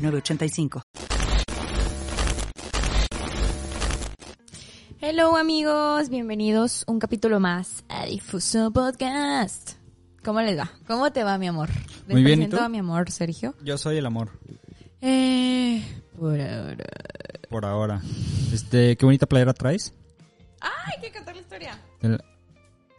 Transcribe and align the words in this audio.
906985. 0.00 0.82
Hello 5.02 5.36
amigos, 5.36 6.08
bienvenidos 6.10 6.84
un 6.86 6.98
capítulo 6.98 7.40
más 7.40 7.84
a 7.88 8.04
Difuso 8.06 8.70
Podcast. 8.70 9.72
¿Cómo 10.22 10.40
les 10.42 10.58
va? 10.58 10.70
¿Cómo 10.86 11.10
te 11.10 11.24
va, 11.24 11.38
mi 11.38 11.48
amor? 11.48 11.70
Les 12.06 12.14
Muy 12.14 12.22
bien, 12.22 12.40
¿y 12.40 12.42
presento 12.44 12.58
tú? 12.58 12.62
a 12.64 12.68
mi 12.68 12.78
amor, 12.78 13.10
Sergio. 13.10 13.54
Yo 13.62 13.78
soy 13.78 13.96
el 13.96 14.06
amor, 14.06 14.30
Eh, 15.00 15.82
por 16.18 16.38
ahora. 16.38 16.84
por 17.48 17.64
ahora. 17.64 18.02
Este, 18.52 18.96
qué 18.96 19.06
bonita 19.06 19.26
playera 19.26 19.54
traes. 19.54 19.94
¡Ay, 20.60 20.94
hay 20.96 21.00
que 21.02 21.12
contar 21.16 21.34
la 21.34 21.40
historia! 21.40 21.80
El- 22.02 22.22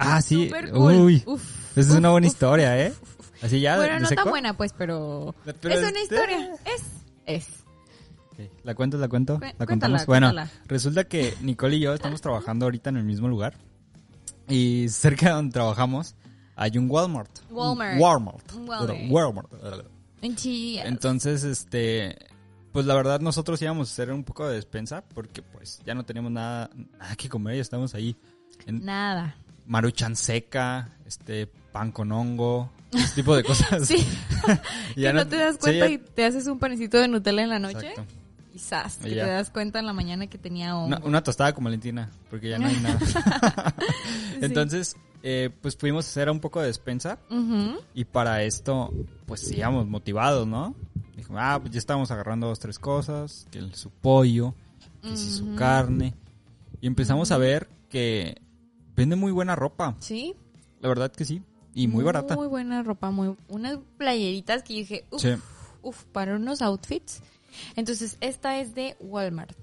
Ah, 0.03 0.19
sí. 0.23 0.49
Cool. 0.73 0.95
Uy. 1.03 1.23
Uf, 1.27 1.77
Esa 1.77 1.91
es 1.91 1.95
una 1.95 2.09
buena 2.09 2.25
uf, 2.25 2.33
historia, 2.33 2.75
¿eh? 2.87 2.91
uf, 2.91 3.01
uf, 3.03 3.09
uf. 3.10 3.10
Así 3.41 3.59
ya. 3.59 3.77
Bueno, 3.77 3.99
no 3.99 4.07
seco? 4.07 4.23
tan 4.23 4.31
buena, 4.31 4.55
pues, 4.57 4.73
pero... 4.77 5.33
Pero 5.45 5.73
es 5.73 5.79
una 5.79 5.87
este- 5.89 6.01
historia. 6.01 6.49
Es. 6.65 6.83
Es. 7.25 7.47
¿La 8.63 8.73
cuento, 8.73 8.97
la 8.97 9.07
cuento? 9.07 9.35
Cu- 9.35 9.41
¿La 9.41 9.51
cuéntala, 9.65 9.65
contamos? 9.67 10.05
Bueno, 10.07 10.27
cuéntala. 10.27 10.51
resulta 10.65 11.03
que 11.03 11.33
Nicole 11.41 11.75
y 11.75 11.79
yo 11.81 11.93
estamos 11.93 12.21
trabajando 12.21 12.65
ahorita 12.65 12.89
en 12.89 12.97
el 12.97 13.03
mismo 13.03 13.27
lugar. 13.27 13.53
Y 14.47 14.89
cerca 14.89 15.27
de 15.27 15.31
donde 15.33 15.53
trabajamos 15.53 16.15
hay 16.55 16.77
un 16.77 16.89
Walmart. 16.89 17.29
Walmart. 17.51 17.99
Walmart. 17.99 18.51
Walmart. 18.67 19.11
Walmart. 19.11 19.51
Entonces, 20.23 21.43
este, 21.43 22.17
pues 22.71 22.85
la 22.85 22.95
verdad 22.95 23.19
nosotros 23.19 23.61
íbamos 23.61 23.89
a 23.89 23.91
hacer 23.91 24.11
un 24.11 24.23
poco 24.23 24.47
de 24.47 24.55
despensa 24.55 25.03
porque 25.13 25.41
pues 25.41 25.81
ya 25.85 25.93
no 25.93 26.03
teníamos 26.03 26.31
nada, 26.31 26.69
nada 26.99 27.15
que 27.15 27.29
comer 27.29 27.55
y 27.55 27.59
estamos 27.59 27.93
ahí 27.95 28.15
en 28.65 28.85
Nada. 28.85 29.35
maruchan 29.65 30.15
seca, 30.15 30.89
este, 31.05 31.51
pan 31.71 31.91
con 31.91 32.11
hongo, 32.11 32.69
ese 32.93 33.15
tipo 33.15 33.35
de 33.35 33.43
cosas. 33.43 33.87
Sí. 33.87 34.05
Y 34.95 35.01
ya 35.01 35.13
no 35.13 35.25
te 35.27 35.37
das 35.37 35.55
sí, 35.55 35.59
cuenta 35.61 35.87
ya- 35.87 35.91
y 35.93 35.97
te 35.97 36.25
haces 36.25 36.47
un 36.47 36.59
panecito 36.59 36.97
de 36.97 37.07
Nutella 37.07 37.43
en 37.43 37.49
la 37.49 37.59
noche. 37.59 37.93
Exacto. 38.53 39.07
Y 39.07 39.11
que 39.11 39.15
te 39.21 39.27
das 39.27 39.49
cuenta 39.49 39.79
en 39.79 39.85
la 39.85 39.93
mañana 39.93 40.27
que 40.27 40.37
tenía 40.37 40.75
hongo. 40.75 40.87
Una, 40.87 40.99
una 41.05 41.23
tostada 41.23 41.53
con 41.53 41.63
Valentina, 41.63 42.09
porque 42.29 42.49
ya 42.49 42.59
no 42.59 42.67
hay 42.67 42.75
nada. 42.81 42.99
Entonces, 44.41 44.97
eh, 45.23 45.49
pues 45.61 45.75
pudimos 45.75 46.05
hacer 46.07 46.29
un 46.29 46.39
poco 46.39 46.59
de 46.59 46.67
despensa 46.67 47.17
y 47.93 48.05
para 48.05 48.43
esto, 48.43 48.93
pues 49.25 49.49
íbamos 49.51 49.87
motivados, 49.87 50.47
¿no? 50.47 50.75
Dijo, 51.15 51.35
ah, 51.37 51.59
pues 51.61 51.71
ya 51.71 51.79
estábamos 51.79 52.11
agarrando 52.11 52.47
dos, 52.47 52.59
tres 52.59 52.79
cosas, 52.79 53.47
que 53.51 53.59
el, 53.59 53.73
su 53.75 53.89
pollo, 53.89 54.53
que 55.01 55.15
si 55.15 55.31
su 55.31 55.55
carne. 55.55 56.13
Y 56.81 56.87
empezamos 56.87 57.31
a 57.31 57.37
ver 57.37 57.69
que 57.89 58.41
vende 58.95 59.15
muy 59.15 59.31
buena 59.31 59.55
ropa, 59.55 59.95
Sí. 59.99 60.33
la 60.81 60.89
verdad 60.89 61.11
que 61.11 61.23
sí, 61.25 61.41
y 61.73 61.87
muy 61.87 62.03
barata. 62.03 62.35
Muy 62.35 62.47
buena 62.47 62.83
ropa, 62.83 63.11
muy 63.11 63.35
unas 63.47 63.77
playeritas 63.97 64.63
que 64.63 64.73
yo 64.73 64.79
dije, 64.79 65.05
uff, 65.11 65.21
Sí. 65.21 65.29
uf, 65.81 66.03
para 66.05 66.35
unos 66.35 66.61
outfits. 66.61 67.21
Entonces, 67.75 68.17
esta 68.21 68.59
es 68.59 68.73
de 68.75 68.95
Walmart. 68.99 69.57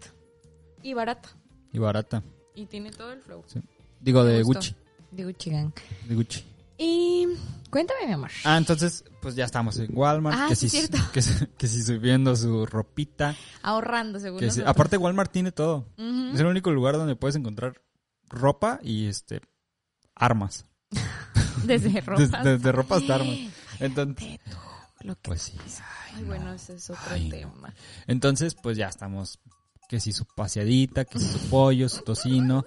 Y 0.83 0.95
barata. 0.95 1.29
Y 1.73 1.79
barata. 1.79 2.23
Y 2.55 2.67
tiene 2.67 2.91
todo 2.91 3.13
el 3.13 3.21
flow. 3.21 3.43
sí. 3.47 3.61
Digo, 4.01 4.25
de. 4.25 4.43
Gucci. 4.43 4.75
De 5.11 5.25
Gucci 5.25 5.51
Gang. 5.51 5.73
De 6.07 6.15
Gucci. 6.15 6.45
Y 6.81 7.27
cuéntame, 7.71 8.07
mi 8.07 8.13
amor. 8.13 8.31
Ah, 8.45 8.57
entonces, 8.57 9.03
pues 9.21 9.35
ya 9.35 9.45
estamos 9.45 9.77
en 9.79 9.89
Walmart. 9.97 10.37
Ah, 10.39 10.47
que, 10.49 10.55
sí, 10.55 10.69
si, 10.69 10.87
que, 10.89 11.21
que 11.57 11.67
si 11.67 11.83
subiendo 11.83 12.37
su 12.37 12.65
ropita. 12.67 13.35
Ahorrando, 13.63 14.21
si- 14.21 14.27
nosotros. 14.31 14.59
aparte, 14.65 14.97
Walmart 14.97 15.33
tiene 15.33 15.51
todo. 15.51 15.87
Es 15.97 16.39
el 16.39 16.47
único 16.47 16.71
lugar 16.71 16.95
donde 16.97 17.17
puedes 17.17 17.35
encontrar 17.35 17.83
ropa 18.29 18.79
y 18.83 19.07
este 19.09 19.41
armas. 20.15 20.67
Desde 21.67 22.01
ropa. 22.01 22.21
Desde, 22.23 22.39
desde 22.57 22.73
ropa 22.73 22.97
hasta 22.97 23.15
armas. 23.17 23.37
Entonces, 23.81 24.39
Lo 25.01 25.15
que... 25.17 25.21
pues 25.23 25.43
sí. 25.43 25.55
Ay, 26.15 26.25
bueno, 26.25 26.53
ese 26.53 26.75
es 26.75 26.91
otro 26.91 27.03
Ay, 27.11 27.25
no. 27.29 27.31
tema. 27.37 27.75
Entonces, 28.07 28.55
pues 28.55 28.77
ya 28.77 28.89
estamos. 28.89 29.39
Que 29.89 30.01
si 30.01 30.13
su 30.13 30.27
paseadita, 30.27 31.05
que 31.07 31.19
si 31.19 31.27
su 31.27 31.39
pollo, 31.49 31.89
su 31.89 32.03
tocino. 32.03 32.65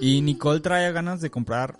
Y 0.00 0.20
Nicole 0.22 0.60
trae 0.60 0.90
ganas 0.92 1.20
de 1.20 1.30
comprar 1.30 1.78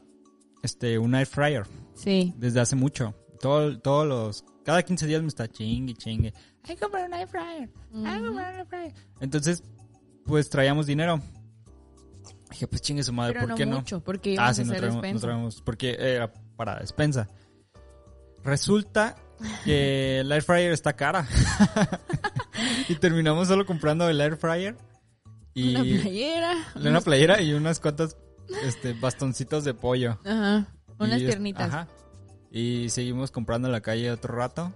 este 0.62 0.98
un 0.98 1.14
air 1.14 1.26
fryer 1.26 1.66
Sí. 1.94 2.34
desde 2.36 2.60
hace 2.60 2.76
mucho. 2.76 3.14
Todo, 3.40 3.78
todos 3.80 4.06
los. 4.06 4.44
Cada 4.64 4.82
15 4.82 5.06
días 5.06 5.22
me 5.22 5.28
está 5.28 5.48
chingue, 5.48 5.94
chingue. 5.94 6.32
Hay 6.64 6.74
que 6.74 6.80
comprar 6.80 7.06
un 7.08 7.14
air 7.14 7.28
fryer. 7.28 7.70
Hay 8.06 8.20
que 8.20 8.26
comprar 8.26 8.52
un 8.52 8.58
air 8.60 8.66
fryer. 8.66 8.94
Entonces, 9.20 9.62
pues 10.26 10.48
traíamos 10.50 10.86
dinero. 10.86 11.20
Dije, 12.50 12.66
pues 12.68 12.82
chingue 12.82 13.02
su 13.02 13.12
madre, 13.12 13.32
Pero 13.34 13.42
¿por 13.42 13.48
no 13.50 13.56
qué 13.56 13.66
no? 13.66 14.00
porque 14.02 14.36
Ah, 14.38 14.54
sí, 14.54 14.64
no 14.64 14.74
traemos, 14.74 15.02
no 15.12 15.20
traemos, 15.20 15.60
porque 15.62 15.96
era 15.98 16.32
para 16.56 16.78
despensa. 16.78 17.28
Resulta 18.42 19.16
que 19.64 20.20
el 20.20 20.30
air 20.32 20.42
fryer 20.42 20.72
está 20.72 20.94
cara. 20.94 21.26
y 22.88 22.94
terminamos 22.96 23.48
solo 23.48 23.64
comprando 23.66 24.08
el 24.08 24.20
air 24.20 24.36
fryer 24.36 24.76
y 25.54 25.74
Una 25.74 25.82
playera. 25.82 26.54
una 26.76 27.00
playera 27.00 27.40
y 27.40 27.52
unas 27.54 27.80
cuantas 27.80 28.16
este 28.64 28.92
bastoncitos 28.92 29.64
de 29.64 29.74
pollo. 29.74 30.18
Ajá. 30.24 30.66
Unas 30.98 31.20
Y 31.20 31.26
piernitas. 31.26 31.68
Ajá. 31.68 31.88
Y 32.50 32.88
seguimos 32.90 33.30
comprando 33.30 33.68
en 33.68 33.72
la 33.72 33.80
calle 33.80 34.10
otro 34.10 34.34
rato 34.34 34.72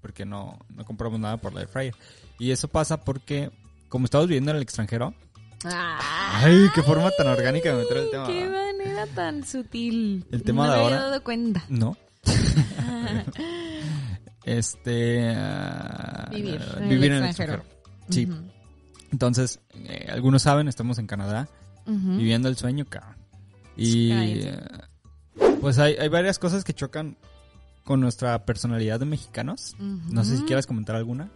porque 0.00 0.24
no, 0.24 0.58
no 0.68 0.84
compramos 0.84 1.18
nada 1.18 1.36
por 1.38 1.52
el 1.52 1.58
air 1.58 1.68
fryer. 1.68 1.94
Y 2.38 2.50
eso 2.50 2.68
pasa 2.68 3.00
porque 3.04 3.50
como 3.88 4.04
estamos 4.04 4.26
viviendo 4.26 4.50
en 4.50 4.56
el 4.56 4.62
extranjero, 4.62 5.14
ay, 5.64 6.66
qué 6.74 6.82
forma 6.82 7.10
tan 7.16 7.28
orgánica 7.28 7.70
de 7.74 7.82
meter 7.82 7.96
el 7.98 8.10
tema. 8.10 8.26
Qué 8.26 8.48
manera 8.48 9.06
tan 9.14 9.44
sutil. 9.44 10.24
El 10.30 10.42
tema 10.42 10.66
no 10.66 10.72
de 10.72 10.78
me 10.78 10.82
ahora- 10.84 10.96
había 10.96 11.08
dado 11.08 11.24
cuenta. 11.24 11.64
No. 11.68 11.96
este. 14.44 15.34
ah, 15.36 16.28
Vivir 16.30 16.60
en 16.76 16.82
el 16.82 16.88
vivir 16.88 17.12
en 17.12 17.18
el 17.18 17.24
extranjero. 17.28 17.64
Sí. 18.10 18.28
Entonces, 19.10 19.60
eh, 19.74 20.08
algunos 20.10 20.42
saben, 20.42 20.68
estamos 20.68 20.98
en 20.98 21.06
Canadá, 21.06 21.48
viviendo 21.86 22.48
el 22.48 22.56
sueño, 22.56 22.84
cabrón. 22.86 23.16
Y. 23.76 24.10
Eh, 24.12 24.58
Pues 25.60 25.78
hay, 25.78 25.94
hay 25.94 26.08
varias 26.08 26.38
cosas 26.38 26.64
que 26.64 26.74
chocan 26.74 27.16
con 27.84 28.00
nuestra 28.00 28.44
personalidad 28.44 29.00
de 29.00 29.06
mexicanos. 29.06 29.74
No 29.78 30.24
sé 30.24 30.36
si 30.36 30.42
quieras 30.44 30.66
comentar 30.66 30.96
alguna. 30.96 31.30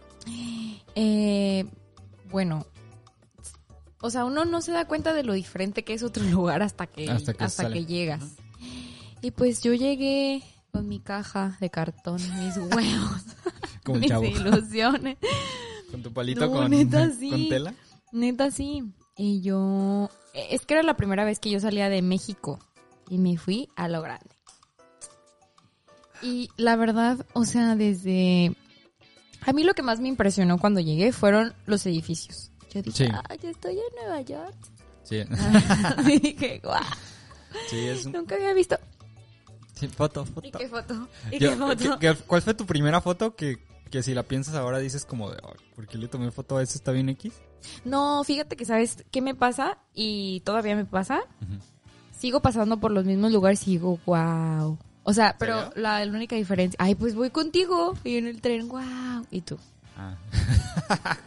Eh, 0.95 1.65
bueno, 2.31 2.65
o 4.01 4.09
sea, 4.09 4.25
uno 4.25 4.45
no 4.45 4.61
se 4.61 4.71
da 4.71 4.85
cuenta 4.85 5.13
de 5.13 5.23
lo 5.23 5.33
diferente 5.33 5.83
que 5.83 5.93
es 5.93 6.03
otro 6.03 6.23
lugar 6.31 6.61
hasta 6.61 6.87
que, 6.87 7.09
Hasta 7.09 7.33
hasta 7.39 7.69
que 7.71 7.85
llegas. 7.85 8.23
Y 9.21 9.31
pues 9.31 9.61
yo 9.61 9.73
llegué 9.73 10.43
con 10.71 10.87
mi 10.87 10.99
caja 10.99 11.57
de 11.59 11.69
cartón, 11.69 12.21
mis 12.39 12.57
huevos, 12.75 13.23
Como 13.83 13.99
mis 13.99 14.11
ilusiones. 14.11 15.17
Con 15.91 16.03
tu 16.03 16.11
palito 16.13 16.41
No, 16.41 16.51
con, 16.51 16.69
neta, 16.71 17.09
sí. 17.11 17.29
con 17.29 17.49
tela. 17.49 17.73
Neta, 18.11 18.51
sí. 18.51 18.83
Y 19.15 19.41
yo... 19.41 20.09
Es 20.33 20.65
que 20.65 20.75
era 20.75 20.83
la 20.83 20.97
primera 20.97 21.23
vez 21.23 21.39
que 21.39 21.49
yo 21.49 21.59
salía 21.59 21.89
de 21.89 22.01
México. 22.01 22.59
Y 23.09 23.17
me 23.17 23.37
fui 23.37 23.69
a 23.75 23.87
lo 23.87 24.01
grande. 24.01 24.29
Y 26.21 26.49
la 26.57 26.75
verdad, 26.75 27.25
o 27.33 27.45
sea, 27.45 27.75
desde... 27.75 28.53
A 29.41 29.53
mí 29.53 29.63
lo 29.63 29.73
que 29.73 29.81
más 29.83 29.99
me 30.01 30.09
impresionó 30.09 30.57
cuando 30.57 30.81
llegué 30.81 31.13
fueron 31.13 31.53
los 31.65 31.85
edificios. 31.85 32.51
Yo 32.77 32.91
dije, 32.91 33.05
Sí. 33.05 33.11
ah, 33.13 33.23
estoy 33.41 33.73
en 33.73 33.95
Nueva 34.01 34.21
York. 34.21 34.53
Sí, 35.03 35.23
y 36.07 36.19
dije, 36.19 36.59
guau, 36.63 36.83
sí, 37.69 37.77
es 37.87 38.05
un... 38.05 38.11
nunca 38.13 38.35
había 38.35 38.53
visto. 38.53 38.77
sí, 39.73 39.87
foto, 39.87 40.23
¿Y 40.23 40.31
foto. 40.51 40.57
qué 40.59 40.67
foto? 40.67 41.07
¿Y 41.31 41.39
Yo- 41.39 41.49
qué 41.51 41.55
foto? 41.55 41.99
¿qué- 41.99 42.07
qué- 42.15 42.23
¿Cuál 42.25 42.41
fue 42.41 42.53
tu 42.53 42.65
primera 42.65 42.99
foto 43.01 43.35
que, 43.35 43.57
que 43.89 44.03
si 44.03 44.13
la 44.13 44.23
piensas 44.23 44.55
ahora 44.55 44.79
dices 44.79 45.05
como 45.05 45.29
de, 45.31 45.37
"Ay, 45.43 45.53
¿por 45.75 45.87
qué 45.87 45.97
le 45.97 46.07
tomé 46.07 46.29
foto 46.31 46.57
a 46.57 46.63
ese? 46.63 46.77
¿Está 46.77 46.91
bien 46.91 47.07
X? 47.09 47.33
No, 47.85 48.23
fíjate 48.25 48.55
que 48.57 48.65
sabes 48.65 49.03
qué 49.11 49.21
me 49.21 49.33
pasa 49.35 49.77
y 49.93 50.41
todavía 50.41 50.75
me 50.75 50.85
pasa. 50.85 51.21
Sigo 52.17 52.41
pasando 52.41 52.79
por 52.79 52.91
los 52.91 53.05
mismos 53.05 53.31
lugares 53.31 53.65
y 53.67 53.71
digo, 53.71 53.99
wow. 54.05 54.77
O 55.03 55.13
sea, 55.13 55.35
pero 55.39 55.71
la, 55.75 56.03
la 56.03 56.11
única 56.11 56.35
diferencia, 56.35 56.75
ay, 56.81 56.95
pues 56.95 57.15
voy 57.15 57.29
contigo 57.29 57.93
y 58.03 58.17
en 58.17 58.27
el 58.27 58.41
tren, 58.41 58.67
wow. 58.67 59.25
Y 59.31 59.41
tú. 59.41 59.57
Ah. 59.97 60.15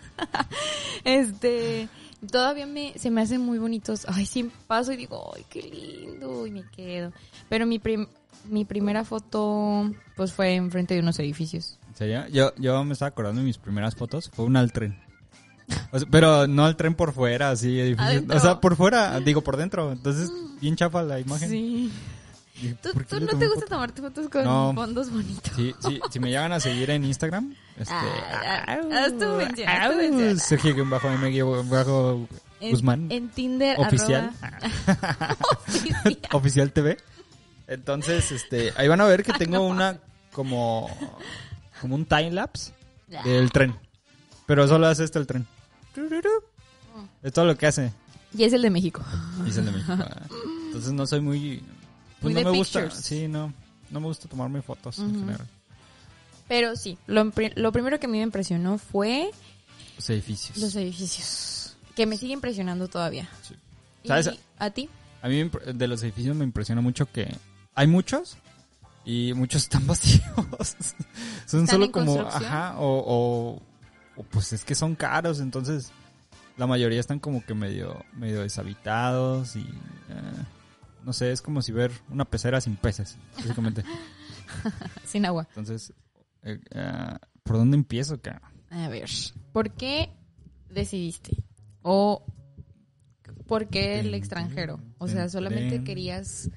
Este, 1.04 1.88
todavía 2.30 2.66
me, 2.66 2.92
se 2.98 3.10
me 3.10 3.22
hacen 3.22 3.40
muy 3.40 3.58
bonitos. 3.58 4.06
Ay, 4.08 4.26
sí 4.26 4.50
paso 4.66 4.92
y 4.92 4.96
digo, 4.96 5.32
ay, 5.34 5.44
qué 5.48 5.62
lindo. 5.62 6.46
Y 6.46 6.50
me 6.50 6.62
quedo. 6.70 7.12
Pero 7.48 7.66
mi, 7.66 7.78
prim- 7.78 8.06
mi 8.48 8.64
primera 8.64 9.04
foto, 9.04 9.90
pues 10.16 10.32
fue 10.32 10.54
enfrente 10.54 10.94
de 10.94 11.00
unos 11.00 11.18
edificios. 11.18 11.78
¿En 11.88 11.96
serio? 11.96 12.26
Yo, 12.28 12.52
yo 12.56 12.84
me 12.84 12.92
estaba 12.92 13.08
acordando 13.08 13.40
de 13.40 13.46
mis 13.46 13.58
primeras 13.58 13.94
fotos. 13.96 14.30
Fue 14.32 14.44
una 14.44 14.60
al 14.60 14.72
tren. 14.72 14.98
O 15.92 15.98
sea, 15.98 16.08
pero 16.10 16.46
no 16.46 16.64
al 16.66 16.76
tren 16.76 16.94
por 16.94 17.12
fuera, 17.12 17.50
así. 17.50 17.94
O 18.28 18.40
sea, 18.40 18.60
por 18.60 18.76
fuera, 18.76 19.18
digo 19.20 19.40
por 19.42 19.56
dentro. 19.56 19.92
Entonces, 19.92 20.30
bien 20.60 20.76
chafa 20.76 21.02
la 21.02 21.18
imagen. 21.20 21.48
Sí. 21.48 21.92
¿Tú, 22.82 22.92
¿por 22.92 23.04
qué 23.06 23.16
tú 23.16 23.20
le 23.20 23.32
no 23.32 23.38
te 23.38 23.48
gusta 23.48 23.66
tomarte 23.66 24.00
fotos 24.02 24.28
con 24.28 24.44
No. 24.44 24.72
fondos 24.74 25.10
bonitos? 25.10 25.52
Sí, 25.56 25.74
sí, 25.80 26.00
si 26.10 26.20
me 26.20 26.28
llegan 26.30 26.52
a 26.52 26.60
seguir 26.60 26.90
en 26.90 27.04
Instagram, 27.04 27.54
este... 27.76 27.92
Ah, 27.94 28.64
ah, 28.66 28.78
haz 29.04 29.18
tu 29.18 29.26
mención, 29.36 29.68
haz 29.68 29.90
tu 29.90 29.96
mención. 29.96 30.38
Sergio 30.38 30.86
bajo 30.88 31.08
M 31.08 31.42
bajo 31.64 32.28
En, 32.60 32.70
Guzmán. 32.70 33.06
En 33.10 33.28
Tinder. 33.30 33.78
Oficial. 33.78 34.32
arroba- 34.40 35.36
Oficial. 35.66 36.18
Oficial 36.32 36.72
TV. 36.72 36.98
Entonces, 37.66 38.32
este, 38.32 38.72
ahí 38.76 38.88
van 38.88 39.00
a 39.00 39.04
ver 39.04 39.22
que 39.22 39.32
tengo 39.32 39.60
una 39.60 39.98
como 40.32 40.88
como 41.80 41.94
un 41.94 42.04
time 42.04 42.30
lapse 42.32 42.72
del 43.24 43.50
tren. 43.52 43.74
Pero 44.46 44.66
solo 44.68 44.86
hace 44.88 45.04
esto 45.04 45.18
el 45.18 45.26
tren. 45.26 45.46
Es 47.22 47.32
todo 47.32 47.44
lo 47.44 47.56
que 47.56 47.66
hace. 47.66 47.92
Y 48.36 48.44
es 48.44 48.52
el 48.52 48.62
de 48.62 48.70
México. 48.70 49.02
Y 49.46 49.50
es 49.50 49.56
el 49.56 49.66
de 49.66 49.72
México. 49.72 49.92
Entonces 50.66 50.92
no 50.92 51.06
soy 51.06 51.20
muy 51.20 51.62
pues 52.20 52.34
Muy 52.34 52.42
no 52.44 52.50
me 52.52 52.58
gusta, 52.58 52.90
sí, 52.90 53.28
no 53.28 53.52
no 53.90 54.00
me 54.00 54.06
gusta 54.06 54.28
tomarme 54.28 54.62
fotos 54.62 54.98
en 54.98 55.18
general. 55.18 55.46
Pero 56.48 56.76
sí, 56.76 56.98
lo, 57.06 57.32
lo 57.56 57.72
primero 57.72 58.00
que 58.00 58.06
a 58.06 58.08
mí 58.08 58.18
me 58.18 58.24
impresionó 58.24 58.78
fue 58.78 59.30
Los 59.96 60.10
edificios. 60.10 60.58
los 60.58 60.74
edificios. 60.76 61.76
Que 61.94 62.06
me 62.06 62.16
sigue 62.16 62.32
impresionando 62.32 62.88
todavía. 62.88 63.28
Sí. 63.42 63.54
¿Y 64.02 64.08
¿Sabes? 64.08 64.30
a 64.58 64.70
ti? 64.70 64.88
A 65.22 65.28
mí 65.28 65.50
de 65.74 65.88
los 65.88 66.02
edificios 66.02 66.36
me 66.36 66.44
impresiona 66.44 66.80
mucho 66.80 67.10
que 67.10 67.36
hay 67.74 67.86
muchos 67.86 68.36
y 69.04 69.32
muchos 69.34 69.62
están 69.64 69.86
vacíos. 69.86 70.22
son 71.46 71.60
¿Están 71.64 71.66
solo 71.66 71.84
en 71.86 71.92
como, 71.92 72.20
ajá, 72.20 72.78
o, 72.78 73.04
o, 73.06 73.62
o 74.16 74.22
pues 74.24 74.52
es 74.52 74.64
que 74.64 74.74
son 74.74 74.94
caros, 74.94 75.40
entonces 75.40 75.92
la 76.56 76.66
mayoría 76.66 77.00
están 77.00 77.18
como 77.18 77.44
que 77.44 77.54
medio, 77.54 78.04
medio 78.14 78.40
deshabitados 78.42 79.56
y 79.56 79.60
eh, 79.60 80.44
no 81.04 81.12
sé, 81.12 81.32
es 81.32 81.42
como 81.42 81.62
si 81.62 81.72
ver 81.72 81.92
una 82.10 82.24
pecera 82.24 82.60
sin 82.60 82.76
peces, 82.76 83.16
básicamente. 83.36 83.84
Sin 85.04 85.24
agua. 85.26 85.46
Entonces, 85.50 85.92
eh, 86.42 86.58
eh, 86.70 87.16
¿por 87.44 87.56
dónde 87.56 87.76
empiezo, 87.76 88.20
cara? 88.20 88.42
A 88.70 88.88
ver. 88.88 89.08
¿Por 89.52 89.70
qué 89.70 90.10
decidiste? 90.68 91.36
¿O 91.82 92.24
por 93.46 93.68
qué 93.68 94.00
el 94.00 94.14
extranjero? 94.14 94.80
O 94.98 95.08
sea, 95.08 95.28
solamente 95.28 95.82
querías 95.84 96.50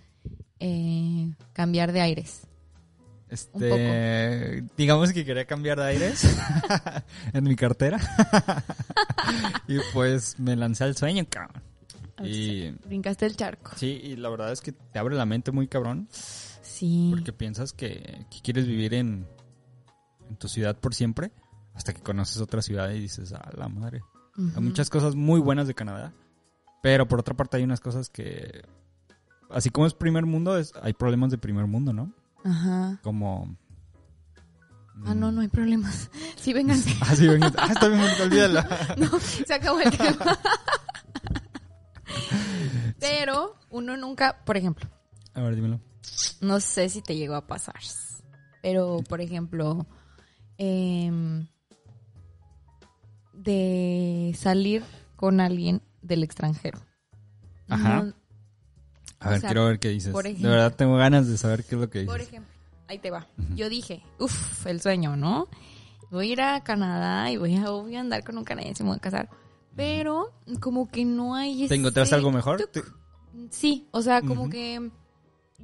eh, 0.59 1.33
cambiar 1.53 1.91
de 1.91 2.01
aires. 2.01 2.47
Este, 3.29 4.63
digamos 4.77 5.11
que 5.11 5.25
quería 5.25 5.45
cambiar 5.45 5.79
de 5.79 5.85
aires 5.85 6.23
en 7.33 7.43
mi 7.45 7.55
cartera. 7.55 7.99
y 9.67 9.77
pues 9.91 10.39
me 10.39 10.55
lancé 10.55 10.83
al 10.83 10.95
sueño, 10.95 11.25
cabrón. 11.27 11.63
Y 12.21 12.69
Brincaste 12.85 13.25
el 13.25 13.35
charco. 13.35 13.71
sí, 13.75 13.99
y 14.03 14.15
la 14.15 14.29
verdad 14.29 14.51
es 14.51 14.61
que 14.61 14.71
te 14.71 14.99
abre 14.99 15.15
la 15.15 15.25
mente 15.25 15.51
muy 15.51 15.67
cabrón, 15.67 16.07
Sí. 16.61 17.07
porque 17.11 17.33
piensas 17.33 17.73
que, 17.73 18.25
que 18.29 18.41
quieres 18.41 18.67
vivir 18.67 18.93
en, 18.93 19.27
en 20.29 20.35
tu 20.37 20.47
ciudad 20.47 20.77
por 20.79 20.93
siempre, 20.93 21.31
hasta 21.73 21.93
que 21.93 22.01
conoces 22.01 22.39
otra 22.41 22.61
ciudad 22.61 22.89
y 22.91 22.99
dices, 22.99 23.33
a 23.33 23.49
la 23.57 23.67
madre. 23.67 24.01
Hay 24.55 24.61
muchas 24.61 24.89
cosas 24.89 25.15
muy 25.15 25.39
buenas 25.39 25.67
de 25.67 25.73
Canadá, 25.75 26.13
pero 26.81 27.07
por 27.07 27.19
otra 27.19 27.35
parte 27.35 27.57
hay 27.57 27.63
unas 27.63 27.79
cosas 27.81 28.09
que, 28.09 28.63
así 29.49 29.69
como 29.69 29.87
es 29.87 29.93
primer 29.93 30.25
mundo, 30.25 30.57
es, 30.57 30.71
hay 30.81 30.93
problemas 30.93 31.31
de 31.31 31.37
primer 31.39 31.65
mundo, 31.67 31.93
¿no? 31.93 32.13
Ajá. 32.43 32.99
Como... 33.03 33.57
Ah, 35.05 35.15
no, 35.15 35.31
no 35.31 35.41
hay 35.41 35.47
problemas. 35.47 36.09
Sí, 36.35 36.53
vénganse. 36.53 36.93
Ah, 37.01 37.15
sí, 37.15 37.27
venga. 37.27 37.51
Ah, 37.57 37.71
está 37.71 37.87
bien, 37.87 38.01
olvídala. 38.21 38.67
No, 38.97 39.19
se 39.19 39.53
acabó 39.53 39.79
el 39.79 39.89
tema. 39.97 40.37
Pero 42.99 43.55
uno 43.69 43.97
nunca, 43.97 44.43
por 44.45 44.57
ejemplo, 44.57 44.89
A 45.33 45.41
ver, 45.41 45.55
dímelo. 45.55 45.79
no 46.41 46.59
sé 46.59 46.89
si 46.89 47.01
te 47.01 47.15
llegó 47.15 47.35
a 47.35 47.47
pasar, 47.47 47.75
pero 48.61 48.99
por 49.07 49.19
ejemplo, 49.21 49.85
em, 50.57 51.47
de 53.33 54.35
salir 54.37 54.83
con 55.15 55.39
alguien 55.41 55.81
del 56.01 56.23
extranjero. 56.23 56.79
Ajá. 57.69 58.03
No- 58.03 58.13
A 59.19 59.29
ver, 59.29 59.39
sea, 59.39 59.49
quiero 59.49 59.65
ver 59.67 59.79
qué 59.79 59.89
dices. 59.89 60.11
por 60.11 60.23
de 60.25 60.33
verdad 60.47 60.75
tengo 60.75 60.95
ganas 60.97 61.27
de 61.27 61.37
saber 61.37 61.63
qué 61.63 61.75
es 61.75 61.81
lo 61.81 61.89
que 61.89 62.03
por 62.03 62.15
dices. 62.15 62.27
ejemplo, 62.29 62.51
ahí 62.87 62.99
te 62.99 63.09
va. 63.09 63.25
Yo 63.55 63.69
dije, 63.69 64.03
uff, 64.19 64.65
el 64.67 64.81
sueño, 64.81 65.15
¿no? 65.15 65.47
Voy 66.11 66.29
a 66.29 66.33
ir 66.33 66.41
a 66.41 66.63
Canadá 66.63 67.31
y 67.31 67.37
voy 67.37 67.55
a, 67.55 67.69
voy 67.69 67.95
a 67.95 68.01
andar 68.01 68.23
con 68.23 68.37
un 68.37 68.43
canadiense, 68.43 68.83
me 68.83 68.89
voy 68.89 68.97
a 68.97 69.01
casar. 69.01 69.29
Pero 69.75 70.31
como 70.59 70.87
que 70.89 71.03
no 71.05 71.35
hay 71.35 71.67
¿Te 71.67 71.75
encontraste 71.75 72.09
ese 72.09 72.15
algo 72.15 72.31
mejor? 72.31 72.69
Sí, 73.49 73.87
o 73.91 74.01
sea, 74.01 74.21
como 74.21 74.49
que 74.49 74.91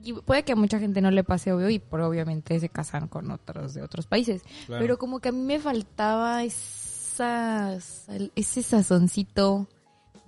y 0.01 0.13
puede 0.13 0.43
que 0.43 0.53
a 0.53 0.55
mucha 0.55 0.79
gente 0.79 1.01
no 1.01 1.11
le 1.11 1.23
pase 1.25 1.51
obvio 1.51 1.69
y 1.69 1.77
por 1.79 1.99
obviamente 2.01 2.57
se 2.59 2.69
casan 2.69 3.07
con 3.09 3.29
otros 3.31 3.73
de 3.73 3.81
otros 3.81 4.07
países, 4.07 4.43
Claro. 4.65 4.81
pero 4.81 4.97
como 4.97 5.19
que 5.19 5.29
a 5.29 5.31
mí 5.33 5.41
me 5.41 5.59
faltaba 5.59 6.43
esas, 6.43 8.07
el- 8.09 8.31
ese 8.35 8.63
sazoncito 8.63 9.67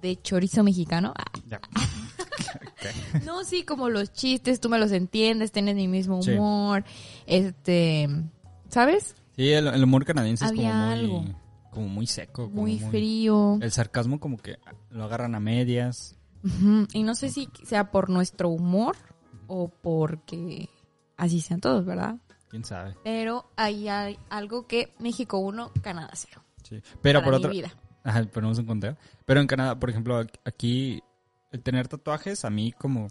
de 0.02 0.22
chorizo 0.22 0.64
mexicano. 0.64 1.14
No, 3.26 3.44
sí, 3.44 3.64
como 3.64 3.90
los 3.90 4.12
chistes, 4.12 4.60
tú 4.60 4.68
me 4.70 4.80
los 4.80 4.92
entiendes, 4.92 5.52
tienes 5.52 5.76
mi 5.76 5.88
mismo 5.88 6.22
Sí. 6.24 6.32
humor, 6.32 6.84
este, 7.28 8.10
¿sabes? 8.70 9.16
Sí, 9.36 9.52
el, 9.52 9.68
el 9.68 9.84
humor 9.84 10.04
canadiense 10.04 10.46
es 10.46 10.52
como 10.52 10.68
Había 10.68 10.76
muy, 10.86 10.94
algo. 10.94 11.26
Como 11.72 11.88
muy 11.88 12.06
seco. 12.08 12.50
como 12.50 12.62
Muy 12.62 12.80
frío. 12.80 13.58
El 13.62 13.72
sarcasmo 13.72 14.20
como 14.20 14.38
que 14.38 14.58
lo 14.90 15.04
agarran 15.04 15.34
a 15.36 15.40
medias. 15.40 16.18
Y 16.94 17.04
no 17.04 17.16
sé 17.16 17.30
si 17.30 17.50
sea 17.64 17.92
por 17.92 18.10
nuestro 18.10 18.50
humor 18.50 18.96
o 19.48 19.70
porque 19.70 20.70
así 21.18 21.42
sean 21.42 21.62
todos, 21.62 21.86
¿verdad? 21.86 22.18
¿Quién 22.50 22.66
sabe? 22.66 22.96
Pero 23.04 23.50
ahí 23.56 23.88
hay 23.88 24.18
algo 24.30 24.68
que 24.68 24.94
México 25.00 25.38
1, 25.38 25.72
Canadá 25.82 26.12
0. 26.14 26.44
Sí. 26.64 26.82
Pero 27.02 27.20
para 27.22 27.38
por 27.40 27.48
otra... 27.52 27.52
Ajá, 28.04 28.24
ponemos 28.26 28.58
un 28.60 28.66
conteo. 28.66 28.98
Pero 29.26 29.40
en 29.40 29.48
Canadá, 29.48 29.80
por 29.80 29.90
ejemplo, 29.90 30.20
aquí 30.44 31.02
el 31.52 31.62
tener 31.62 31.88
tatuajes 31.88 32.44
a 32.46 32.50
mí 32.50 32.72
como... 32.74 33.08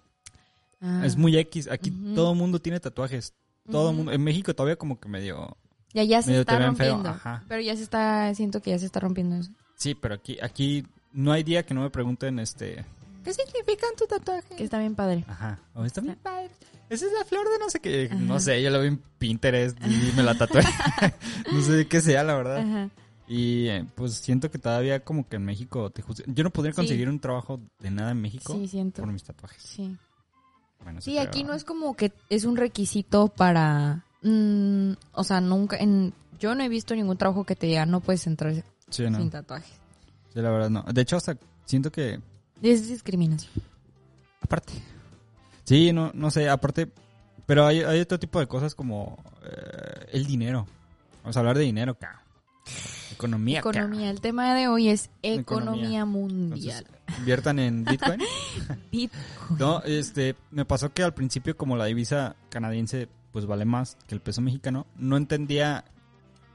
Ah, 0.81 1.03
Es 1.05 1.17
muy 1.17 1.37
X. 1.37 1.69
Aquí 1.71 1.91
todo 2.15 2.33
el 2.33 2.39
mundo 2.39 2.59
tiene 2.61 2.81
tatuajes. 2.81 3.35
Todo 3.71 3.89
Ujú. 3.89 3.97
mundo. 3.97 4.13
En 4.13 4.23
México 4.23 4.55
todavía 4.55 4.77
como 4.77 4.99
que 4.99 5.09
medio... 5.09 5.57
ya, 5.93 6.05
ya 6.05 6.23
se 6.23 6.41
está 6.41 6.59
rompiendo. 6.59 7.17
Pero 7.49 7.61
ya 7.61 7.77
se 7.77 7.83
está, 7.83 8.35
siento 8.35 8.61
que 8.63 8.71
ya 8.71 8.79
se 8.79 8.87
está 8.87 9.01
rompiendo 9.01 9.37
eso. 9.37 9.51
Sí, 9.77 9.95
pero 9.95 10.15
aquí, 10.15 10.39
aquí 10.43 10.87
no 11.13 11.33
hay 11.33 11.43
día 11.43 11.65
que 11.65 11.75
no 11.75 11.83
me 11.83 11.91
pregunten, 11.91 12.39
este... 12.39 12.85
¿Qué 13.25 13.33
significan 13.35 13.91
tu 13.99 14.07
tatuaje? 14.07 14.57
Que 14.57 14.65
está 14.65 14.79
bien 14.79 14.95
padre. 14.95 15.25
Ajá. 15.29 15.59
O 15.75 15.85
está 15.85 16.01
bien 16.01 16.17
padre. 16.23 16.51
Esa 16.89 17.07
es 17.07 17.13
la 17.13 17.25
flor 17.25 17.49
de 17.49 17.59
no 17.59 17.69
sé 17.71 17.79
qué. 17.81 18.09
No 18.15 18.41
sé, 18.41 18.63
yo 18.63 18.71
la 18.71 18.79
vi 18.79 18.89
en 18.89 18.97
Pinterest 19.19 19.79
y 19.87 20.13
me 20.17 20.23
la 20.23 20.35
tatué. 20.37 20.63
no 21.53 21.61
sé 21.63 21.87
qué 21.87 22.01
sea, 22.01 22.25
la 22.25 22.35
verdad. 22.35 22.59
Ajá. 22.59 22.91
Y 23.29 23.69
eh, 23.69 23.85
pues 23.95 24.15
siento 24.15 24.51
que 24.51 24.59
todavía 24.59 25.05
como 25.05 25.29
que 25.29 25.37
en 25.37 25.45
México 25.45 25.91
te 25.91 26.03
juzgan. 26.03 26.35
Yo 26.35 26.43
no 26.43 26.51
podría 26.51 26.73
Sí. 26.73 26.77
conseguir 26.77 27.09
un 27.09 27.21
trabajo 27.21 27.61
de 27.79 27.91
nada 27.91 28.11
en 28.11 28.21
México 28.21 28.55
Sí, 28.55 28.67
siento. 28.67 29.03
por 29.03 29.13
mis 29.13 29.23
tatuajes. 29.23 29.63
Sí. 29.63 29.97
Bueno, 30.83 31.01
Sí, 31.01 31.19
aquí 31.19 31.45
no 31.45 31.55
es 31.55 31.63
como 31.65 31.95
que 31.95 32.13
es 32.29 32.45
un 32.45 32.57
requisito 32.57 33.29
para... 33.29 34.05
mm, 34.23 34.93
o 35.13 35.25
sea, 35.25 35.41
nunca... 35.41 35.77
En, 35.77 36.13
yo 36.39 36.55
no 36.55 36.63
he 36.63 36.69
visto 36.69 36.95
ningún 36.95 37.17
trabajo 37.19 37.45
que 37.45 37.55
te 37.57 37.67
diga 37.67 37.85
no 37.87 38.01
puedes 38.01 38.27
entrar 38.27 38.55
Sí, 38.89 39.09
no. 39.11 39.19
sin 39.19 39.31
tatuajes. 39.31 39.71
Sí, 40.33 40.41
la 40.41 40.51
verdad 40.51 40.71
no. 40.71 40.83
De 40.85 41.01
hecho, 41.03 41.17
hasta 41.17 41.37
siento 41.65 41.93
que... 41.93 42.21
Es 42.63 42.89
discriminación. 42.89 43.53
Aparte. 44.41 44.73
Sí, 45.65 45.93
no, 45.93 46.11
no 46.15 46.31
sé, 46.31 46.49
aparte... 46.49 46.91
Pero 47.47 47.67
hay, 47.67 47.81
hay 47.81 48.01
otro 48.01 48.19
tipo 48.19 48.39
de 48.39 48.47
cosas 48.47 48.75
como 48.77 49.19
eh, 49.43 50.07
el 50.13 50.25
dinero. 50.27 50.67
Vamos 51.23 51.37
a 51.37 51.41
hablar 51.41 51.59
de 51.59 51.65
dinero, 51.65 51.93
acá. 51.93 52.23
Economía, 53.13 53.61
ca. 53.61 53.71
Economía. 53.71 54.09
El 54.11 54.21
tema 54.21 54.55
de 54.55 54.69
hoy 54.69 54.89
es 54.89 55.11
economía, 55.23 56.01
Economía. 56.01 56.05
mundial. 56.05 56.87
Entonces, 56.89 57.19
inviertan 57.19 57.59
en 57.59 57.85
Bitcoin. 57.85 58.21
Bitcoin. 58.93 59.59
No, 59.59 59.83
este, 59.83 60.37
me 60.53 60.65
pasó 60.65 60.93
que 60.93 61.03
al 61.03 61.13
principio 61.13 61.57
como 61.57 61.77
la 61.77 61.87
divisa 61.87 62.37
canadiense 62.51 63.09
pues 63.33 63.47
vale 63.47 63.65
más 63.65 63.97
que 64.07 64.15
el 64.15 64.21
peso 64.21 64.41
mexicano, 64.41 64.87
no 64.97 65.17
entendía 65.17 65.85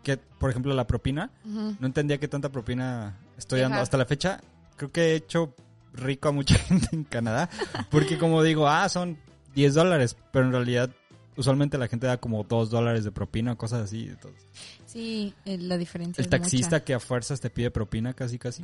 que, 0.03 0.17
por 0.17 0.49
ejemplo, 0.49 0.73
la 0.73 0.85
propina, 0.87 1.31
no 1.45 1.85
entendía 1.87 2.19
qué 2.19 2.27
tanta 2.27 2.49
propina 2.49 3.17
estoy 3.37 3.61
dando. 3.61 3.79
Hasta 3.79 3.97
la 3.97 4.05
fecha, 4.05 4.41
creo 4.75 4.91
que 4.91 5.01
he 5.11 5.15
hecho 5.15 5.53
rico 5.93 6.29
a 6.29 6.31
mucha 6.31 6.55
gente 6.59 6.89
en 6.91 7.03
Canadá, 7.05 7.49
porque 7.89 8.17
como 8.17 8.43
digo, 8.43 8.67
ah, 8.67 8.87
son 8.89 9.17
10 9.55 9.73
dólares, 9.73 10.15
pero 10.31 10.45
en 10.45 10.51
realidad 10.51 10.89
usualmente 11.37 11.77
la 11.77 11.87
gente 11.87 12.07
da 12.07 12.17
como 12.17 12.43
2 12.43 12.69
dólares 12.69 13.03
de 13.03 13.11
propina 13.11 13.53
o 13.53 13.57
cosas 13.57 13.81
así. 13.83 14.07
entonces, 14.09 14.45
Sí, 14.85 15.33
eh, 15.45 15.57
la 15.57 15.77
diferencia 15.77 16.21
el 16.21 16.25
es 16.25 16.29
taxista 16.29 16.75
mucha. 16.77 16.85
que 16.85 16.93
a 16.93 16.99
fuerzas 16.99 17.41
te 17.41 17.49
pide 17.49 17.71
propina 17.71 18.13
casi 18.13 18.37
casi. 18.39 18.63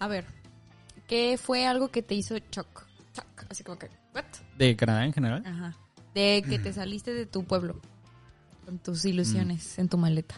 A 0.00 0.08
ver, 0.08 0.24
¿qué 1.06 1.38
fue 1.40 1.66
algo 1.66 1.88
que 1.88 2.02
te 2.02 2.14
hizo? 2.14 2.36
Shock, 2.50 2.86
así 3.48 3.62
como 3.62 3.78
que, 3.78 3.88
¿what? 4.14 4.24
De 4.56 4.74
Canadá 4.76 5.04
en 5.04 5.12
general. 5.12 5.42
Ajá. 5.46 5.76
De 6.16 6.42
que 6.48 6.58
te 6.58 6.72
saliste 6.72 7.12
de 7.12 7.26
tu 7.26 7.44
pueblo. 7.44 7.78
con 8.64 8.78
tus 8.78 9.04
ilusiones 9.04 9.78
en 9.78 9.88
tu 9.88 9.96
maleta. 9.98 10.34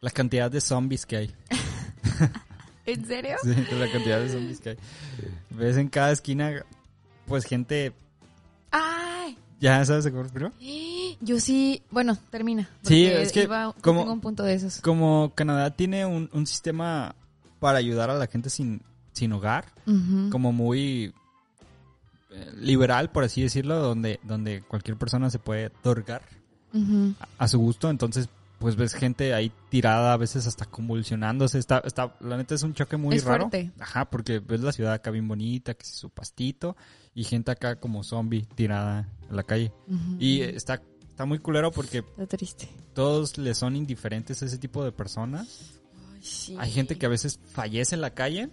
La 0.00 0.10
cantidad 0.10 0.50
de 0.50 0.60
zombies 0.60 1.04
que 1.04 1.16
hay. 1.16 1.34
¿En 2.86 3.04
serio? 3.06 3.36
Sí, 3.42 3.50
la 3.74 3.90
cantidad 3.92 4.20
de 4.20 4.28
zombies 4.30 4.60
que 4.60 4.70
hay. 4.70 4.76
Ves 5.50 5.76
en 5.76 5.88
cada 5.88 6.12
esquina, 6.12 6.64
pues 7.26 7.44
gente. 7.44 7.92
¡Ay! 8.70 9.36
¿Ya 9.60 9.84
sabes 9.84 10.04
de 10.04 10.12
pero 10.32 10.52
Yo 11.20 11.40
sí. 11.40 11.82
Bueno, 11.90 12.16
termina. 12.30 12.70
Sí, 12.82 13.04
es 13.06 13.32
que 13.32 13.42
iba- 13.42 13.74
como- 13.82 14.00
tengo 14.02 14.12
un 14.12 14.20
punto 14.20 14.44
de 14.44 14.54
esos. 14.54 14.80
Como 14.80 15.32
Canadá 15.34 15.74
tiene 15.74 16.06
un, 16.06 16.30
un 16.32 16.46
sistema 16.46 17.14
para 17.58 17.78
ayudar 17.78 18.08
a 18.10 18.14
la 18.14 18.28
gente 18.28 18.48
sin, 18.50 18.80
sin 19.12 19.32
hogar, 19.32 19.66
como 20.30 20.52
muy 20.52 21.12
liberal, 22.56 23.10
por 23.10 23.24
así 23.24 23.42
decirlo, 23.42 23.78
donde, 23.80 24.20
donde 24.22 24.62
cualquier 24.62 24.96
persona 24.96 25.30
se 25.30 25.38
puede 25.38 25.66
otorgar 25.66 26.22
Ujú. 26.74 27.14
a, 27.38 27.44
a 27.44 27.48
su 27.48 27.58
gusto. 27.58 27.88
Entonces, 27.90 28.28
pues 28.58 28.74
ves 28.76 28.92
gente 28.92 29.34
ahí 29.34 29.52
tirada, 29.70 30.12
a 30.12 30.16
veces 30.16 30.46
hasta 30.46 30.64
convulsionándose. 30.66 31.58
Está, 31.58 31.78
está, 31.84 32.16
la 32.20 32.36
neta 32.36 32.54
es 32.54 32.62
un 32.62 32.74
choque 32.74 32.96
muy 32.96 33.16
Es 33.16 33.24
raro. 33.24 33.48
fuerte. 33.48 33.70
Ajá, 33.80 34.10
porque 34.10 34.40
ves 34.40 34.60
la 34.60 34.72
ciudad 34.72 34.92
acá 34.94 35.10
bien 35.10 35.28
bonita, 35.28 35.74
que 35.74 35.84
es 35.84 35.90
su 35.90 36.10
pastito, 36.10 36.76
y 37.14 37.24
gente 37.24 37.50
acá 37.50 37.76
como 37.76 38.02
zombie 38.04 38.46
tirada 38.54 39.08
en 39.30 39.36
la 39.36 39.42
calle. 39.44 39.72
Y 40.18 40.40
está, 40.42 40.82
está 41.08 41.24
muy 41.24 41.38
culero 41.38 41.70
porque 41.70 41.98
Está 42.18 42.36
triste. 42.36 42.68
todos 42.94 43.38
le 43.38 43.54
son 43.54 43.76
indiferentes 43.76 44.42
a 44.42 44.46
ese 44.46 44.58
tipo 44.58 44.84
de 44.84 44.92
personas. 44.92 45.80
Hay 46.58 46.70
gente 46.72 46.98
que 46.98 47.06
a 47.06 47.08
veces 47.08 47.38
fallece 47.52 47.94
en 47.94 48.00
la 48.00 48.10
calle 48.10 48.50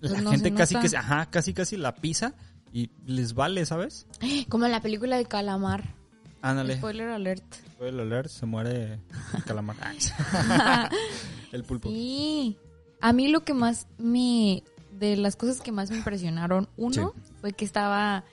Pues 0.00 0.12
la 0.12 0.20
no 0.20 0.30
gente 0.30 0.54
casi 0.54 0.76
que, 0.76 0.96
ajá, 0.96 1.26
casi 1.26 1.54
casi 1.54 1.76
la 1.76 1.94
pisa 1.96 2.34
y 2.72 2.90
les 3.06 3.34
vale, 3.34 3.64
¿sabes? 3.66 4.06
Como 4.48 4.66
en 4.66 4.72
la 4.72 4.80
película 4.80 5.16
de 5.16 5.24
Calamar. 5.24 5.94
Ándale. 6.40 6.76
Spoiler 6.76 7.08
alert. 7.08 7.42
Spoiler 7.72 8.00
alert, 8.00 8.28
se 8.28 8.46
muere 8.46 9.00
el 9.34 9.44
calamar. 9.44 9.76
el 11.52 11.64
pulpo. 11.64 11.88
Sí. 11.88 12.56
A 13.00 13.12
mí 13.12 13.28
lo 13.28 13.44
que 13.44 13.54
más 13.54 13.86
me... 13.98 14.62
De 14.92 15.16
las 15.16 15.36
cosas 15.36 15.60
que 15.60 15.70
más 15.70 15.90
me 15.90 15.98
impresionaron, 15.98 16.68
uno 16.76 17.14
fue 17.40 17.52
que 17.52 17.64
estaba 17.64 18.24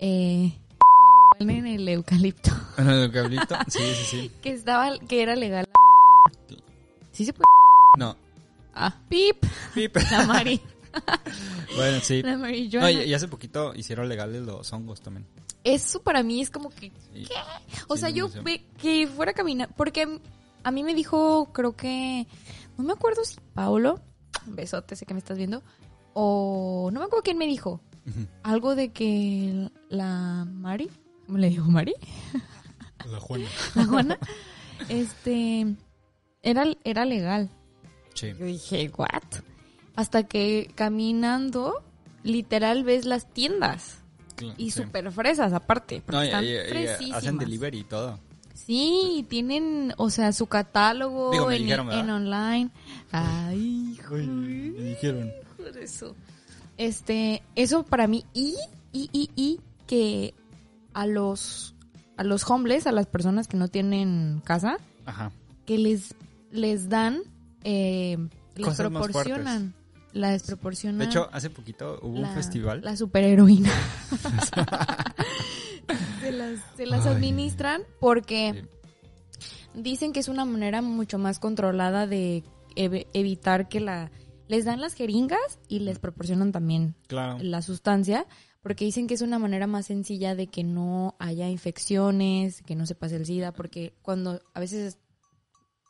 eh, 0.00 0.52
en 1.38 1.66
el 1.66 1.88
eucalipto. 1.88 2.50
En 2.78 2.90
el 2.90 3.12
cabrito. 3.12 3.54
Sí, 3.68 3.78
sí, 3.78 4.04
sí. 4.04 4.32
Que 4.42 4.52
estaba, 4.52 4.98
que 4.98 5.22
era 5.22 5.36
legal 5.36 5.68
la 5.72 5.80
marihuana. 5.80 6.64
Sí 7.12 7.24
se 7.24 7.32
puede. 7.32 7.46
No. 7.96 8.16
Ah, 8.74 8.92
pip. 9.08 9.44
Pip. 9.72 9.96
La 10.10 10.26
mari. 10.26 10.60
Bueno, 11.76 11.98
sí. 12.02 12.22
La 12.22 12.36
marihuana. 12.38 12.90
No, 12.92 13.00
y, 13.02 13.04
y 13.08 13.14
hace 13.14 13.26
poquito 13.28 13.74
hicieron 13.74 14.08
legales 14.08 14.42
los 14.42 14.72
hongos 14.72 15.00
también. 15.00 15.26
Eso 15.64 16.02
para 16.02 16.22
mí 16.22 16.40
es 16.40 16.50
como 16.50 16.70
que 16.70 16.92
Sí. 17.12 17.26
O 17.88 17.96
Sí, 17.96 18.00
sea, 18.00 18.10
yo 18.10 18.28
ve- 18.42 18.64
que 18.80 19.06
fuera 19.08 19.32
a 19.32 19.34
caminar, 19.34 19.70
porque 19.76 20.20
a 20.62 20.70
mí 20.70 20.82
me 20.84 20.94
dijo, 20.94 21.50
creo 21.52 21.74
que, 21.74 22.26
no 22.76 22.84
me 22.84 22.92
acuerdo 22.92 23.24
si 23.24 23.36
Paulo, 23.54 24.00
un 24.46 24.54
besote, 24.56 24.94
sé 24.94 25.04
que 25.06 25.14
me 25.14 25.18
estás 25.20 25.36
viendo, 25.38 25.62
o 26.12 26.90
no 26.92 27.00
me 27.00 27.06
acuerdo 27.06 27.22
quién 27.24 27.38
me 27.38 27.46
dijo, 27.46 27.80
algo 28.42 28.74
de 28.74 28.92
que 28.92 29.70
la 29.88 30.44
Mari, 30.46 30.90
¿cómo 31.26 31.38
le 31.38 31.48
digo 31.48 31.64
Mari? 31.64 31.94
La 33.10 33.20
Juana. 33.20 33.46
La 33.74 33.84
Juana, 33.86 34.18
este, 34.88 35.66
era, 36.42 36.64
era 36.84 37.04
legal. 37.04 37.50
Sí. 38.14 38.32
Yo 38.38 38.44
dije, 38.46 38.90
¿what? 38.96 39.08
Hasta 39.96 40.24
que 40.24 40.70
caminando, 40.74 41.82
literal 42.22 42.84
ves 42.84 43.04
las 43.04 43.26
tiendas. 43.32 43.98
Claro, 44.36 44.54
Y 44.58 44.70
sí. 44.72 44.82
súper 44.82 45.10
fresas 45.12 45.52
aparte, 45.52 46.02
porque 46.04 46.16
No, 46.16 46.22
están 46.22 46.44
y- 46.44 46.48
y 46.48 46.58
fresísimas. 46.68 47.18
hacen 47.18 47.38
delivery 47.38 47.78
y 47.80 47.84
todo. 47.84 48.18
Sí, 48.54 49.26
tienen, 49.28 49.92
o 49.96 50.10
sea, 50.10 50.32
su 50.32 50.46
catálogo 50.46 51.30
Digo, 51.32 51.50
en, 51.50 51.68
en 51.68 52.10
online. 52.10 52.70
Ay, 53.12 53.94
hijo, 53.98 54.14
me 54.14 54.82
dijeron. 54.82 55.30
eso. 55.80 56.14
Este, 56.76 57.42
eso 57.54 57.84
para 57.84 58.06
mí 58.08 58.24
y 58.34 58.54
y 58.92 59.08
y 59.12 59.30
y 59.36 59.60
que 59.86 60.34
a 60.92 61.06
los 61.06 61.74
a 62.16 62.24
los 62.24 62.48
homeless, 62.48 62.86
a 62.86 62.92
las 62.92 63.06
personas 63.06 63.46
que 63.48 63.56
no 63.56 63.68
tienen 63.68 64.40
casa, 64.44 64.78
Ajá. 65.06 65.30
que 65.66 65.78
les 65.78 66.14
les 66.50 66.88
dan 66.88 67.22
eh, 67.64 68.16
les 68.56 68.66
Cosas 68.66 68.88
proporcionan, 68.88 69.74
les 70.14 70.42
proporcionan 70.44 70.98
De 71.00 71.04
hecho, 71.04 71.28
hace 71.32 71.50
poquito 71.50 71.98
hubo 72.02 72.18
la, 72.20 72.28
un 72.30 72.34
festival. 72.34 72.80
La 72.82 72.96
superheroína. 72.96 73.70
se 76.20 76.32
las, 76.32 76.58
se 76.76 76.86
las 76.86 77.06
administran 77.06 77.82
porque 78.00 78.66
dicen 79.74 80.12
que 80.12 80.20
es 80.20 80.28
una 80.28 80.44
manera 80.44 80.82
mucho 80.82 81.18
más 81.18 81.38
controlada 81.38 82.06
de 82.06 82.44
ev- 82.76 83.06
evitar 83.12 83.68
que 83.68 83.80
la... 83.80 84.10
Les 84.46 84.66
dan 84.66 84.80
las 84.80 84.92
jeringas 84.92 85.58
y 85.68 85.78
les 85.80 85.98
proporcionan 85.98 86.52
también 86.52 86.94
Claro. 87.06 87.38
la 87.40 87.62
sustancia 87.62 88.26
porque 88.62 88.84
dicen 88.84 89.06
que 89.06 89.14
es 89.14 89.22
una 89.22 89.38
manera 89.38 89.66
más 89.66 89.86
sencilla 89.86 90.34
de 90.34 90.46
que 90.46 90.64
no 90.64 91.16
haya 91.18 91.48
infecciones, 91.50 92.62
que 92.62 92.74
no 92.76 92.86
se 92.86 92.94
pase 92.94 93.16
el 93.16 93.26
SIDA, 93.26 93.52
porque 93.52 93.92
cuando 94.02 94.40
a 94.54 94.60
veces 94.60 94.98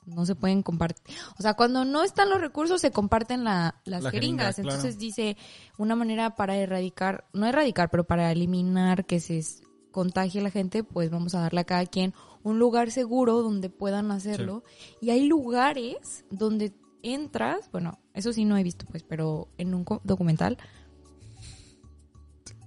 no 0.07 0.27
se 0.27 0.35
pueden 0.35 0.63
compartir, 0.63 1.17
o 1.39 1.43
sea, 1.43 1.55
cuando 1.55 1.85
no 1.85 2.03
están 2.05 2.29
los 2.31 2.41
recursos 2.41 2.81
se 2.81 2.91
comparten 2.91 3.45
la- 3.45 3.81
las 3.85 4.03
La 4.03 4.11
jeringa, 4.11 4.45
jeringas, 4.45 4.55
claro. 4.57 4.71
entonces 4.71 4.99
dice 4.99 5.37
una 5.79 5.97
manera 5.97 6.35
para 6.35 6.57
erradicar, 6.57 7.27
no 7.33 7.47
erradicar, 7.47 7.91
pero 7.91 8.05
para 8.05 8.31
eliminar 8.33 9.05
que 9.07 9.21
se 9.21 9.43
contagie 9.91 10.41
la 10.43 10.51
gente, 10.51 10.83
pues 10.85 11.11
vamos 11.11 11.35
a 11.35 11.41
darle 11.41 11.61
a 11.61 11.65
cada 11.65 11.87
quien 11.87 12.13
un 12.43 12.59
lugar 12.59 12.91
seguro 12.91 13.43
donde 13.43 13.71
puedan 13.71 14.11
hacerlo. 14.11 14.65
Y 15.01 15.11
hay 15.11 15.27
lugares 15.27 16.25
donde 16.31 16.75
entras, 17.03 17.71
bueno, 17.71 17.99
eso 18.13 18.33
sí 18.33 18.45
no 18.45 18.57
he 18.59 18.63
visto, 18.63 18.85
pues, 18.87 19.03
pero 19.05 19.49
en 19.57 19.73
un 19.75 19.85
documental. 20.03 20.59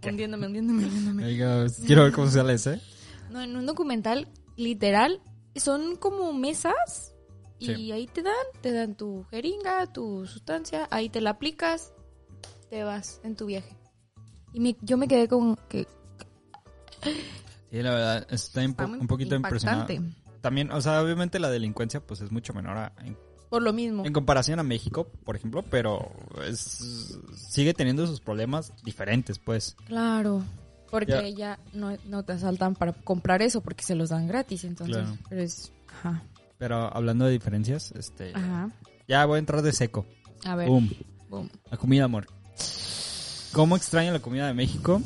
Hundiéndome, 0.07 0.47
hundiéndome, 0.47 0.85
hundiéndome. 0.85 1.23
Quiero 1.85 2.03
ver 2.03 2.13
cómo 2.13 2.27
sale 2.29 2.53
ese. 2.53 2.79
No, 3.29 3.41
en 3.41 3.55
un 3.57 3.65
documental, 3.65 4.29
literal, 4.55 5.21
son 5.55 5.95
como 5.97 6.31
mesas 6.33 7.13
y 7.59 7.91
ahí 7.91 8.07
te 8.07 8.21
dan, 8.23 8.33
te 8.61 8.71
dan 8.71 8.95
tu 8.95 9.23
jeringa, 9.31 9.85
tu 9.91 10.25
sustancia, 10.27 10.87
ahí 10.91 11.09
te 11.09 11.21
la 11.21 11.31
aplicas, 11.31 11.93
te 12.69 12.83
vas 12.83 13.19
en 13.23 13.35
tu 13.35 13.45
viaje. 13.47 13.75
Y 14.53 14.59
me- 14.59 14.77
yo 14.81 14.97
me 14.97 15.07
quedé 15.07 15.27
con 15.27 15.55
que 15.69 15.87
Sí, 17.71 17.81
la 17.81 17.91
verdad, 17.91 18.27
está 18.29 18.61
un, 18.61 18.71
está 18.71 18.87
poquito 19.07 19.35
impactante. 19.35 19.93
impresionante. 19.93 20.01
También, 20.41 20.71
o 20.71 20.81
sea, 20.81 21.01
obviamente 21.01 21.39
la 21.39 21.49
delincuencia 21.49 21.99
pues 21.99 22.21
es 22.21 22.31
mucho 22.31 22.53
menor 22.53 22.77
a- 22.77 22.93
en, 23.03 23.17
Por 23.49 23.61
lo 23.61 23.73
mismo. 23.73 24.05
en 24.05 24.13
comparación 24.13 24.59
a 24.59 24.63
México, 24.63 25.07
por 25.25 25.35
ejemplo, 25.35 25.63
pero 25.69 26.09
es, 26.47 27.17
sigue 27.49 27.73
teniendo 27.73 28.07
sus 28.07 28.19
problemas 28.21 28.71
diferentes, 28.83 29.39
pues. 29.39 29.75
Claro. 29.85 30.43
Porque 30.89 31.33
Ya. 31.33 31.57
ya 31.57 31.59
no, 31.73 31.97
no 32.05 32.23
te 32.23 32.31
asaltan 32.33 32.73
para 32.75 32.93
comprar 32.93 33.41
eso 33.41 33.59
porque 33.61 33.83
se 33.83 33.95
los 33.95 34.09
dan 34.09 34.27
gratis, 34.27 34.63
entonces. 34.63 34.95
Claro. 34.97 35.17
Pero 35.29 35.41
es. 35.41 35.71
Ajá. 35.89 36.23
Pero 36.57 36.95
hablando 36.95 37.25
de 37.25 37.31
diferencias, 37.31 37.91
este, 37.91 38.33
Ajá. 38.35 38.69
ya 39.07 39.25
voy 39.25 39.35
a 39.35 39.39
entrar 39.39 39.61
de 39.61 39.71
seco. 39.73 40.05
A 40.45 40.55
ver. 40.55 40.67
Boom. 40.67 40.89
boom. 41.29 41.49
La 41.69 41.77
comida, 41.77 42.05
amor. 42.05 42.27
¿Cómo 43.53 43.75
extraño 43.75 44.11
la 44.11 44.19
comida 44.19 44.47
de 44.47 44.53
México? 44.53 45.01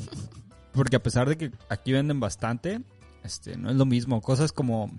Porque 0.74 0.96
a 0.96 1.04
pesar 1.04 1.28
de 1.30 1.38
que 1.38 1.52
aquí 1.70 1.92
venden 1.92 2.20
bastante, 2.20 2.82
este, 3.24 3.58
no 3.58 3.70
es 3.70 3.76
lo 3.76 3.86
mismo. 3.86 4.22
Cosas 4.22 4.52
como, 4.52 4.92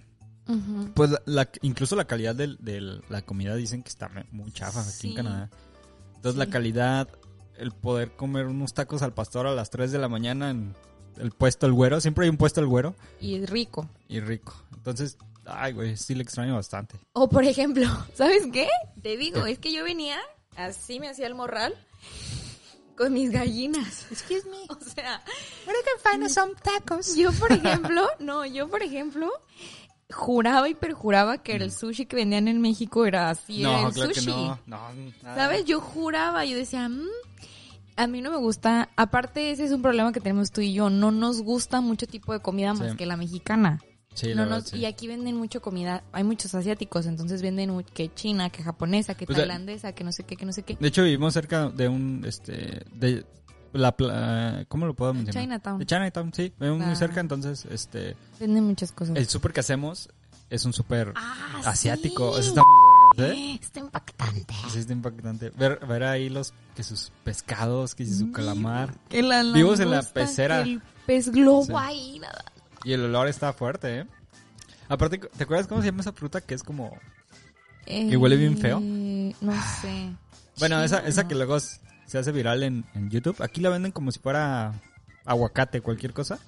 pues, 0.94 1.10
la, 1.10 1.22
la- 1.26 1.48
incluso 1.62 1.96
la 1.96 2.06
calidad 2.06 2.34
de 2.34 3.00
la 3.08 3.22
comida 3.22 3.54
dicen 3.56 3.82
que 3.82 3.88
está 3.88 4.10
muy 4.30 4.52
chafa 4.52 4.80
aquí 4.82 5.08
en 5.10 5.14
Canadá. 5.16 5.50
Entonces, 6.16 6.32
Sí. 6.34 6.38
la 6.38 6.46
calidad, 6.52 7.08
el 7.58 7.72
poder 7.72 8.12
comer 8.12 8.46
unos 8.46 8.74
tacos 8.74 9.02
al 9.02 9.12
pastor 9.12 9.46
a 9.46 9.54
las 9.54 9.70
3 9.70 9.90
de 9.92 9.98
la 9.98 10.08
mañana 10.08 10.50
en 10.50 10.74
el 11.18 11.30
puesto 11.32 11.66
El 11.66 11.72
Güero. 11.72 12.00
Siempre 12.00 12.24
hay 12.24 12.30
un 12.30 12.36
puesto 12.36 12.60
El 12.60 12.66
Güero 12.66 12.94
Y 13.20 13.44
rico. 13.46 13.88
y 14.08 14.20
rico. 14.20 14.54
Entonces, 14.74 15.16
ay, 15.46 15.72
güey, 15.72 15.96
sí 15.96 16.14
le 16.14 16.22
extraño 16.22 16.54
bastante. 16.54 16.96
O 17.12 17.28
por 17.28 17.44
ejemplo, 17.44 17.86
¿sabes 18.14 18.44
qué? 18.52 18.68
Te 19.02 19.16
digo, 19.16 19.46
es 19.46 19.58
que 19.58 19.72
yo 19.72 19.84
venía, 19.84 20.18
así 20.56 21.00
me 21.00 21.08
hacía 21.08 21.26
el 21.26 21.34
morral, 21.34 21.74
con 22.96 23.12
mis 23.12 23.30
gallinas. 23.30 24.06
Excuse 24.10 24.48
me. 24.48 24.58
O 24.68 24.78
sea, 24.80 25.22
Where 25.66 25.78
I 25.78 25.84
can 26.02 26.20
find 26.20 26.30
some 26.30 26.52
tacos. 26.62 27.16
yo 27.16 27.32
por 27.32 27.52
ejemplo, 27.52 28.06
no, 28.18 28.44
yo 28.46 28.68
por 28.68 28.82
ejemplo, 28.82 29.30
juraba 30.10 30.68
y 30.68 30.74
perjuraba 30.74 31.38
que 31.38 31.56
el 31.56 31.72
sushi 31.72 32.06
que 32.06 32.16
vendían 32.16 32.48
en 32.48 32.60
México 32.60 33.06
era 33.06 33.30
así, 33.30 33.62
era 33.62 33.80
no, 33.80 33.88
el 33.88 33.94
claro 33.94 34.14
sushi. 34.14 34.26
que 34.26 34.30
no. 34.32 34.58
No, 34.66 34.78
nada. 35.22 35.34
¿Sabes? 35.36 35.64
Yo 35.64 35.80
juraba, 35.80 36.44
yo 36.44 36.56
decía, 36.56 36.88
"Mm, 36.88 37.06
a 37.96 38.06
mí 38.06 38.20
no 38.20 38.30
me 38.30 38.36
gusta, 38.36 38.90
aparte 38.96 39.50
ese 39.50 39.64
es 39.64 39.72
un 39.72 39.80
problema 39.82 40.12
que 40.12 40.20
tenemos 40.20 40.50
tú 40.50 40.60
y 40.60 40.72
yo, 40.74 40.90
no 40.90 41.10
nos 41.10 41.40
gusta 41.42 41.80
mucho 41.80 42.06
tipo 42.06 42.32
de 42.32 42.40
comida 42.40 42.74
más 42.74 42.90
Sí. 42.92 42.96
que 42.96 43.06
la 43.06 43.16
mexicana. 43.16 43.80
Sí, 44.14 44.28
la 44.34 44.44
No 44.44 44.50
verdad, 44.50 44.66
sí. 44.70 44.78
Y 44.78 44.84
aquí 44.84 45.08
venden 45.08 45.36
mucho 45.36 45.60
comida, 45.62 46.02
hay 46.12 46.22
muchos 46.24 46.54
asiáticos, 46.54 47.06
entonces 47.06 47.40
venden 47.42 47.82
que 47.94 48.12
china, 48.14 48.50
que 48.50 48.62
japonesa, 48.62 49.14
que 49.14 49.26
Pues, 49.26 49.38
tailandesa, 49.38 49.92
que 49.92 50.04
no 50.04 50.12
sé 50.12 50.24
qué, 50.24 50.36
que 50.36 50.44
no 50.44 50.52
sé 50.52 50.62
qué. 50.62 50.76
De 50.78 50.88
hecho, 50.88 51.02
vivimos 51.04 51.32
cerca 51.34 51.70
de 51.70 51.88
un, 51.88 52.22
este, 52.26 52.84
de, 52.94 53.24
la 53.72 53.96
pla- 53.96 54.66
¿cómo 54.68 54.84
lo 54.86 54.94
puedo 54.94 55.14
mencionar? 55.14 55.42
Chinatown. 55.44 55.78
De 55.78 55.86
Chinatown, 55.86 56.32
sí, 56.34 56.52
vivimos 56.60 56.84
muy 56.84 56.92
Ah. 56.92 56.96
cerca, 56.96 57.20
entonces, 57.20 57.64
este, 57.70 58.16
Vende 58.38 58.60
muchas 58.60 58.92
cosas. 58.92 59.16
el 59.16 59.26
súper 59.28 59.52
que 59.54 59.60
hacemos 59.60 60.10
es 60.50 60.64
un 60.66 60.74
súper 60.74 61.14
Ah, 61.16 61.62
asiático, 61.64 62.34
sí. 62.34 62.40
eso 62.40 62.48
está 62.50 62.62
muy 63.16 63.24
¿eh? 63.24 63.58
Está 63.62 63.80
impactante. 63.80 64.54
Sí, 64.70 64.78
está 64.78 64.92
impactante. 64.92 65.50
Ver, 65.50 65.84
ver 65.86 66.02
ahí 66.04 66.28
los, 66.28 66.52
que 66.74 66.82
sus 66.82 67.12
pescados, 67.24 67.94
que 67.94 68.06
su 68.06 68.30
calamar. 68.32 68.94
Que 69.08 69.22
la 69.22 69.42
Vivos 69.42 69.80
en 69.80 69.90
la 69.90 70.02
pecera. 70.02 70.60
El 70.62 70.82
pez 71.06 71.30
globo 71.30 71.64
Sí. 71.64 71.72
ahí, 71.76 72.18
nada. 72.20 72.44
Y 72.84 72.92
el 72.92 73.04
olor 73.04 73.28
está 73.28 73.52
fuerte, 73.52 74.00
¿eh? 74.00 74.06
Aparte, 74.88 75.18
¿te 75.18 75.44
acuerdas 75.44 75.66
cómo 75.66 75.80
se 75.80 75.86
llama 75.88 76.00
esa 76.00 76.12
fruta 76.12 76.40
que 76.40 76.54
es 76.54 76.62
como... 76.62 76.96
¿Que 77.86 78.16
huele 78.16 78.36
bien 78.36 78.58
feo? 78.58 78.78
Eh, 78.82 79.34
No 79.40 79.52
sé. 79.80 80.12
Bueno, 80.58 80.82
esa, 80.82 80.98
Chino, 80.98 81.08
esa 81.08 81.28
que 81.28 81.34
luego 81.34 81.58
se 81.60 82.18
hace 82.18 82.30
viral 82.32 82.62
en, 82.62 82.84
en 82.94 83.10
YouTube. 83.10 83.40
Aquí 83.42 83.60
la 83.60 83.70
venden 83.70 83.92
como 83.92 84.12
si 84.12 84.18
fuera 84.18 84.74
aguacate, 85.24 85.80
cualquier 85.80 86.12
cosa. 86.12 86.38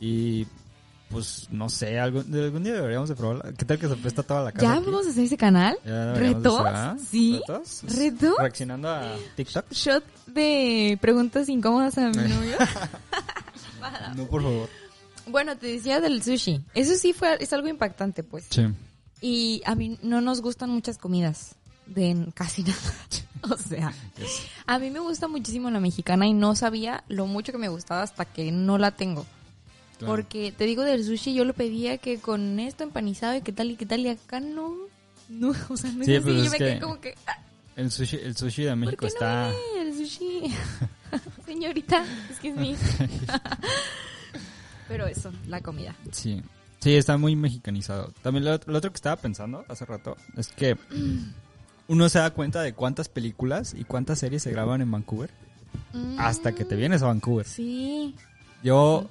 Y 0.00 0.46
pues 1.10 1.46
no 1.50 1.68
sé, 1.68 2.00
algún, 2.00 2.32
día 2.32 2.74
deberíamos 2.74 3.08
de 3.08 3.14
probarla. 3.14 3.52
¿Qué 3.52 3.64
tal 3.64 3.78
que 3.78 3.86
se 3.86 3.92
apesta 3.92 4.22
toda 4.22 4.42
la 4.42 4.52
casa? 4.52 4.64
¿Ya 4.64 4.74
aquí? 4.74 4.86
vamos 4.86 5.06
a 5.06 5.10
hacer 5.10 5.24
ese 5.24 5.36
canal? 5.36 5.78
¿Retos? 5.84 6.60
hacer, 6.60 6.74
¿ah? 6.74 6.96
Sí. 6.98 7.40
¿Retos? 7.46 7.82
¿Retos? 7.96 8.34
Reaccionando 8.38 8.88
a 8.88 9.14
TikTok. 9.36 9.70
Shot 9.70 10.04
de 10.26 10.98
preguntas 11.00 11.48
incómodas 11.48 11.96
a 11.98 12.08
mi 12.08 12.16
novio. 12.28 12.56
No, 14.16 14.24
por 14.26 14.42
favor. 14.42 14.68
Bueno, 15.26 15.56
te 15.56 15.66
decía 15.66 16.00
del 16.00 16.22
sushi. 16.22 16.60
Eso 16.74 16.94
sí 16.96 17.12
fue, 17.12 17.36
es 17.40 17.52
algo 17.52 17.68
impactante, 17.68 18.22
pues. 18.22 18.46
Sí. 18.50 18.62
Y 19.20 19.62
a 19.64 19.74
mí 19.74 19.98
no 20.02 20.20
nos 20.20 20.40
gustan 20.40 20.70
muchas 20.70 20.98
comidas. 20.98 21.54
De 21.86 22.16
casi 22.34 22.62
nada. 22.64 22.80
o 23.42 23.56
sea, 23.56 23.92
a 24.66 24.78
mí 24.80 24.90
me 24.90 24.98
gusta 24.98 25.28
muchísimo 25.28 25.70
la 25.70 25.78
mexicana 25.78 26.26
y 26.26 26.32
no 26.32 26.56
sabía 26.56 27.04
lo 27.08 27.26
mucho 27.26 27.52
que 27.52 27.58
me 27.58 27.68
gustaba 27.68 28.02
hasta 28.02 28.24
que 28.24 28.50
no 28.50 28.76
la 28.76 28.90
tengo. 28.90 29.24
Claro. 29.98 30.12
Porque 30.12 30.52
te 30.52 30.64
digo 30.66 30.82
del 30.82 31.04
sushi, 31.04 31.32
yo 31.32 31.44
lo 31.44 31.54
pedía 31.54 31.96
que 31.98 32.18
con 32.18 32.58
esto 32.60 32.82
empanizado 32.82 33.36
y 33.36 33.40
qué 33.42 33.52
tal 33.52 33.70
y 33.70 33.76
qué 33.76 33.86
tal, 33.86 34.00
y 34.00 34.08
acá 34.08 34.40
no. 34.40 34.74
No, 35.28 35.52
o 35.68 35.76
sea, 35.76 35.90
no 35.92 36.04
Sí, 36.04 36.14
es 36.14 36.18
así. 36.18 36.24
pues 36.24 36.36
yo 36.36 36.44
es 36.44 36.50
me 36.50 36.58
quedé 36.58 36.74
que 36.74 36.80
como 36.80 37.00
que. 37.00 37.14
ah, 37.26 37.38
El 37.76 37.90
sushi, 37.92 38.16
el 38.16 38.36
sushi 38.36 38.62
de 38.64 38.70
¿Por 38.70 38.78
México 38.78 39.00
qué 39.02 39.06
está... 39.06 39.48
no 39.50 39.54
viene 39.74 39.90
el 39.90 39.96
sushi? 39.96 40.54
Señorita, 41.46 42.04
es 42.30 42.38
que 42.40 42.48
es 42.48 42.56
mi. 42.56 42.74
Pero 44.88 45.06
eso, 45.06 45.32
la 45.48 45.60
comida. 45.60 45.94
Sí. 46.12 46.42
Sí, 46.80 46.94
está 46.94 47.16
muy 47.16 47.34
mexicanizado. 47.36 48.12
También 48.22 48.44
lo, 48.44 48.52
lo 48.66 48.78
otro 48.78 48.90
que 48.90 48.96
estaba 48.96 49.16
pensando 49.16 49.64
hace 49.68 49.84
rato 49.86 50.16
es 50.36 50.48
que 50.48 50.76
uno 51.88 52.08
se 52.08 52.18
da 52.18 52.30
cuenta 52.30 52.62
de 52.62 52.74
cuántas 52.74 53.08
películas 53.08 53.74
y 53.74 53.84
cuántas 53.84 54.18
series 54.18 54.42
se 54.42 54.50
graban 54.52 54.80
en 54.82 54.90
Vancouver 54.90 55.30
hasta 56.18 56.52
que 56.52 56.64
te 56.64 56.76
vienes 56.76 57.02
a 57.02 57.06
Vancouver. 57.06 57.46
Sí. 57.46 58.14
Yo, 58.62 59.08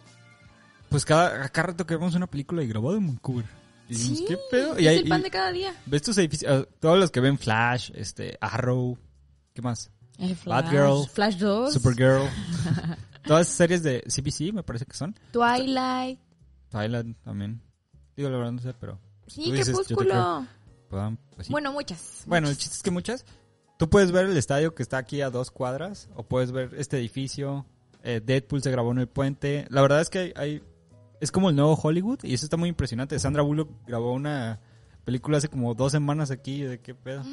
pues 0.90 1.06
cada, 1.06 1.50
cada 1.50 1.68
rato 1.70 1.86
que 1.86 1.96
vemos 1.96 2.16
una 2.16 2.28
película 2.28 2.64
y 2.64 2.68
grabado 2.68 2.98
en 2.98 3.08
Vancouver. 3.08 3.46
Y 3.90 3.94
decimos, 3.94 4.20
sí. 4.20 4.26
¿qué 4.28 4.38
pedo? 4.52 4.76
Es 4.76 4.82
Y, 4.84 4.88
hay- 4.88 4.98
el 5.00 5.08
pan 5.10 5.22
de 5.22 5.30
cada 5.32 5.52
día. 5.52 5.74
ves 5.86 6.02
tus 6.04 6.18
edificios, 6.18 6.52
ah, 6.52 6.68
todos 6.80 6.98
los 7.00 7.12
que 7.12 7.20
ven 7.20 7.38
Flash, 7.38 7.92
este, 7.96 8.38
Arrow, 8.42 8.98
¿qué 9.54 9.62
más? 9.62 9.90
Flash. 10.18 10.46
Batgirl, 10.46 11.08
Flash 11.12 11.38
2. 11.38 11.74
Supergirl. 11.74 12.24
Todas 13.28 13.48
series 13.48 13.82
de 13.84 14.02
CBC 14.04 14.54
me 14.54 14.64
parece 14.64 14.86
que 14.86 14.96
son. 14.96 15.16
Twilight. 15.32 16.20
Thailand 16.70 17.16
también. 17.24 17.62
Digo, 18.16 18.30
la 18.30 18.38
verdad 18.38 18.52
no 18.54 18.60
sé, 18.62 18.74
pero... 18.80 19.00
Sí, 19.28 19.52
Crepúsculo. 19.52 20.46
pues 20.90 21.48
sí. 21.48 21.52
Bueno, 21.52 21.72
muchas. 21.72 22.24
Bueno, 22.28 22.48
el 22.50 22.58
chiste 22.58 22.76
es 22.76 22.84
que 22.84 22.92
muchas. 22.92 23.26
Tú 23.78 23.90
puedes 23.90 24.12
ver 24.12 24.26
el 24.26 24.38
estadio 24.38 24.74
que 24.76 24.84
está 24.84 24.98
aquí 24.98 25.22
a 25.22 25.30
dos 25.30 25.52
cuadras, 25.52 26.08
o 26.16 26.24
puedes 26.24 26.52
ver 26.52 26.72
este 26.78 26.98
edificio. 26.98 27.66
eh, 28.04 28.22
Deadpool 28.24 28.62
se 28.62 28.70
grabó 28.70 28.92
en 28.92 29.00
el 29.00 29.08
puente. 29.08 29.66
La 29.70 29.82
verdad 29.82 30.00
es 30.02 30.10
que 30.10 30.20
hay, 30.20 30.34
hay- 30.36 30.64
es 31.20 31.32
como 31.32 31.50
el 31.50 31.56
nuevo 31.56 31.74
Hollywood 31.74 32.20
y 32.24 32.36
eso 32.36 32.46
está 32.46 32.56
muy 32.56 32.70
impresionante. 32.70 33.18
Sandra 33.18 33.42
Bullock 33.42 33.70
grabó 33.88 34.14
una 34.14 34.60
película 35.06 35.40
hace 35.40 35.48
como 35.50 35.74
dos 35.74 35.92
semanas 35.92 36.30
aquí. 36.30 36.62
¿De 36.62 36.80
qué 36.80 36.94
pedo? 36.94 37.24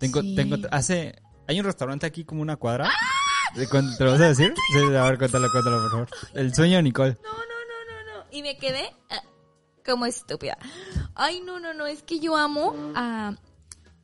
Tengo, 0.00 0.22
Sí. 0.22 0.34
tengo, 0.34 0.56
hace, 0.70 1.14
hay 1.46 1.60
un 1.60 1.66
restaurante 1.66 2.06
aquí 2.06 2.24
como 2.24 2.40
una 2.40 2.56
cuadra. 2.56 2.84
¿De 2.84 2.90
cuán- 2.90 3.00
¿Te 3.54 4.04
lo 4.04 4.10
vas 4.12 4.20
a 4.20 4.28
decir? 4.28 4.52
Sí, 4.72 4.78
a 4.78 5.02
ver, 5.02 5.18
cuéntalo, 5.18 5.48
cuéntalo, 5.50 5.80
por 5.82 5.90
favor. 5.90 6.08
El 6.34 6.54
sueño 6.54 6.76
de 6.76 6.82
Nicole. 6.82 7.16
No, 7.22 7.30
no, 7.30 7.38
no, 7.38 8.14
no, 8.14 8.18
no. 8.20 8.26
Y 8.30 8.42
me 8.42 8.58
quedé 8.58 8.92
ah, 9.10 9.22
como 9.86 10.06
estúpida. 10.06 10.58
Ay, 11.14 11.40
no, 11.40 11.60
no, 11.60 11.72
no. 11.74 11.86
Es 11.86 12.02
que 12.02 12.18
yo 12.20 12.36
amo 12.36 12.74
a. 12.94 13.34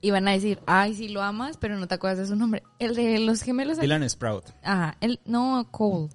Iban 0.03 0.29
a 0.29 0.33
decir, 0.33 0.59
ay, 0.67 0.95
sí 0.95 1.09
lo 1.09 1.21
amas, 1.21 1.59
pero 1.59 1.77
no 1.79 1.87
te 1.87 1.95
acuerdas 1.95 2.19
de 2.21 2.27
su 2.27 2.37
nombre. 2.37 2.63
El 2.79 2.95
de 2.95 3.19
los 3.19 3.43
gemelos. 3.43 3.79
Dylan 3.79 4.09
Sprout. 4.09 4.45
Ajá, 4.63 4.97
el, 5.01 5.21
no, 5.27 5.67
Cole. 5.71 6.09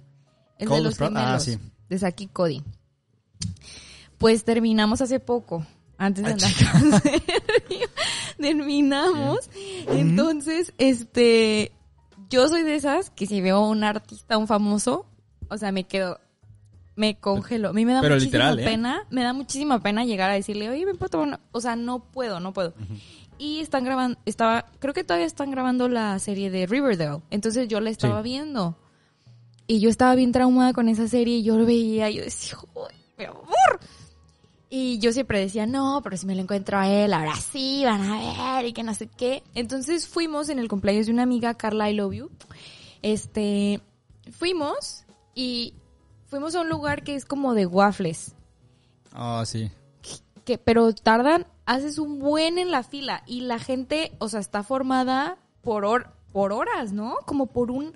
El 0.57 0.67
Cole 0.67 0.79
de 0.79 0.83
los 0.85 0.95
Sprout, 0.95 1.13
ah, 1.15 1.39
sí. 1.39 1.59
De 1.89 1.99
Saki 1.99 2.27
Cody. 2.27 2.63
Pues 4.17 4.43
terminamos 4.43 5.01
hace 5.01 5.19
poco. 5.19 5.65
Antes 5.97 6.23
de 6.25 6.31
Ah, 6.31 6.71
andar. 6.77 7.01
Terminamos. 8.37 9.49
Entonces, 9.87 10.73
este. 10.77 11.71
Yo 12.29 12.47
soy 12.47 12.63
de 12.63 12.75
esas 12.75 13.09
que 13.09 13.25
si 13.27 13.41
veo 13.41 13.57
a 13.57 13.69
un 13.69 13.83
artista, 13.83 14.37
un 14.37 14.47
famoso, 14.47 15.05
o 15.49 15.57
sea, 15.57 15.71
me 15.71 15.83
quedo. 15.85 16.19
Me 16.95 17.15
congelo. 17.19 17.69
A 17.69 17.73
mí 17.73 17.85
me 17.85 17.91
da 17.93 17.99
Pero 18.01 18.15
muchísima 18.15 18.51
literal, 18.51 18.59
¿eh? 18.59 18.63
pena. 18.63 19.03
Me 19.09 19.21
da 19.23 19.33
muchísima 19.33 19.79
pena 19.81 20.05
llegar 20.05 20.29
a 20.31 20.35
decirle, 20.35 20.69
oye, 20.69 20.85
me 20.85 20.93
puedo 20.95 21.09
tomar 21.09 21.27
una. 21.27 21.39
O 21.51 21.59
sea, 21.59 21.75
no 21.75 21.99
puedo, 21.99 22.39
no 22.39 22.53
puedo. 22.53 22.73
Y 23.37 23.59
están 23.59 23.83
grabando, 23.83 24.17
estaba, 24.25 24.65
creo 24.79 24.93
que 24.93 25.03
todavía 25.03 25.25
están 25.27 25.51
grabando 25.51 25.89
la 25.89 26.17
serie 26.19 26.49
de 26.49 26.65
Riverdale. 26.67 27.21
Entonces 27.31 27.67
yo 27.67 27.81
la 27.81 27.89
estaba 27.89 28.19
Sí. 28.23 28.29
viendo. 28.29 28.77
Y 29.67 29.79
yo 29.81 29.89
estaba 29.89 30.15
bien 30.15 30.31
traumada 30.31 30.71
con 30.71 30.87
esa 30.87 31.07
serie 31.09 31.37
y 31.37 31.43
yo 31.43 31.57
lo 31.57 31.65
veía 31.65 32.09
y 32.09 32.15
yo 32.17 32.23
decía, 32.23 32.55
"Joder, 32.55 32.95
mi 33.17 33.25
amor. 33.25 33.79
Y 34.77 34.99
yo 34.99 35.13
siempre 35.13 35.39
decía, 35.39 35.65
no, 35.65 36.01
pero 36.03 36.17
si 36.17 36.25
me 36.25 36.35
lo 36.35 36.41
encuentro 36.41 36.77
a 36.77 36.89
él, 36.89 37.13
ahora 37.13 37.37
sí, 37.37 37.83
van 37.85 38.01
a 38.01 38.57
ver 38.57 38.65
y 38.65 38.73
que 38.73 38.83
no 38.83 38.93
sé 38.93 39.07
qué. 39.07 39.41
Entonces 39.53 40.05
fuimos 40.05 40.49
en 40.49 40.59
el 40.59 40.67
cumpleaños 40.67 41.05
de 41.05 41.13
una 41.13 41.23
amiga, 41.23 41.53
Carla 41.53 41.89
I 41.89 41.93
Love 41.93 42.13
You. 42.13 42.31
Este, 43.01 43.79
fuimos 44.31 45.05
y 45.33 45.75
fuimos 46.25 46.55
a 46.55 46.59
un 46.59 46.67
lugar 46.67 47.05
que 47.05 47.15
es 47.15 47.23
como 47.23 47.53
de 47.53 47.65
waffles. 47.65 48.35
Ah, 49.13 49.43
sí. 49.45 49.71
Que, 50.43 50.57
pero 50.57 50.93
tardan, 50.93 51.47
haces 51.65 51.97
un 51.97 52.19
buen 52.19 52.57
en 52.57 52.69
la 52.69 52.83
fila 52.83 53.23
y 53.25 53.41
la 53.41 53.59
gente, 53.59 54.11
o 54.19 54.27
sea, 54.27 54.41
está 54.41 54.61
formada 54.61 55.37
por 55.61 55.85
por 56.35 56.51
horas, 56.51 56.91
¿no? 56.91 57.15
Como 57.25 57.45
por 57.47 57.71
un, 57.71 57.93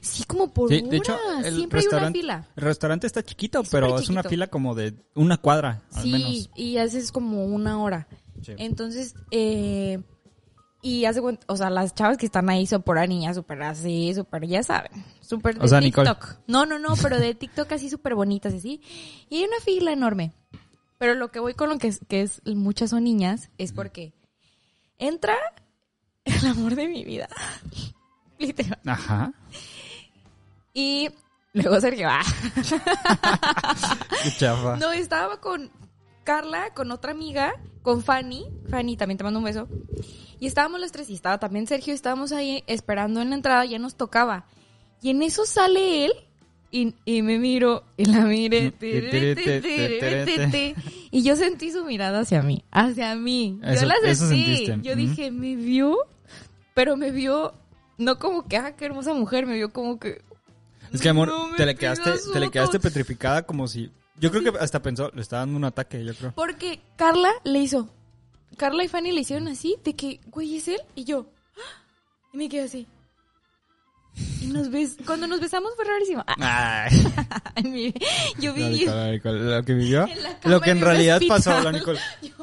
sí, 0.00 0.24
como 0.24 0.52
por 0.52 0.68
Sí, 0.68 0.78
horas. 0.78 0.90
de 0.90 0.96
hecho, 0.96 1.16
el 1.44 1.54
Siempre 1.54 1.78
hay 1.80 1.86
una 1.96 2.10
fila. 2.10 2.48
el 2.56 2.62
restaurante 2.64 3.06
está 3.06 3.22
chiquito, 3.22 3.60
Es 3.60 3.68
pero 3.70 3.96
es 4.00 4.08
una 4.08 4.24
fila 4.24 4.48
como 4.48 4.74
de 4.74 4.94
una 5.14 5.36
cuadra, 5.36 5.82
al 5.94 6.02
Sí, 6.02 6.10
menos. 6.10 6.50
y 6.56 6.76
haces 6.78 7.12
como 7.12 7.44
una 7.44 7.80
hora. 7.80 8.08
Sí. 8.42 8.54
Entonces, 8.58 9.14
eh, 9.30 10.00
y 10.82 11.04
hace 11.04 11.20
cuenta, 11.20 11.46
o 11.48 11.56
sea, 11.56 11.70
las 11.70 11.94
chavas 11.94 12.18
que 12.18 12.26
están 12.26 12.50
ahí 12.50 12.66
son 12.66 12.82
por 12.82 12.98
niñas 13.08 13.36
súper 13.36 13.62
así, 13.62 14.12
súper, 14.12 14.44
ya 14.48 14.64
saben, 14.64 14.90
súper 15.20 15.56
de 15.56 15.64
O 15.64 15.68
sea, 15.68 15.80
Nicole. 15.80 16.10
TikTok. 16.10 16.36
No, 16.48 16.66
no, 16.66 16.80
no, 16.80 16.94
pero 17.00 17.20
de 17.20 17.32
TikTok 17.36 17.70
así 17.70 17.88
súper 17.88 18.16
bonitas 18.16 18.54
así. 18.54 18.80
Y 19.28 19.36
hay 19.36 19.44
una 19.44 19.60
fila 19.64 19.92
enorme. 19.92 20.32
Pero 20.98 21.14
lo 21.14 21.30
que 21.30 21.38
voy 21.38 21.54
con 21.54 21.68
lo 21.68 21.78
que 21.78 21.86
es, 21.86 22.00
que 22.08 22.22
es 22.22 22.42
muchas 22.44 22.90
son 22.90 23.04
niñas 23.04 23.50
es 23.56 23.70
porque 23.72 24.14
entra 24.98 25.36
el 26.36 26.46
amor 26.46 26.74
de 26.74 26.88
mi 26.88 27.04
vida. 27.04 27.28
Literal. 28.38 28.78
Ajá. 28.86 29.32
Y 30.74 31.08
luego 31.52 31.80
Sergio, 31.80 32.08
ah. 32.08 32.22
Qué 34.22 34.30
chafa. 34.38 34.76
No, 34.76 34.92
estaba 34.92 35.40
con 35.40 35.70
Carla, 36.24 36.72
con 36.74 36.90
otra 36.92 37.12
amiga, 37.12 37.52
con 37.82 38.02
Fanny. 38.02 38.46
Fanny, 38.70 38.96
también 38.96 39.18
te 39.18 39.24
mando 39.24 39.38
un 39.40 39.44
beso. 39.44 39.68
Y 40.40 40.46
estábamos 40.46 40.80
las 40.80 40.92
tres, 40.92 41.10
y 41.10 41.14
estaba 41.14 41.38
también 41.38 41.66
Sergio, 41.66 41.92
estábamos 41.94 42.30
ahí 42.32 42.62
esperando 42.66 43.20
en 43.20 43.30
la 43.30 43.36
entrada, 43.36 43.64
ya 43.64 43.78
nos 43.78 43.96
tocaba. 43.96 44.46
Y 45.02 45.10
en 45.10 45.22
eso 45.22 45.44
sale 45.46 46.04
él, 46.06 46.12
y, 46.70 46.94
y 47.04 47.22
me 47.22 47.38
miro, 47.38 47.82
y 47.96 48.04
la 48.04 48.20
mire. 48.20 48.72
Y 51.10 51.22
yo 51.22 51.34
sentí 51.34 51.72
su 51.72 51.84
mirada 51.84 52.20
hacia 52.20 52.42
mí, 52.42 52.62
hacia 52.70 53.14
mí. 53.16 53.58
Eso- 53.64 53.82
yo 53.82 53.88
la 53.88 54.14
sentí. 54.14 54.66
Yo 54.82 54.94
dije, 54.94 55.30
me 55.32 55.56
vio, 55.56 55.96
pero 56.78 56.96
me 56.96 57.10
vio, 57.10 57.54
no 57.96 58.20
como 58.20 58.46
que, 58.46 58.56
ah, 58.56 58.76
qué 58.76 58.84
hermosa 58.84 59.12
mujer, 59.12 59.46
me 59.46 59.54
vio 59.54 59.72
como 59.72 59.98
que... 59.98 60.22
Es 60.92 61.00
que, 61.00 61.08
amor, 61.08 61.26
No 61.26 61.56
te 61.56 61.66
le 61.66 61.74
quedaste, 61.74 62.12
te 62.32 62.38
le 62.38 62.52
quedaste 62.52 62.78
petrificada 62.78 63.42
como 63.42 63.66
si... 63.66 63.90
Yo 64.14 64.30
creo 64.30 64.44
que 64.44 64.58
hasta 64.60 64.80
pensó, 64.80 65.10
le 65.12 65.22
está 65.22 65.38
dando 65.38 65.56
un 65.56 65.64
ataque, 65.64 66.04
yo 66.04 66.14
creo. 66.14 66.32
Porque 66.36 66.78
Carla 66.94 67.32
le 67.42 67.58
hizo. 67.58 67.88
Carla 68.56 68.84
y 68.84 68.88
Fanny 68.88 69.10
le 69.10 69.22
hicieron 69.22 69.48
así, 69.48 69.74
de 69.82 69.96
que, 69.96 70.20
güey, 70.26 70.56
es 70.56 70.68
él. 70.68 70.80
Y 70.94 71.02
yo. 71.02 71.26
¡ah! 71.56 71.82
Y 72.32 72.36
me 72.36 72.48
quedé 72.48 72.62
así. 72.62 72.86
Y 74.40 74.46
nos 74.46 74.70
ves. 74.70 74.96
Cuando 75.04 75.26
nos 75.26 75.40
besamos 75.40 75.72
fue 75.74 75.84
rarísimo. 75.84 76.24
Ah, 76.26 76.88
yo 78.38 78.54
la 78.56 78.68
vi. 78.68 78.78
Nicole, 78.78 78.94
la 78.94 79.10
Nicole, 79.10 79.40
lo 79.40 79.62
que 79.64 79.74
vivió, 79.74 80.06
En 80.44 80.50
lo 80.50 80.60
que 80.60 80.70
en 80.70 80.80
realidad 80.80 81.20
pasó, 81.26 81.60
la 81.60 81.72
Nicole. 81.72 81.98
Yo 82.22 82.37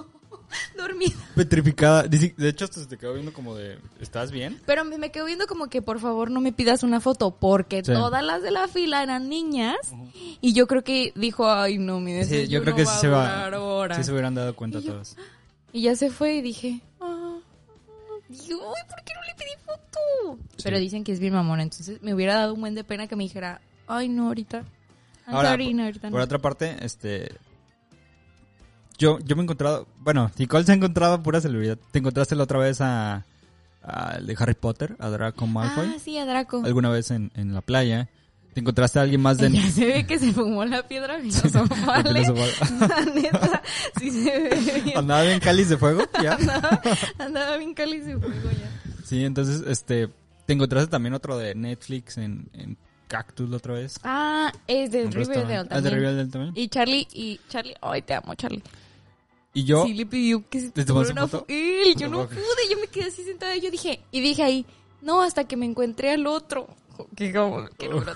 dormida. 0.99 1.15
Petrificada. 1.36 2.03
De 2.03 2.49
hecho, 2.49 2.65
hasta 2.65 2.79
se 2.79 2.86
te 2.88 2.97
quedó 2.97 3.13
viendo 3.13 3.34
como 3.34 3.55
de, 3.55 3.77
¿estás 3.99 4.31
bien? 4.31 4.60
Pero 4.65 4.84
me, 4.86 5.12
quedo 5.12 5.25
viendo 5.25 5.47
como 5.47 5.67
que 5.67 5.81
por 5.81 5.99
favor 5.99 6.31
no 6.31 6.41
me 6.41 6.51
pidas 6.51 6.84
una 6.84 6.99
foto 6.99 7.31
porque 7.31 7.84
Sí. 7.84 7.93
todas 7.93 8.23
las 8.23 8.41
de 8.41 8.51
la 8.51 8.67
fila 8.67 9.03
eran 9.03 9.29
niñas 9.29 9.75
y 10.41 10.53
yo 10.53 10.67
creo 10.67 10.84
que 10.84 11.12
dijo, 11.15 11.49
ay 11.51 11.77
no, 11.77 11.99
mi 11.99 12.23
Sí, 12.23 12.47
yo 12.47 12.62
creo 12.62 12.75
que 12.75 12.84
va 12.86 12.91
sí 12.91 12.97
a 12.97 13.01
se 13.01 13.08
durar 13.08 13.53
va. 13.53 13.62
horas". 13.62 13.97
Sí 13.97 14.03
se 14.03 14.12
hubieran 14.12 14.34
dado 14.36 14.55
cuenta 14.55 14.79
Y 14.79 14.84
yo- 14.84 14.93
todos. 14.93 15.15
Y 15.73 15.81
ya 15.81 15.95
se 15.95 16.10
fue 16.10 16.36
y 16.36 16.41
dije, 16.41 16.79
ah, 17.01 17.38
dije, 18.29 18.53
"Ay, 18.53 18.84
¿por 18.89 19.03
qué 19.03 19.13
no 19.13 19.21
le 19.27 19.36
pedí 19.36 19.51
foto? 19.65 20.39
Pero 20.63 20.79
dicen 20.79 21.03
que 21.03 21.12
es 21.12 21.19
bien 21.19 21.34
mamón, 21.34 21.60
entonces 21.60 22.01
me 22.01 22.13
hubiera 22.13 22.36
dado 22.36 22.53
un 22.53 22.62
buen 22.62 22.75
de 22.75 22.84
pena 22.84 23.08
que 23.08 23.15
me 23.15 23.23
dijera, 23.25 23.60
ay 23.88 24.08
no, 24.10 24.27
ahorita. 24.27 24.63
I'm 25.27 25.36
Ahora, 25.36 25.49
sorry, 25.51 25.65
por- 25.65 25.75
no, 25.75 25.84
ahorita 25.84 26.10
Por 26.12 26.19
no. 26.19 26.23
otra 26.23 26.39
parte, 26.39 26.77
este. 26.81 27.31
Yo, 28.97 29.19
yo 29.19 29.36
me 29.36 29.41
he 29.41 29.43
encontrado. 29.43 29.88
Bueno, 29.99 30.31
Nicole 30.38 30.63
se 30.65 30.71
ha 30.71 30.75
encontrado 30.75 31.21
pura 31.21 31.41
celebridad. 31.41 31.77
Te 31.91 31.99
encontraste 31.99 32.36
la 32.36 32.43
otra 32.43 32.60
vez 32.60 32.79
a. 32.81 33.25
al 33.81 34.25
de 34.25 34.36
Harry 34.39 34.53
Potter, 34.55 34.95
a 34.99 35.10
Draco 35.10 35.47
Malfoy. 35.47 35.93
Ah, 35.95 35.99
sí, 36.03 36.17
a 36.17 36.25
Draco. 36.25 36.63
Alguna 36.65 36.89
vez 36.89 37.12
en, 37.12 37.31
en 37.36 37.53
la 37.53 37.62
playa. 37.62 38.10
Te 38.53 38.62
encontraste 38.62 38.99
a 38.99 39.01
alguien 39.01 39.21
más 39.21 39.38
de. 39.38 39.51
Ya 39.51 39.69
se 39.69 39.86
ve 39.86 40.08
que 40.08 40.17
se 40.17 40.31
fumó 40.31 40.63
la 40.63 40.88
piedra 40.88 41.19
filosofal. 41.21 42.03
La 42.05 43.05
neta, 43.13 43.62
sí 43.99 44.12
se 44.12 44.39
ve 44.39 44.81
bien. 44.81 44.97
Andaba 44.97 45.23
bien 45.23 45.41
cáliz 45.41 45.67
de 45.67 45.77
fuego, 45.77 46.03
ya. 46.23 46.36
Andaba, 46.36 46.81
andaba 47.19 47.58
bien 47.58 47.73
cáliz 47.73 48.05
de 48.05 48.17
fuego 48.17 48.49
ya. 48.51 49.03
Sí, 49.03 49.25
entonces, 49.25 49.62
este. 49.67 50.10
Te 50.45 50.53
encontraste 50.53 50.89
también 50.89 51.13
otro 51.15 51.38
de 51.38 51.53
Netflix 51.55 52.17
en, 52.17 52.47
en 52.53 52.77
Cactus 53.08 53.49
la 53.49 53.58
otra 53.58 53.73
vez. 53.73 53.99
Ah, 54.03 54.53
es 54.67 54.91
de 54.91 55.05
Riverdale 55.10 55.17
restaurante. 55.25 55.55
Ah, 55.55 55.63
también. 55.75 55.84
de 55.84 55.89
Riverdale 55.99 56.29
también. 56.29 56.53
Y 56.55 56.67
Charlie, 56.69 57.08
y 57.12 57.39
Charlie, 57.49 57.75
ay, 57.81 58.03
te 58.03 58.13
amo, 58.13 58.36
Charlie. 58.36 58.63
Y 59.55 59.63
yo. 59.63 59.85
Sí, 59.85 59.93
le 59.93 60.05
pidió 60.05 60.47
que 60.47 60.59
se 60.59 60.69
¿Te 60.69 60.85
tomara 60.85 61.09
una 61.11 61.27
foto? 61.27 61.45
Y 61.51 61.95
yo 61.95 62.09
no 62.09 62.27
pude, 62.27 62.37
yo 62.69 62.77
me 62.79 62.87
quedé 62.87 63.05
así 63.05 63.23
sentada 63.23 63.55
y 63.55 63.61
yo 63.61 63.71
dije, 63.71 64.01
y 64.11 64.19
dije 64.19 64.43
ahí, 64.43 64.65
no, 65.01 65.21
hasta 65.23 65.45
que 65.45 65.55
me 65.57 65.65
encontré 65.65 66.11
al 66.11 66.27
otro. 66.27 66.67
Que 67.15 67.33
como, 67.33 67.65
que 67.77 67.89
no 67.89 67.99
me 67.99 68.05
lo. 68.05 68.13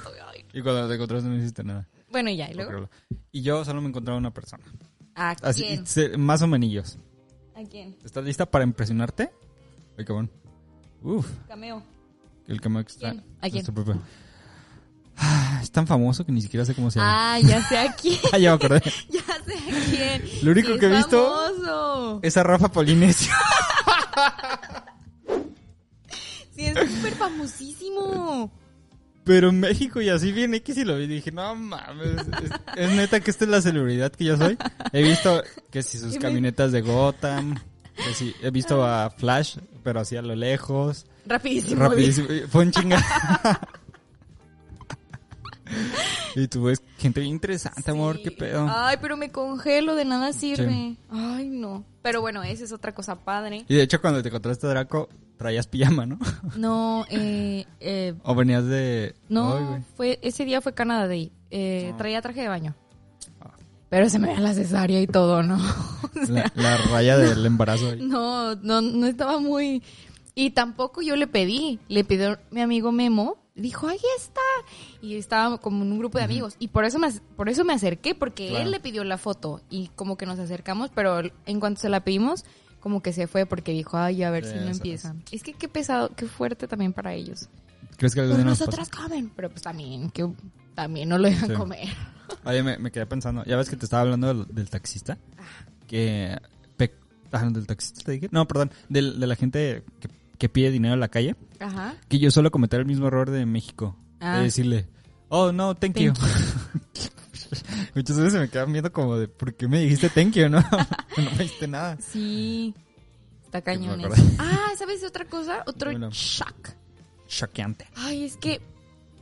Y 0.54 0.62
cuando 0.62 0.88
te 0.88 0.96
encontraste 0.96 1.28
no 1.28 1.36
hiciste 1.36 1.64
nada. 1.64 1.88
Bueno, 2.12 2.30
y 2.30 2.38
ya, 2.38 2.50
y 2.50 2.54
luego. 2.54 2.90
Y 3.32 3.42
yo 3.42 3.64
solo 3.66 3.82
me 3.82 3.90
encontraba 3.90 4.18
una 4.18 4.34
persona. 4.34 4.64
¿a 5.16 5.32
Así, 5.42 5.64
quién? 5.64 5.86
se- 5.86 6.18
más 6.18 6.42
o 6.42 6.48
menos. 6.48 6.98
¿A 7.56 7.64
quién? 7.64 7.98
¿Estás 8.06 8.24
lista 8.24 8.46
para 8.50 8.64
impresionarte? 8.64 9.32
Ay, 9.98 10.06
cabrón. 10.06 10.32
Uf, 11.04 11.28
Cameo. 11.48 11.84
el 12.48 12.60
que 12.62 12.70
me 12.70 12.82
está. 12.82 13.12
¿Quién? 13.12 13.24
¿A 13.42 13.50
quién? 13.50 13.66
Ah, 15.22 15.60
es 15.62 15.70
tan 15.72 15.86
famoso 15.86 16.26
que 16.26 16.32
ni 16.32 16.42
siquiera 16.42 16.66
sé 16.66 16.74
cómo 16.74 16.90
se 16.92 17.00
llama. 17.00 17.34
Ah, 17.36 17.40
ya 17.40 17.62
sé 17.68 17.78
a 17.78 17.94
quién. 18.02 18.18
Ah, 18.32 18.38
ya 18.38 18.52
me 18.52 18.56
acordé. 18.56 18.82
ya 19.10 19.22
sé 19.46 19.54
a 19.58 19.90
quién. 19.90 20.24
Lo 20.44 20.52
único 20.52 20.78
que 20.78 20.86
he 20.86 20.90
visto- 20.90 21.36
famoso. 21.36 22.20
Es 22.24 22.38
a 22.38 22.44
Rafa 22.44 22.72
Polinesio. 22.72 23.34
Sí, 26.56 26.66
es 26.66 26.92
súper 26.92 27.14
famosísimo. 27.16 28.52
Pero 29.24 29.50
en 29.50 29.60
México 29.62 30.02
y 30.02 30.10
así 30.10 30.32
bien 30.34 30.54
X 30.56 30.76
y 30.78 30.84
lo 30.84 30.98
vi. 30.98 31.08
Dije, 31.08 31.32
no 31.32 31.56
mames. 31.56 32.18
Es, 32.44 32.52
es 32.76 32.92
neta 32.92 33.20
que 33.22 33.32
esta 33.32 33.46
es 33.46 33.50
la 33.52 33.62
celebridad 33.62 34.12
que 34.12 34.26
yo 34.26 34.36
soy. 34.38 34.58
He 34.92 35.02
visto 35.04 35.42
que 35.72 35.84
si 35.84 35.98
sus 35.98 36.14
¿Qué 36.14 36.20
me- 36.20 36.24
camionetas 36.24 36.72
de 36.74 36.82
Gotham. 36.82 37.56
Que 37.96 38.14
si, 38.14 38.34
he 38.42 38.50
visto 38.50 38.84
a 38.86 39.10
Flash, 39.10 39.58
pero 39.84 40.00
así 40.02 40.16
a 40.18 40.22
lo 40.22 40.36
lejos. 40.36 41.06
Rapidísimo. 41.26 41.82
Rapidísimo. 41.84 42.28
Fue 42.50 42.64
un 42.66 42.72
chinga. 42.72 43.02
Y 46.36 46.48
tú 46.48 46.64
ves 46.64 46.82
gente 46.98 47.20
bien 47.22 47.34
interesante, 47.34 47.92
amor. 47.92 48.22
¿Qué 48.22 48.32
pedo? 48.32 48.68
Ay, 48.70 48.98
pero 49.02 49.18
me 49.18 49.32
congelo, 49.32 49.96
de 49.96 50.06
nada 50.06 50.34
sirve. 50.34 50.96
Ay, 51.10 51.50
no. 51.50 51.84
Pero 52.02 52.22
bueno, 52.22 52.44
esa 52.44 52.64
es 52.64 52.72
otra 52.72 52.94
cosa 52.94 53.16
padre. 53.16 53.66
Y 53.68 53.76
de 53.76 53.84
hecho, 53.84 54.02
cuando 54.02 54.22
te 54.22 54.30
encontraste 54.30 54.66
a 54.68 54.70
Draco, 54.70 55.10
traías 55.38 55.68
pijama, 55.68 56.06
¿no? 56.06 56.18
No, 56.56 57.06
eh, 57.10 57.66
eh, 57.80 58.14
o 58.24 58.36
venías 58.36 58.66
de. 58.66 59.16
no, 59.30 59.74
Ay, 59.76 59.84
fue, 59.96 60.20
ese 60.22 60.46
día 60.46 60.62
fue 60.62 60.74
Canada 60.74 61.08
Day. 61.08 61.32
Eh, 61.52 61.92
Ah. 61.94 61.98
Traía 61.98 62.22
traje 62.22 62.42
de 62.42 62.48
baño. 62.48 62.76
Ah. 63.42 63.52
Pero 63.90 64.10
se 64.10 64.20
me 64.20 64.28
veía 64.28 64.40
la 64.40 64.54
cesárea 64.54 65.02
y 65.02 65.08
todo, 65.08 65.42
¿no? 65.44 65.58
la, 66.30 66.52
la 66.56 66.78
raya 66.78 67.18
del 67.18 67.46
embarazo. 67.46 67.90
ahí. 67.90 68.02
No, 68.02 68.56
no, 68.56 68.82
no 68.82 69.08
estaba 69.08 69.40
muy... 69.40 69.82
Y 70.36 70.52
tampoco 70.52 71.02
yo 71.02 71.16
le 71.18 71.28
pedí. 71.28 71.80
Le 71.90 72.04
pidió 72.06 72.38
mi 72.52 72.62
amigo 72.62 72.92
Memo. 72.94 73.39
Dijo, 73.60 73.88
ahí 73.88 74.00
está. 74.18 74.42
Y 75.02 75.16
estaba 75.16 75.58
como 75.60 75.84
en 75.84 75.92
un 75.92 76.00
grupo 76.00 76.18
de 76.18 76.24
amigos. 76.24 76.56
Y 76.60 76.70
por 76.70 76.86
eso 76.86 77.00
me, 77.00 77.12
por 77.36 77.50
eso 77.50 77.64
me 77.66 77.74
acerqué, 77.74 78.16
porque 78.16 78.48
Claro. 78.50 78.66
él 78.66 78.72
le 78.72 78.80
pidió 78.80 79.04
la 79.04 79.18
foto. 79.18 79.62
Y 79.70 79.90
como 79.96 80.18
que 80.18 80.26
nos 80.26 80.40
acercamos, 80.40 80.92
pero 80.94 81.22
en 81.46 81.60
cuanto 81.60 81.82
se 81.82 81.90
la 81.90 82.04
pedimos, 82.04 82.46
como 82.80 83.02
que 83.02 83.12
se 83.14 83.28
fue 83.28 83.46
porque 83.46 83.72
dijo, 83.74 83.98
ay, 83.98 84.24
a 84.24 84.30
ver 84.32 84.46
Sí, 84.46 84.52
si 84.54 84.60
no 84.60 84.68
empiezan. 84.72 85.24
Es 85.32 85.44
que 85.44 85.54
qué 85.54 85.68
pesado, 85.68 86.10
qué 86.16 86.28
fuerte 86.28 86.68
también 86.68 86.94
para 86.94 87.14
ellos. 87.14 87.50
¿Crees 87.98 88.16
que 88.16 88.22
nosotras 88.22 88.90
comen. 88.90 89.30
Pero 89.36 89.50
pues 89.50 89.62
también, 89.62 90.10
que 90.12 90.26
también 90.76 91.10
no 91.10 91.18
lo 91.18 91.28
dejan 91.28 91.50
Sí. 91.50 91.56
comer. 91.56 91.88
Oye, 92.46 92.64
me, 92.64 92.78
me 92.78 92.92
quedé 92.92 93.06
pensando. 93.06 93.44
Ya 93.44 93.58
ves 93.58 93.70
que 93.70 93.76
te 93.76 93.84
estaba 93.86 94.04
hablando 94.04 94.28
del, 94.28 94.46
del 94.56 94.70
taxista. 94.70 95.18
Que. 95.88 96.38
pe- 96.78 96.94
ah, 97.32 97.50
¿Del 97.50 97.66
taxista 97.68 98.02
te 98.06 98.12
dije? 98.14 98.30
No, 98.32 98.48
perdón. 98.48 98.72
Del, 98.88 99.20
de 99.20 99.28
la 99.28 99.36
gente 99.36 99.84
que, 100.00 100.08
que 100.40 100.50
pide 100.50 100.72
dinero 100.72 100.96
en 100.96 101.00
la 101.00 101.10
calle. 101.10 101.36
Ajá. 101.60 101.94
Que 102.08 102.18
yo 102.18 102.32
suelo 102.32 102.50
cometer 102.50 102.80
el 102.80 102.88
mismo 102.88 103.08
error 103.08 103.30
de 103.30 103.46
México. 103.46 103.96
Ah. 104.20 104.38
De 104.38 104.46
decirle, 104.46 104.88
oh, 105.28 105.52
no, 105.52 105.76
thank, 105.76 105.96
Thank 105.96 106.06
you. 106.06 106.14
Muchas 107.96 108.18
veces 108.18 108.34
se 108.34 108.40
me 108.40 108.50
quedan 108.50 108.72
viendo 108.72 108.92
como 108.92 109.18
de, 109.18 109.28
¿por 109.28 109.54
qué 109.56 109.68
me 109.68 109.80
dijiste 109.80 110.10
thank 110.10 110.34
you, 110.34 110.50
no? 110.50 110.60
no 111.18 111.32
me 111.32 111.44
dijiste 111.44 111.68
nada. 111.68 111.98
Sí. 112.00 112.74
Está 113.44 113.62
cañón. 113.62 114.02
Ah, 114.38 114.70
¿sabes 114.78 115.04
otra 115.04 115.26
cosa? 115.26 115.64
Otro 115.66 115.92
shock. 116.12 116.70
Choqueante. 117.28 117.88
Ay, 117.96 118.24
es 118.24 118.38
que, 118.38 118.62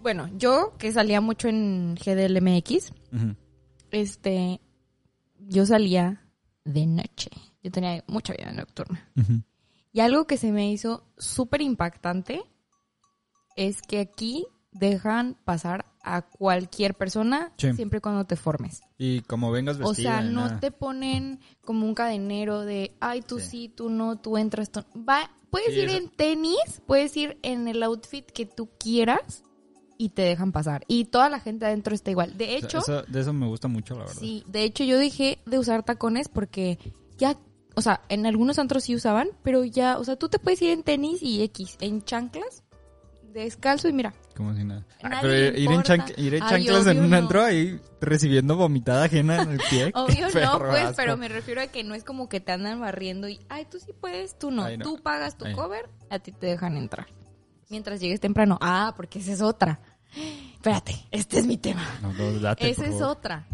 bueno, 0.02 0.30
yo 0.38 0.74
que 0.78 0.92
salía 0.92 1.22
mucho 1.22 1.48
en 1.48 1.96
GDLMX, 1.96 2.92
este, 3.92 4.62
yo 5.40 5.66
salía 5.66 6.26
de 6.66 6.86
noche. 6.86 7.32
Yo 7.64 7.72
tenía 7.72 8.04
mucha 8.08 8.34
vida 8.34 8.52
nocturna. 8.52 9.10
Ujú. 9.16 9.42
Y 9.98 10.00
algo 10.00 10.28
que 10.28 10.38
se 10.38 10.52
me 10.52 10.72
hizo 10.72 11.04
súper 11.18 11.64
impactante 11.64 12.44
es 13.56 13.82
que 13.82 14.00
aquí 14.00 14.46
dejan 14.72 15.36
pasar 15.44 15.86
a 16.04 16.22
cualquier 16.22 16.94
persona 16.94 17.52
Sí. 17.58 17.74
siempre 17.74 18.00
cuando 18.00 18.26
te 18.26 18.36
formes. 18.36 18.82
Y 19.00 19.22
como 19.22 19.50
vengas 19.50 19.78
O 19.78 19.90
vestida. 19.90 20.20
sea, 20.20 20.24
y 20.30 20.32
no 20.32 20.42
nada. 20.46 20.60
te 20.60 20.70
ponen 20.70 21.40
como 21.66 21.88
un 21.88 21.96
cadenero 21.96 22.62
de, 22.62 22.96
ay, 23.00 23.22
tú 23.24 23.40
sí, 23.40 23.48
Sí. 23.50 23.70
tú 23.70 23.90
no, 23.90 24.18
tú 24.20 24.38
entras. 24.38 24.70
Tú... 24.72 24.82
Va, 24.98 25.32
puedes 25.50 25.74
Sí, 25.74 25.80
ir 25.80 25.90
eso- 25.90 25.98
en 25.98 26.10
tenis, 26.10 26.82
puedes 26.86 27.18
ir 27.18 27.40
en 27.42 27.68
el 27.68 27.82
outfit 27.82 28.30
que 28.30 28.46
tú 28.46 28.70
quieras 28.80 29.44
y 29.98 30.10
te 30.10 30.22
dejan 30.22 30.52
pasar. 30.52 30.84
Y 30.88 31.06
toda 31.06 31.28
la 31.30 31.40
gente 31.40 31.66
adentro 31.66 31.96
está 31.96 32.12
igual. 32.12 32.38
De 32.38 32.46
O 32.46 32.48
sea, 32.50 32.58
hecho, 32.60 32.78
eso- 32.78 33.02
de 33.02 33.20
eso 33.20 33.34
me 33.34 33.48
gusta 33.48 33.68
mucho, 33.68 33.96
la 33.96 34.02
verdad. 34.02 34.20
sí, 34.20 34.44
de 34.48 34.64
hecho 34.64 34.84
yo 34.84 35.00
dejé 35.00 35.40
de 35.48 35.58
usar 35.58 35.82
tacones 35.82 36.30
porque 36.30 36.78
ya, 37.18 37.36
o 37.78 37.82
sea, 37.82 38.02
en 38.10 38.26
algunos 38.26 38.58
antros 38.58 38.84
sí 38.86 38.96
usaban, 38.96 39.30
pero 39.44 39.64
ya, 39.64 39.98
o 40.00 40.04
sea, 40.04 40.16
tú 40.16 40.30
te 40.30 40.40
puedes 40.40 40.60
ir 40.64 40.72
en 40.72 40.82
tenis 40.84 41.22
y 41.22 41.44
X, 41.44 41.78
en 41.80 42.04
chanclas, 42.04 42.64
descalzo 43.34 43.88
y 43.88 43.94
mira, 43.94 44.14
Como 44.36 44.54
si 44.56 44.64
nada. 44.64 44.84
Ah, 45.04 45.20
pero 45.22 45.36
ir, 45.36 45.56
en, 45.56 45.62
importa. 45.72 45.96
chanc- 45.96 46.14
ir 46.18 46.34
en 46.36 46.44
Ay, 46.44 46.50
chanclas 46.50 46.88
en 46.88 47.00
un 47.04 47.10
no. 47.12 47.18
antro 47.18 47.44
ahí 47.44 47.80
recibiendo 48.02 48.56
vomitada 48.56 49.04
ajena 49.06 49.42
en 49.44 49.52
el 49.52 49.62
pie. 49.70 49.92
Obvio 49.96 50.26
no, 50.28 50.60
pues, 50.60 50.82
asco. 50.84 50.94
pero 50.98 51.18
me 51.18 51.28
refiero 51.28 51.62
a 51.62 51.68
que 51.68 51.84
no 51.84 51.94
es 51.94 52.04
como 52.04 52.28
que 52.30 52.40
te 52.40 52.52
andan 52.52 52.80
barriendo 52.80 53.30
y, 53.30 53.40
ay, 53.50 53.66
tú 53.70 53.80
sí 53.80 53.94
puedes, 54.00 54.38
tú 54.40 54.50
no. 54.50 54.64
Ay, 54.64 54.78
no. 54.78 54.84
Tú 54.86 54.98
pagas 55.04 55.38
tu 55.38 55.46
Ay. 55.46 55.54
cover, 55.54 55.88
a 56.10 56.18
ti 56.20 56.32
te 56.32 56.48
dejan 56.48 56.78
entrar. 56.78 57.08
Mientras 57.70 58.00
llegues 58.00 58.20
temprano. 58.20 58.58
Ah, 58.62 58.94
porque 58.98 59.20
esa 59.20 59.34
es 59.34 59.42
otra. 59.42 59.80
Espérate, 60.56 60.96
este 61.12 61.38
es 61.40 61.46
mi 61.46 61.58
tema. 61.58 61.86
No, 62.02 62.12
no, 62.14 62.40
date, 62.40 62.70
esa 62.70 62.88
es 62.88 63.02
otra. 63.02 63.46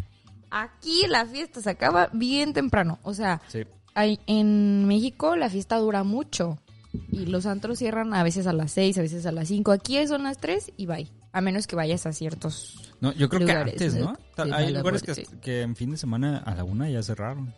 Aquí 0.50 1.08
la 1.08 1.26
fiesta 1.26 1.62
se 1.62 1.70
acaba 1.72 2.10
bien 2.14 2.54
temprano. 2.54 3.00
O 3.04 3.14
sea, 3.14 3.42
Sí. 3.48 3.64
Hay- 3.96 4.20
en 4.28 4.86
México 4.88 5.36
la 5.36 5.50
fiesta 5.50 5.78
dura 5.78 6.04
mucho. 6.04 6.58
Y 7.12 7.26
los 7.26 7.46
antros 7.46 7.80
cierran 7.80 8.14
a 8.14 8.24
veces 8.24 8.46
a 8.46 8.54
las 8.54 8.72
6, 8.72 8.98
a 8.98 9.02
veces 9.02 9.26
a 9.26 9.32
las 9.32 9.48
5. 9.48 9.72
Aquí 9.72 10.06
son 10.08 10.24
las 10.24 10.38
3 10.38 10.72
y 10.78 10.86
bye. 10.86 11.10
A 11.34 11.42
menos 11.42 11.68
que 11.68 11.76
vayas 11.76 12.06
a 12.06 12.14
ciertos 12.14 12.76
No, 13.02 13.12
yo 13.14 13.28
creo 13.28 13.42
lugares, 13.42 13.76
que 13.76 13.86
antes, 13.86 14.00
¿no? 14.02 14.18
Hay 14.56 14.72
lugares 14.74 15.04
pues, 15.04 15.28
que, 15.28 15.38
que 15.40 15.62
en 15.64 15.76
fin 15.76 15.92
de 15.92 15.98
semana 15.98 16.38
a 16.38 16.56
la 16.56 16.64
una 16.64 16.90
ya 16.90 17.02
cerraron. 17.04 17.54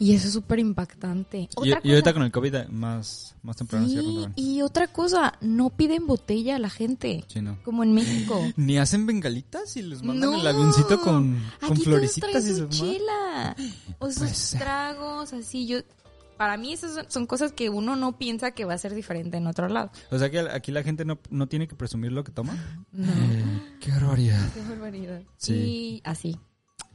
Y 0.00 0.14
eso 0.14 0.26
es 0.26 0.32
súper 0.32 0.58
impactante. 0.58 1.48
Y, 1.62 1.68
y 1.68 1.90
ahorita 1.92 2.12
con 2.12 2.22
el 2.24 2.32
COVID 2.32 2.66
más, 2.70 3.36
más 3.42 3.56
temprano 3.56 3.86
Sí, 3.86 4.26
y 4.34 4.62
otra 4.62 4.88
cosa, 4.88 5.34
no 5.42 5.70
piden 5.70 6.06
botella 6.08 6.56
a 6.56 6.58
la 6.58 6.70
gente, 6.70 7.24
Sí, 7.28 7.40
no. 7.40 7.58
como 7.62 7.84
en 7.84 7.92
México. 7.92 8.40
Ni 8.56 8.78
hacen 8.78 9.06
bengalitas 9.06 9.76
y 9.76 9.82
les 9.82 10.02
mandan 10.02 10.32
No. 10.32 10.40
el 10.40 10.46
avioncito 10.46 11.00
con, 11.02 11.40
con 11.60 11.72
Aquí 11.72 11.82
florecitas 11.84 12.44
y 12.46 12.54
su 12.54 12.66
chela 12.68 13.54
o 14.00 14.06
sus 14.08 14.16
puede 14.18 14.34
ser. 14.34 14.60
tragos, 14.60 15.32
así 15.34 15.66
yo. 15.66 15.80
Para 16.40 16.56
mí 16.56 16.72
esas 16.72 17.04
son, 17.12 17.26
cosas 17.26 17.52
que 17.52 17.68
uno 17.68 17.96
no 17.96 18.16
piensa 18.16 18.52
que 18.52 18.64
va 18.64 18.72
a 18.72 18.78
ser 18.78 18.94
diferente 18.94 19.36
en 19.36 19.46
otro 19.46 19.68
lado. 19.68 19.90
O 20.10 20.18
sea 20.18 20.30
que 20.30 20.38
aquí 20.40 20.72
la 20.72 20.82
gente 20.82 21.04
no, 21.04 21.18
no 21.28 21.48
tiene 21.48 21.68
que 21.68 21.74
presumir 21.76 22.12
lo 22.12 22.24
que 22.24 22.32
toma. 22.32 22.54
No. 22.92 23.06
Eh, 23.12 23.76
qué 23.78 23.90
barbaridad. 23.90 24.50
Qué 24.54 24.62
barbaridad. 24.62 25.20
Sí. 25.36 25.52
Y 25.52 26.02
así. 26.02 26.38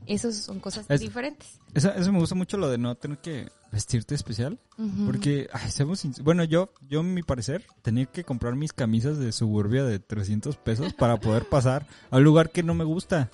Esas 0.07 0.35
son 0.35 0.59
cosas 0.59 0.87
Es- 0.89 0.99
diferentes. 0.99 1.59
Eso, 1.75 1.93
eso 1.93 2.11
me 2.11 2.17
gusta 2.17 2.33
mucho 2.33 2.57
lo 2.57 2.71
de 2.71 2.79
no 2.79 2.95
tener 2.95 3.19
que 3.19 3.47
vestirte 3.71 4.15
especial. 4.15 4.57
Porque, 5.05 5.47
ay, 5.53 5.69
seamos 5.69 6.03
bueno, 6.23 6.43
yo, 6.43 6.73
yo, 6.89 7.01
en 7.01 7.13
mi 7.13 7.21
parecer, 7.21 7.67
tenía 7.83 8.07
que 8.07 8.23
comprar 8.23 8.55
mis 8.55 8.73
camisas 8.73 9.19
de 9.19 9.31
suburbia 9.31 9.83
de 9.83 9.99
300 9.99 10.57
pesos 10.57 10.91
para 10.95 11.17
poder 11.19 11.47
pasar 11.49 11.85
a 12.09 12.17
un 12.17 12.23
lugar 12.23 12.49
que 12.49 12.63
no 12.63 12.73
me 12.73 12.83
gusta. 12.83 13.29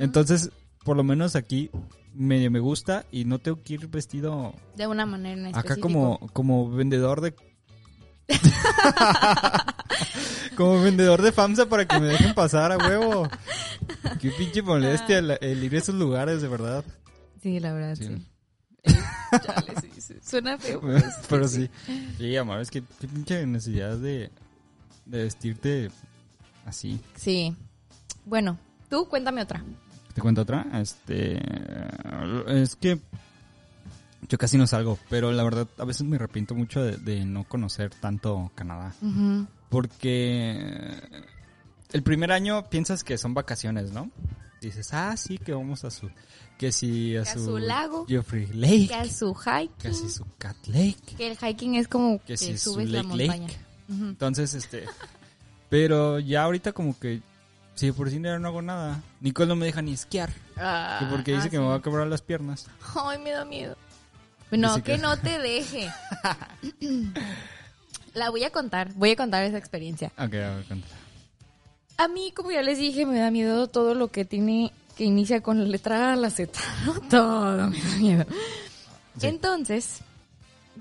Entonces, 0.00 0.50
por 0.84 0.96
lo 0.96 1.04
menos 1.04 1.36
aquí 1.36 1.70
medio 2.14 2.50
me 2.50 2.60
gusta 2.60 3.04
y 3.10 3.24
no 3.24 3.38
tengo 3.38 3.62
que 3.62 3.74
ir 3.74 3.88
vestido 3.88 4.54
De 4.76 4.86
una 4.86 5.06
manera 5.06 5.48
en 5.48 5.56
acá 5.56 5.76
como, 5.76 6.18
como 6.32 6.70
vendedor 6.70 7.20
de... 7.20 7.34
como 10.56 10.80
vendedor 10.82 11.22
de 11.22 11.32
FAMSA 11.32 11.66
para 11.66 11.86
que 11.86 11.98
me 12.00 12.08
dejen 12.08 12.34
pasar 12.34 12.72
a 12.72 12.78
huevo. 12.78 13.28
Qué 14.20 14.30
pinche 14.30 14.62
molestia 14.62 15.18
el, 15.18 15.38
el 15.40 15.64
ir 15.64 15.74
a 15.74 15.78
esos 15.78 15.94
lugares, 15.94 16.42
de 16.42 16.48
verdad. 16.48 16.84
Sí, 17.42 17.60
la 17.60 17.72
verdad, 17.72 17.94
Sí. 17.96 18.06
sí. 18.06 18.26
Eh, 19.34 19.38
chale, 19.44 19.74
sí, 19.80 20.00
sí. 20.00 20.14
Suena 20.22 20.58
feo. 20.58 20.80
pero 20.80 21.00
sí, 21.00 21.06
Pero 21.28 21.48
sí. 21.48 21.70
sí. 21.86 22.14
Sí, 22.18 22.36
amor, 22.36 22.60
es 22.60 22.70
que 22.70 22.84
qué 23.00 23.08
pinche 23.08 23.44
necesidad 23.46 23.96
de, 23.96 24.30
de 25.06 25.24
vestirte 25.24 25.90
así. 26.64 27.00
Sí. 27.16 27.56
Bueno, 28.24 28.58
tú 28.88 29.08
cuéntame 29.08 29.42
otra. 29.42 29.64
¿Te 30.14 30.20
cuento 30.20 30.42
otra? 30.42 30.66
Este. 30.80 31.40
Es 32.48 32.76
que. 32.76 33.00
Yo 34.26 34.38
casi 34.38 34.56
no 34.56 34.66
salgo, 34.66 34.98
pero 35.10 35.30
la 35.32 35.44
verdad 35.44 35.68
a 35.76 35.84
veces 35.84 36.06
me 36.06 36.16
arrepiento 36.16 36.54
mucho 36.54 36.82
de, 36.82 36.96
de 36.96 37.26
no 37.26 37.44
conocer 37.44 37.90
tanto 37.90 38.50
Canadá. 38.54 38.94
Porque. 39.68 41.00
El 41.92 42.02
primer 42.02 42.32
año 42.32 42.68
piensas 42.70 43.04
que 43.04 43.18
son 43.18 43.34
vacaciones, 43.34 43.92
¿no? 43.92 44.10
Dices, 44.60 44.94
ah, 44.94 45.14
sí, 45.16 45.36
que 45.38 45.52
vamos 45.52 45.84
a 45.84 45.90
su. 45.90 46.10
Que 46.58 46.72
si 46.72 47.16
a 47.16 47.22
Que 47.24 47.28
a 47.28 47.34
su. 47.34 47.44
su 47.44 47.58
lago. 47.58 48.06
Geoffrey 48.06 48.46
Lake. 48.54 48.88
Que 48.88 48.94
a 48.94 49.04
su 49.10 49.34
hiking. 49.34 49.76
Que 49.78 49.92
si 49.92 50.08
su 50.08 50.24
Cat 50.38 50.56
Lake. 50.68 51.16
Que 51.18 51.30
el 51.32 51.36
hiking 51.36 51.74
es 51.74 51.86
como 51.88 52.18
que, 52.20 52.24
Que 52.24 52.36
si 52.38 52.56
su 52.56 52.72
subes 52.72 52.88
la 52.88 53.02
Lake 53.02 53.08
montaña. 53.08 53.46
Lake. 53.48 53.58
Entonces, 53.90 54.54
este. 54.54 54.84
Pero 55.68 56.18
ya 56.18 56.44
ahorita 56.44 56.72
como 56.72 56.98
que. 56.98 57.20
Si 57.74 57.86
de 57.86 57.92
por 57.92 58.08
sí 58.10 58.18
no 58.20 58.30
hago 58.30 58.62
nada. 58.62 59.02
Nicole 59.20 59.48
no 59.48 59.56
me 59.56 59.66
deja 59.66 59.82
ni 59.82 59.92
esquiar. 59.92 60.30
Ah, 60.56 60.98
que 61.00 61.06
porque 61.06 61.32
dice 61.32 61.48
ah, 61.48 61.50
que 61.50 61.56
sí. 61.56 61.62
me 61.62 61.68
va 61.68 61.76
a 61.76 61.82
quebrar 61.82 62.06
las 62.06 62.22
piernas. 62.22 62.66
Ay, 62.94 63.18
me 63.18 63.30
da 63.30 63.44
miedo. 63.44 63.76
No, 64.50 64.82
que 64.82 64.98
no 64.98 65.16
te 65.16 65.38
deje. 65.38 65.90
La 68.14 68.30
voy 68.30 68.44
a 68.44 68.50
contar, 68.50 68.92
voy 68.94 69.10
a 69.10 69.16
contar 69.16 69.42
esa 69.42 69.58
experiencia. 69.58 70.12
Ok, 70.16 70.34
a 70.34 70.54
ver, 70.54 70.64
cuéntala. 70.66 70.94
A 71.96 72.08
mí, 72.08 72.32
como 72.34 72.52
ya 72.52 72.62
les 72.62 72.78
dije, 72.78 73.06
me 73.06 73.18
da 73.18 73.30
miedo 73.30 73.66
todo 73.68 73.94
lo 73.94 74.08
que 74.08 74.24
tiene 74.24 74.72
que 74.96 75.04
inicia 75.04 75.40
con 75.40 75.58
la 75.58 75.64
letra 75.64 76.10
A 76.10 76.12
a 76.12 76.16
la 76.16 76.30
Z, 76.30 76.52
¿no? 76.86 77.00
Todo 77.08 77.68
me 77.68 77.80
da 77.80 77.96
miedo. 77.96 78.26
Sí. 79.18 79.26
Entonces, 79.26 80.00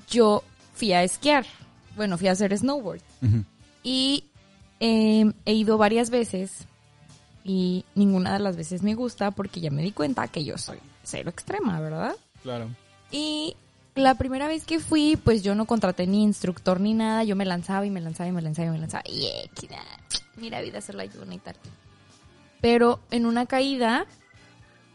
yo 0.09 0.43
fui 0.73 0.93
a 0.93 1.03
esquiar. 1.03 1.45
Bueno, 1.95 2.17
fui 2.17 2.27
a 2.27 2.31
hacer 2.31 2.55
snowboard. 2.55 3.01
Y 3.83 4.25
eh, 4.79 5.31
he 5.45 5.53
ido 5.53 5.77
varias 5.77 6.09
veces 6.09 6.67
y 7.43 7.85
ninguna 7.95 8.33
de 8.33 8.39
las 8.39 8.55
veces 8.55 8.83
me 8.83 8.95
gusta 8.95 9.31
porque 9.31 9.59
ya 9.61 9.71
me 9.71 9.81
di 9.81 9.91
cuenta 9.91 10.27
que 10.27 10.43
yo 10.43 10.57
soy 10.57 10.79
cero 11.03 11.29
extrema, 11.29 11.79
¿verdad? 11.79 12.15
Claro. 12.41 12.69
Y 13.11 13.55
la 13.95 14.15
primera 14.15 14.47
vez 14.47 14.65
que 14.65 14.79
fui, 14.79 15.17
pues 15.17 15.43
yo 15.43 15.53
no 15.55 15.65
contraté 15.65 16.07
ni 16.07 16.23
instructor 16.23 16.79
ni 16.79 16.93
nada, 16.93 17.23
yo 17.23 17.35
me 17.35 17.45
lanzaba 17.45 17.85
y 17.85 17.89
me 17.91 18.01
lanzaba 18.01 18.29
y 18.29 18.31
me 18.31 18.41
lanzaba 18.41 18.69
y 18.69 18.71
me 18.71 18.79
lanzaba. 18.79 19.03
Y 19.07 19.27
nada, 19.69 19.83
mira 20.37 20.61
vida 20.61 20.79
hacerla 20.79 21.05
yo 21.05 21.23
y 21.29 21.37
tal. 21.37 21.55
Pero 22.61 22.99
en 23.11 23.25
una 23.25 23.45
caída, 23.45 24.05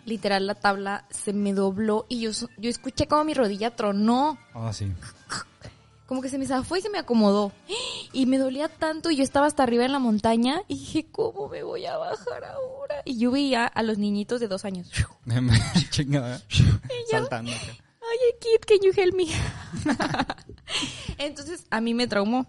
literal 0.07 0.47
la 0.47 0.55
tabla 0.55 1.05
se 1.11 1.33
me 1.33 1.53
dobló 1.53 2.07
y 2.09 2.21
yo, 2.21 2.31
yo 2.57 2.71
escuché 2.71 3.07
como 3.07 3.25
mi 3.25 3.35
rodilla 3.35 3.77
tronó, 3.77 4.39
Ah, 4.55 4.73
sí. 4.73 4.91
como 6.09 6.21
que 6.23 6.29
se 6.29 6.39
me 6.39 6.47
zafó 6.47 6.77
y 6.77 6.81
se 6.81 6.91
me 6.91 6.99
acomodó. 6.99 7.53
Y 8.13 8.25
me 8.27 8.39
dolía 8.39 8.69
tanto 8.69 9.11
y 9.11 9.17
yo 9.17 9.23
estaba 9.23 9.47
hasta 9.47 9.63
arriba 9.63 9.85
en 9.85 9.93
la 9.93 9.99
montaña 9.99 10.63
y 10.67 10.79
dije, 10.79 11.07
¿cómo 11.13 11.47
me 11.49 11.63
voy 11.63 11.85
a 11.85 11.99
bajar 11.99 12.43
ahora? 12.45 13.03
Y 13.05 13.19
yo 13.19 13.31
veía 13.31 13.67
a 13.67 13.83
los 13.83 13.99
niñitos 13.99 14.41
de 14.41 14.49
dos 14.49 14.65
años. 14.65 14.91
Chingada. 15.91 16.41
Saltando. 17.11 17.53
Oye, 17.53 18.39
kid, 18.41 18.65
can 18.67 18.79
you 18.83 18.93
help 18.97 19.15
me? 19.15 19.27
Entonces, 21.19 21.67
a 21.71 21.81
mí 21.81 21.95
me 21.95 22.07
traumó. 22.07 22.47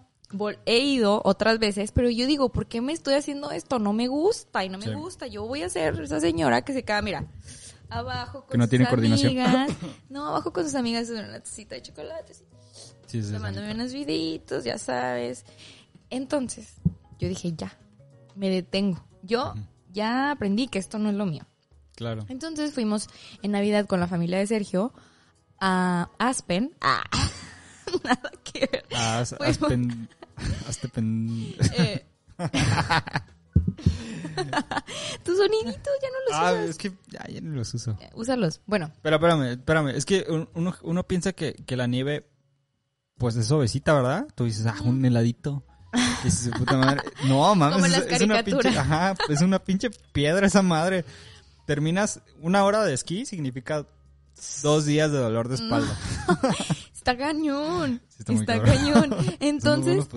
He 0.64 0.78
ido 0.78 1.20
otras 1.24 1.58
veces, 1.58 1.90
pero 1.92 2.08
yo 2.08 2.26
digo, 2.26 2.50
¿por 2.50 2.66
qué 2.66 2.80
me 2.80 2.92
estoy 2.92 3.14
haciendo 3.14 3.50
esto? 3.50 3.78
No 3.80 3.92
me 3.92 4.06
gusta 4.06 4.64
y 4.64 4.68
no 4.68 4.78
me 4.78 4.84
Sí. 4.86 4.92
gusta. 4.94 5.26
Yo 5.26 5.44
voy 5.46 5.62
a 5.62 5.68
ser 5.68 6.00
esa 6.00 6.20
señora 6.20 6.62
que 6.62 6.72
se 6.72 6.84
queda, 6.84 7.02
mira, 7.02 7.26
abajo 7.88 8.42
con 8.42 8.50
Que 8.50 8.58
no 8.58 8.64
sus 8.64 8.70
tiene 8.70 8.88
coordinación. 8.88 9.28
amigas. 9.38 9.70
No, 10.08 10.28
abajo 10.28 10.52
con 10.52 10.64
sus 10.64 10.74
amigas 10.76 11.10
en 11.10 11.24
una 11.24 11.40
tacita 11.40 11.74
de 11.74 11.82
chocolate, 11.82 12.32
así, 12.32 12.44
Sí, 13.10 13.22
sí, 13.22 13.32
tomándome 13.32 13.72
unos 13.74 13.92
videitos, 13.92 14.64
ya 14.64 14.78
sabes. 14.78 15.44
Entonces, 16.10 16.74
yo 17.18 17.28
dije, 17.28 17.52
ya, 17.56 17.76
me 18.36 18.48
detengo. 18.50 19.04
Yo 19.22 19.54
ya 19.92 20.30
aprendí 20.30 20.68
que 20.68 20.78
esto 20.78 20.98
no 20.98 21.10
es 21.10 21.16
lo 21.16 21.26
mío. 21.26 21.46
Claro. 21.96 22.24
Entonces 22.28 22.72
fuimos 22.72 23.08
en 23.42 23.52
Navidad 23.52 23.86
con 23.86 24.00
la 24.00 24.06
familia 24.06 24.38
de 24.38 24.46
Sergio 24.46 24.92
a 25.60 26.08
Aspen. 26.18 26.74
Ah, 26.80 27.02
nada 28.04 28.30
que 28.44 28.68
ver. 28.70 28.84
Haz, 28.94 29.32
haz 29.32 29.58
Fuimos- 29.58 29.68
pen- 29.68 30.08
hazte 30.68 30.88
pen- 30.94 31.54
Eh. 31.76 32.06
Tus 35.24 35.36
soniditos 35.36 35.92
ya 36.02 36.08
no 36.08 36.18
los 36.28 36.32
Ah, 36.34 36.52
usas. 36.52 36.70
es 36.70 36.78
que 36.78 36.92
ya, 37.08 37.26
ya 37.28 37.40
no 37.40 37.54
los 37.56 37.74
uso. 37.74 37.96
Eh, 38.00 38.10
Úsalos. 38.14 38.60
Bueno, 38.66 38.90
Pero 39.02 39.16
espérame, 39.16 39.42
espérame. 39.52 39.88
Es 39.88 40.04
que 40.06 40.24
un- 40.28 40.48
uno, 40.54 40.74
uno 40.82 41.02
piensa 41.06 41.32
que, 41.32 41.54
que 41.54 41.76
la 41.76 41.86
nieve, 41.86 42.26
pues 43.20 43.36
es 43.36 43.46
suavecita, 43.46 43.92
¿verdad? 43.92 44.26
Tú 44.34 44.46
dices, 44.46 44.64
ah, 44.64 44.74
un 44.82 45.04
heladito. 45.04 45.62
Que 45.92 46.24
dices, 46.24 46.50
puta 46.56 46.78
madre. 46.78 47.02
No, 47.28 47.54
mames. 47.54 47.94
Es, 48.08 48.22
una 48.22 48.42
pinche, 48.42 48.68
ajá, 48.70 49.14
es 49.28 49.42
una 49.42 49.58
pinche 49.58 49.90
piedra 50.12 50.46
esa 50.46 50.62
madre. 50.62 51.04
Terminas 51.66 52.22
una 52.40 52.64
hora 52.64 52.82
de 52.82 52.94
esquí, 52.94 53.26
significa 53.26 53.86
dos 54.62 54.86
días 54.86 55.12
de 55.12 55.18
dolor 55.18 55.48
de 55.48 55.56
espalda. 55.56 55.94
está 56.94 57.18
cañón. 57.18 58.00
Sí, 58.08 58.16
está 58.20 58.32
está 58.32 58.62
cañón. 58.62 59.14
Entonces, 59.40 60.08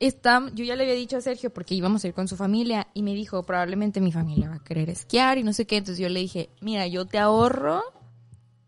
está, 0.00 0.50
yo 0.54 0.64
ya 0.64 0.74
le 0.74 0.82
había 0.82 0.96
dicho 0.96 1.16
a 1.16 1.20
Sergio 1.20 1.50
porque 1.50 1.76
íbamos 1.76 2.02
a 2.02 2.08
ir 2.08 2.14
con 2.14 2.26
su 2.26 2.36
familia 2.36 2.88
y 2.94 3.04
me 3.04 3.14
dijo, 3.14 3.44
probablemente 3.44 4.00
mi 4.00 4.10
familia 4.10 4.48
va 4.48 4.56
a 4.56 4.64
querer 4.64 4.90
esquiar 4.90 5.38
y 5.38 5.44
no 5.44 5.52
sé 5.52 5.68
qué. 5.68 5.76
Entonces 5.76 6.02
yo 6.02 6.08
le 6.08 6.18
dije, 6.18 6.50
mira, 6.60 6.88
yo 6.88 7.06
te 7.06 7.18
ahorro, 7.18 7.84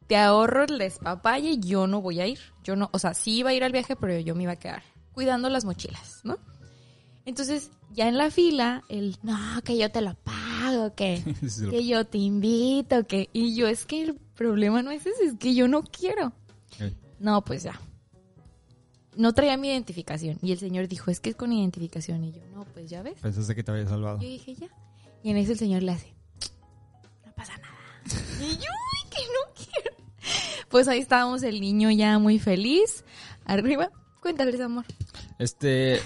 te 0.06 0.16
ahorro 0.16 0.64
el 0.64 0.78
despapalle, 0.78 1.58
yo 1.58 1.86
no 1.86 2.00
voy 2.00 2.20
a 2.20 2.26
ir. 2.26 2.38
Yo 2.64 2.76
no, 2.76 2.88
o 2.92 2.98
sea, 2.98 3.14
sí 3.14 3.38
iba 3.38 3.50
a 3.50 3.54
ir 3.54 3.64
al 3.64 3.72
viaje, 3.72 3.96
pero 3.96 4.18
yo 4.18 4.34
me 4.34 4.44
iba 4.44 4.52
a 4.52 4.56
quedar 4.56 4.82
cuidando 5.12 5.48
las 5.48 5.64
mochilas, 5.64 6.20
¿no? 6.24 6.36
Entonces, 7.24 7.70
ya 7.92 8.06
en 8.06 8.18
la 8.18 8.30
fila, 8.30 8.84
el, 8.88 9.16
no, 9.22 9.36
que 9.64 9.76
yo 9.78 9.90
te 9.90 10.00
lo 10.00 10.14
pago, 10.14 10.94
que, 10.94 11.22
que 11.70 11.86
yo 11.86 12.04
te 12.06 12.18
invito, 12.18 13.04
que, 13.06 13.28
y 13.32 13.56
yo 13.56 13.66
es 13.66 13.86
que 13.86 14.02
el 14.02 14.14
problema 14.14 14.82
no 14.82 14.90
es 14.90 15.06
ese, 15.06 15.24
es 15.24 15.34
que 15.38 15.54
yo 15.54 15.66
no 15.68 15.82
quiero. 15.82 16.32
No, 17.18 17.42
pues 17.42 17.62
ya. 17.62 17.80
No 19.16 19.32
traía 19.32 19.56
mi 19.56 19.68
identificación. 19.68 20.38
Y 20.42 20.52
el 20.52 20.58
señor 20.58 20.86
dijo, 20.88 21.10
es 21.10 21.20
que 21.20 21.30
es 21.30 21.36
con 21.36 21.50
identificación. 21.50 22.22
Y 22.24 22.32
yo, 22.32 22.42
no, 22.54 22.66
pues 22.66 22.90
ya 22.90 23.02
ves. 23.02 23.18
Pensaste 23.22 23.54
que 23.54 23.64
te 23.64 23.70
había 23.72 23.86
salvado. 23.88 24.18
Yo 24.20 24.28
dije, 24.28 24.54
ya. 24.54 24.68
Y 25.22 25.30
en 25.30 25.38
eso 25.38 25.52
el 25.52 25.58
señor 25.58 25.82
le 25.82 25.92
hace, 25.92 26.14
no 27.24 27.32
pasa 27.32 27.56
nada. 27.56 27.74
Y 28.40 28.50
yo, 28.58 28.68
"Ay, 28.70 29.10
que 29.10 29.22
no 29.22 29.54
quiero. 29.54 29.95
Pues 30.76 30.88
ahí 30.88 30.98
estábamos 30.98 31.42
el 31.42 31.62
niño 31.62 31.90
ya 31.90 32.18
muy 32.18 32.38
feliz. 32.38 33.02
Arriba. 33.46 33.90
Cuéntales, 34.20 34.60
amor. 34.60 34.84
Este, 35.38 36.02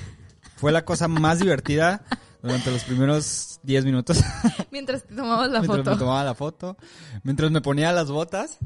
fue 0.55 0.71
la 0.71 0.85
cosa 0.85 1.09
más 1.09 1.41
divertida 1.41 2.05
durante 2.41 2.71
los 2.71 2.85
primeros 2.85 3.59
10 3.65 3.85
minutos. 3.85 4.23
Mientras 4.71 5.03
te 5.03 5.17
tomabas 5.17 5.51
la 5.51 5.59
mientras 5.59 5.79
foto. 5.79 5.91
me 5.91 5.97
tomaba 5.97 6.23
la 6.23 6.35
foto. 6.37 6.77
Mientras 7.25 7.51
me 7.51 7.61
ponía 7.61 7.91
las 7.91 8.13
botas. 8.13 8.59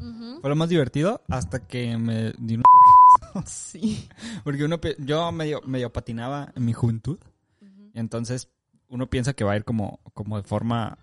Fue 0.43 0.51
lo 0.51 0.57
más 0.57 0.69
divertido 0.69 1.23
hasta 1.31 1.67
que 1.67 1.97
me 1.97 2.35
di 2.37 2.57
unos 2.57 2.67
Sí. 3.51 4.07
Porque 4.45 4.63
uno, 4.63 4.79
yo 4.99 5.33
medio, 5.33 5.63
medio 5.65 5.91
patinaba 5.91 6.53
en 6.55 6.67
mi 6.67 6.75
juventud. 6.75 7.19
Y 7.95 7.99
entonces 7.99 8.51
uno 8.89 9.09
piensa 9.09 9.33
que 9.33 9.45
va 9.45 9.53
a 9.53 9.57
ir 9.57 9.65
como, 9.65 10.01
como 10.13 10.37
de 10.37 10.43
forma, 10.43 10.99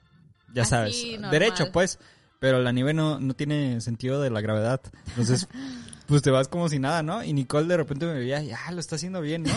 ya 0.53 0.61
Así, 0.61 0.69
sabes, 0.69 1.03
normal. 1.13 1.31
derecho 1.31 1.71
pues. 1.71 1.97
Pero 2.41 2.59
la 2.59 2.71
nieve 2.71 2.91
no, 2.95 3.19
no 3.19 3.35
tiene 3.35 3.79
sentido 3.81 4.19
de 4.19 4.31
la 4.31 4.41
gravedad. 4.41 4.81
Entonces, 5.09 5.47
pues 6.07 6.23
te 6.23 6.31
vas 6.31 6.47
como 6.47 6.69
si 6.69 6.79
nada, 6.79 7.03
¿no? 7.03 7.23
Y 7.23 7.33
Nicole 7.33 7.67
de 7.67 7.77
repente 7.77 8.07
me 8.07 8.15
veía, 8.15 8.41
ya, 8.41 8.57
lo 8.71 8.79
está 8.79 8.95
haciendo 8.95 9.21
bien, 9.21 9.43
¿no? 9.43 9.51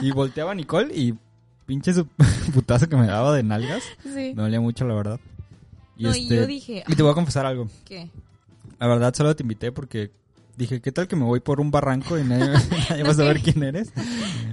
Y 0.00 0.12
volteaba 0.12 0.52
a 0.52 0.54
Nicole 0.54 0.94
y 0.96 1.14
pinche 1.66 1.92
su 1.92 2.06
putazo 2.54 2.88
que 2.88 2.96
me 2.96 3.06
daba 3.06 3.36
de 3.36 3.42
nalgas. 3.42 3.82
Sí. 4.02 4.32
Me 4.34 4.44
dolía 4.44 4.62
mucho, 4.62 4.86
la 4.86 4.94
verdad. 4.94 5.20
No, 5.98 6.16
y 6.16 6.26
yo 6.26 6.46
dije, 6.46 6.84
Y 6.88 6.96
te 6.96 7.02
voy 7.02 7.12
a 7.12 7.14
confesar 7.14 7.44
algo. 7.44 7.68
¿qué? 7.84 8.08
La 8.78 8.86
verdad, 8.86 9.12
solo 9.14 9.36
te 9.36 9.42
invité 9.42 9.70
porque 9.70 10.10
dije, 10.56 10.80
¿qué 10.80 10.90
tal 10.90 11.08
que 11.08 11.16
me 11.16 11.24
voy 11.24 11.40
por 11.40 11.60
un 11.60 11.70
barranco 11.70 12.18
y 12.18 12.24
nadie, 12.24 12.48
nadie 12.88 13.02
va 13.02 13.10
a 13.10 13.14
saber 13.14 13.42
quién 13.42 13.62
eres? 13.62 13.92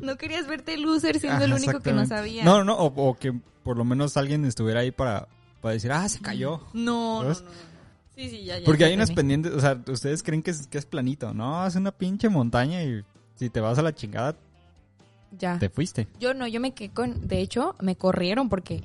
No 0.01 0.17
querías 0.17 0.47
verte 0.47 0.75
loser 0.75 1.17
siendo 1.17 1.45
el 1.45 1.53
Ajá, 1.53 1.63
único 1.63 1.79
que 1.79 1.93
no 1.93 2.05
sabía. 2.05 2.43
No, 2.43 2.65
no, 2.65 2.75
o, 2.75 2.87
o 2.87 3.17
que 3.17 3.33
por 3.63 3.77
lo 3.77 3.85
menos 3.85 4.17
alguien 4.17 4.43
estuviera 4.43 4.81
ahí 4.81 4.91
para, 4.91 5.29
para 5.61 5.73
decir, 5.73 5.91
ah, 5.91 6.07
se 6.09 6.19
cayó. 6.19 6.61
No, 6.73 7.23
no, 7.23 7.29
no, 7.29 7.29
no. 7.29 7.35
Sí, 8.15 8.29
sí, 8.29 8.43
ya, 8.43 8.57
ya. 8.59 8.65
Porque 8.65 8.81
ya 8.81 8.87
hay 8.87 8.93
unas 8.95 9.11
pendientes, 9.11 9.53
o 9.53 9.59
sea, 9.61 9.81
ustedes 9.87 10.23
creen 10.23 10.43
que 10.43 10.51
es, 10.51 10.67
que 10.67 10.77
es 10.77 10.85
planito. 10.85 11.33
No, 11.33 11.65
es 11.65 11.75
una 11.75 11.91
pinche 11.91 12.27
montaña 12.29 12.83
y 12.83 13.03
si 13.35 13.49
te 13.49 13.61
vas 13.61 13.77
a 13.77 13.81
la 13.81 13.95
chingada, 13.95 14.35
Ya. 15.37 15.57
te 15.59 15.69
fuiste. 15.69 16.07
Yo 16.19 16.33
no, 16.33 16.45
yo 16.47 16.59
me 16.59 16.73
quedé 16.73 16.89
con, 16.89 17.27
de 17.27 17.39
hecho, 17.39 17.75
me 17.79 17.95
corrieron 17.95 18.49
porque 18.49 18.83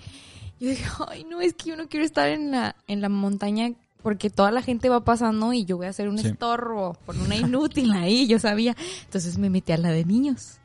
yo 0.60 0.68
dije, 0.68 0.84
ay, 1.08 1.24
no, 1.24 1.40
es 1.40 1.54
que 1.54 1.70
yo 1.70 1.76
no 1.76 1.88
quiero 1.88 2.06
estar 2.06 2.28
en 2.28 2.52
la, 2.52 2.76
en 2.86 3.00
la 3.00 3.08
montaña 3.08 3.72
porque 4.04 4.30
toda 4.30 4.52
la 4.52 4.62
gente 4.62 4.88
va 4.88 5.02
pasando 5.02 5.52
y 5.52 5.64
yo 5.64 5.78
voy 5.78 5.86
a 5.86 5.90
hacer 5.90 6.08
un 6.08 6.18
Sí. 6.18 6.28
estorbo 6.28 6.96
por 7.06 7.16
una 7.16 7.34
inútil 7.36 7.90
ahí, 7.92 8.26
yo 8.28 8.38
sabía. 8.38 8.76
Entonces 9.06 9.36
me 9.38 9.50
metí 9.50 9.72
a 9.72 9.78
la 9.78 9.88
de 9.90 10.04
niños, 10.04 10.58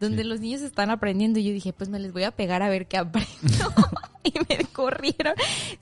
donde 0.00 0.22
Sí. 0.22 0.28
los 0.28 0.40
niños 0.40 0.60
están 0.60 0.90
aprendiendo 0.90 1.38
y 1.38 1.44
yo 1.44 1.52
dije, 1.52 1.72
pues 1.72 1.88
me 1.88 1.98
les 1.98 2.12
voy 2.12 2.24
a 2.24 2.30
pegar 2.32 2.60
a 2.62 2.68
ver 2.68 2.86
qué 2.88 2.98
aprendo. 2.98 3.30
y 4.24 4.34
me 4.48 4.64
corrieron. 4.72 5.34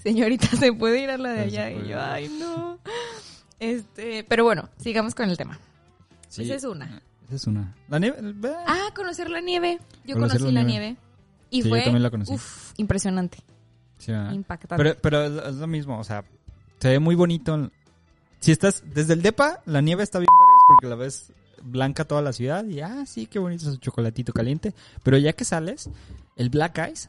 Señorita, 0.02 0.46
¿se 0.56 0.72
puede 0.72 1.00
ir 1.02 1.10
a 1.10 1.18
la 1.18 1.30
de 1.32 1.40
allá? 1.42 1.70
Y 1.70 1.88
yo, 1.88 2.00
ay, 2.00 2.28
no. 2.28 2.78
Este, 3.58 4.24
pero 4.24 4.44
bueno, 4.44 4.68
sigamos 4.78 5.14
con 5.14 5.28
el 5.28 5.36
tema. 5.36 5.58
Sí. 6.28 6.44
Esa 6.44 6.54
es 6.54 6.64
una. 6.64 7.02
Esa 7.26 7.34
es 7.36 7.46
una. 7.46 7.74
La 7.88 7.98
nieve. 7.98 8.18
ve. 8.22 8.52
Ah, 8.66 8.88
conocer 8.94 9.28
la 9.30 9.40
nieve. 9.40 9.78
Yo 10.04 10.14
Conocer 10.14 10.38
conocí 10.38 10.54
la 10.54 10.62
la 10.62 10.66
nieve. 10.66 10.86
nieve. 10.86 11.00
Y 11.50 11.62
Sí, 11.62 11.68
yo 11.68 11.74
fue 11.74 11.82
también 11.82 12.02
la 12.02 12.10
conocí. 12.10 12.32
uf, 12.32 12.72
impresionante, 12.76 13.38
Sí, 13.98 14.12
impactante. 14.12 14.76
Pero, 14.82 14.96
pero 15.02 15.22
es, 15.24 15.46
es 15.48 15.54
lo 15.56 15.66
mismo, 15.66 15.98
o 15.98 16.04
sea, 16.04 16.24
se 16.78 16.88
ve 16.88 16.98
muy 17.00 17.14
bonito. 17.16 17.70
Si 18.38 18.52
estás 18.52 18.82
desde 18.94 19.12
el 19.14 19.20
depa, 19.22 19.60
la 19.66 19.80
nieve 19.82 20.02
está 20.04 20.18
bien 20.18 20.28
vergas 20.38 20.62
porque 20.68 20.86
la 20.88 20.94
ves 20.94 21.32
blanca 21.62 22.06
toda 22.06 22.22
la 22.22 22.32
ciudad 22.32 22.64
y 22.64 22.80
ah, 22.80 23.04
sí, 23.04 23.26
qué 23.26 23.38
bonito 23.38 23.64
su 23.64 23.76
chocolatito 23.76 24.32
caliente. 24.32 24.72
Pero 25.02 25.18
ya 25.18 25.32
que 25.34 25.44
sales, 25.44 25.90
el 26.36 26.48
Black 26.50 26.88
Ice 26.90 27.08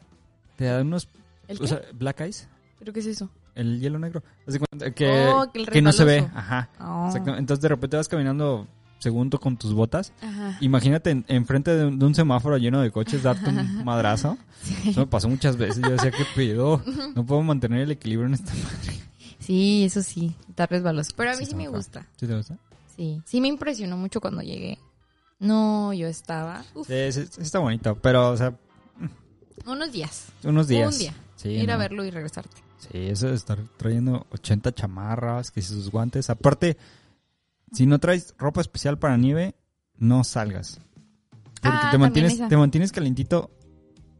te 0.57 0.65
da 0.65 0.81
unos, 0.81 1.07
¿El 1.51 1.61
o 1.61 1.67
sea, 1.67 1.81
Black 1.93 2.21
Ice, 2.27 2.47
¿Pero 2.79 2.93
qué 2.93 2.99
es 3.01 3.05
eso? 3.05 3.29
el 3.55 3.79
hielo 3.79 3.99
negro, 3.99 4.23
de 4.47 4.59
cuenta 4.59 4.91
que, 4.91 5.27
Oh, 5.33 5.51
que 5.51 5.65
que 5.65 5.81
no 5.81 5.91
se 5.91 6.03
ve, 6.05 6.19
ajá. 6.33 6.69
Oh. 6.79 7.11
Entonces 7.15 7.61
de 7.61 7.67
repente 7.67 7.97
vas 7.97 8.07
caminando 8.07 8.67
segundo 8.99 9.39
con 9.39 9.57
tus 9.57 9.73
botas. 9.73 10.13
Ajá. 10.21 10.57
Imagínate 10.61 11.09
en- 11.09 11.25
enfrente 11.27 11.75
de 11.75 11.85
un, 11.87 11.99
de 11.99 12.05
un 12.05 12.15
semáforo 12.15 12.57
lleno 12.57 12.81
de 12.81 12.91
coches 12.91 13.23
darte 13.23 13.49
un 13.49 13.83
madrazo. 13.83 14.37
Eso 14.85 14.99
me 15.01 15.07
pasó 15.07 15.27
muchas 15.27 15.57
veces. 15.57 15.81
Yo 15.83 15.89
decía, 15.91 16.11
¿qué 16.11 16.23
pedo? 16.35 16.81
No 17.15 17.25
puedo 17.25 17.41
mantener 17.41 17.81
el 17.81 17.91
equilibrio 17.91 18.27
en 18.27 18.35
esta 18.35 18.53
madre. 18.53 18.99
Sí, 19.39 19.83
eso 19.85 20.03
sí, 20.03 20.35
está 20.49 20.67
resbaloso. 20.67 21.11
Pero 21.17 21.31
a 21.31 21.33
mí 21.33 21.45
Sí, 21.45 21.51
sí, 21.51 21.55
me 21.55 21.67
gusta. 21.67 22.05
¿Sí 22.15 22.27
te 22.27 22.35
gusta? 22.37 22.57
Sí, 22.95 23.21
sí 23.25 23.41
me 23.41 23.47
impresionó 23.47 23.97
mucho 23.97 24.21
cuando 24.21 24.41
llegué. 24.43 24.77
No, 25.39 25.91
yo 25.93 26.07
estaba 26.07 26.63
uf, 26.75 26.85
Sí, 26.87 27.11
sí, 27.11 27.25
sí 27.27 27.41
está 27.41 27.57
bonito, 27.57 27.95
pero, 27.95 28.29
o 28.29 28.37
sea, 28.37 28.53
unos 29.65 29.91
días. 29.91 30.27
unos 30.43 30.67
días. 30.67 30.93
Un 30.93 30.99
día. 30.99 31.13
Sí, 31.41 31.49
ir 31.49 31.71
a 31.71 31.77
verlo 31.77 32.05
y 32.05 32.11
regresarte. 32.11 32.57
Sí, 32.77 32.89
eso 33.07 33.27
de 33.27 33.35
estar 33.35 33.57
trayendo 33.77 34.27
80 34.31 34.73
chamarras, 34.73 35.51
que 35.51 35.61
si 35.61 35.73
sus 35.73 35.89
guantes. 35.89 36.29
Aparte, 36.29 36.77
si 37.71 37.85
no 37.85 37.99
traes 37.99 38.35
ropa 38.37 38.61
especial 38.61 38.97
para 38.99 39.17
nieve, 39.17 39.55
no 39.97 40.23
salgas. 40.23 40.79
Porque 41.61 41.77
Ah, 41.81 41.89
te 41.91 41.97
mantienes, 41.97 42.33
esa. 42.33 42.47
te 42.47 42.57
mantienes 42.57 42.91
calentito 42.91 43.49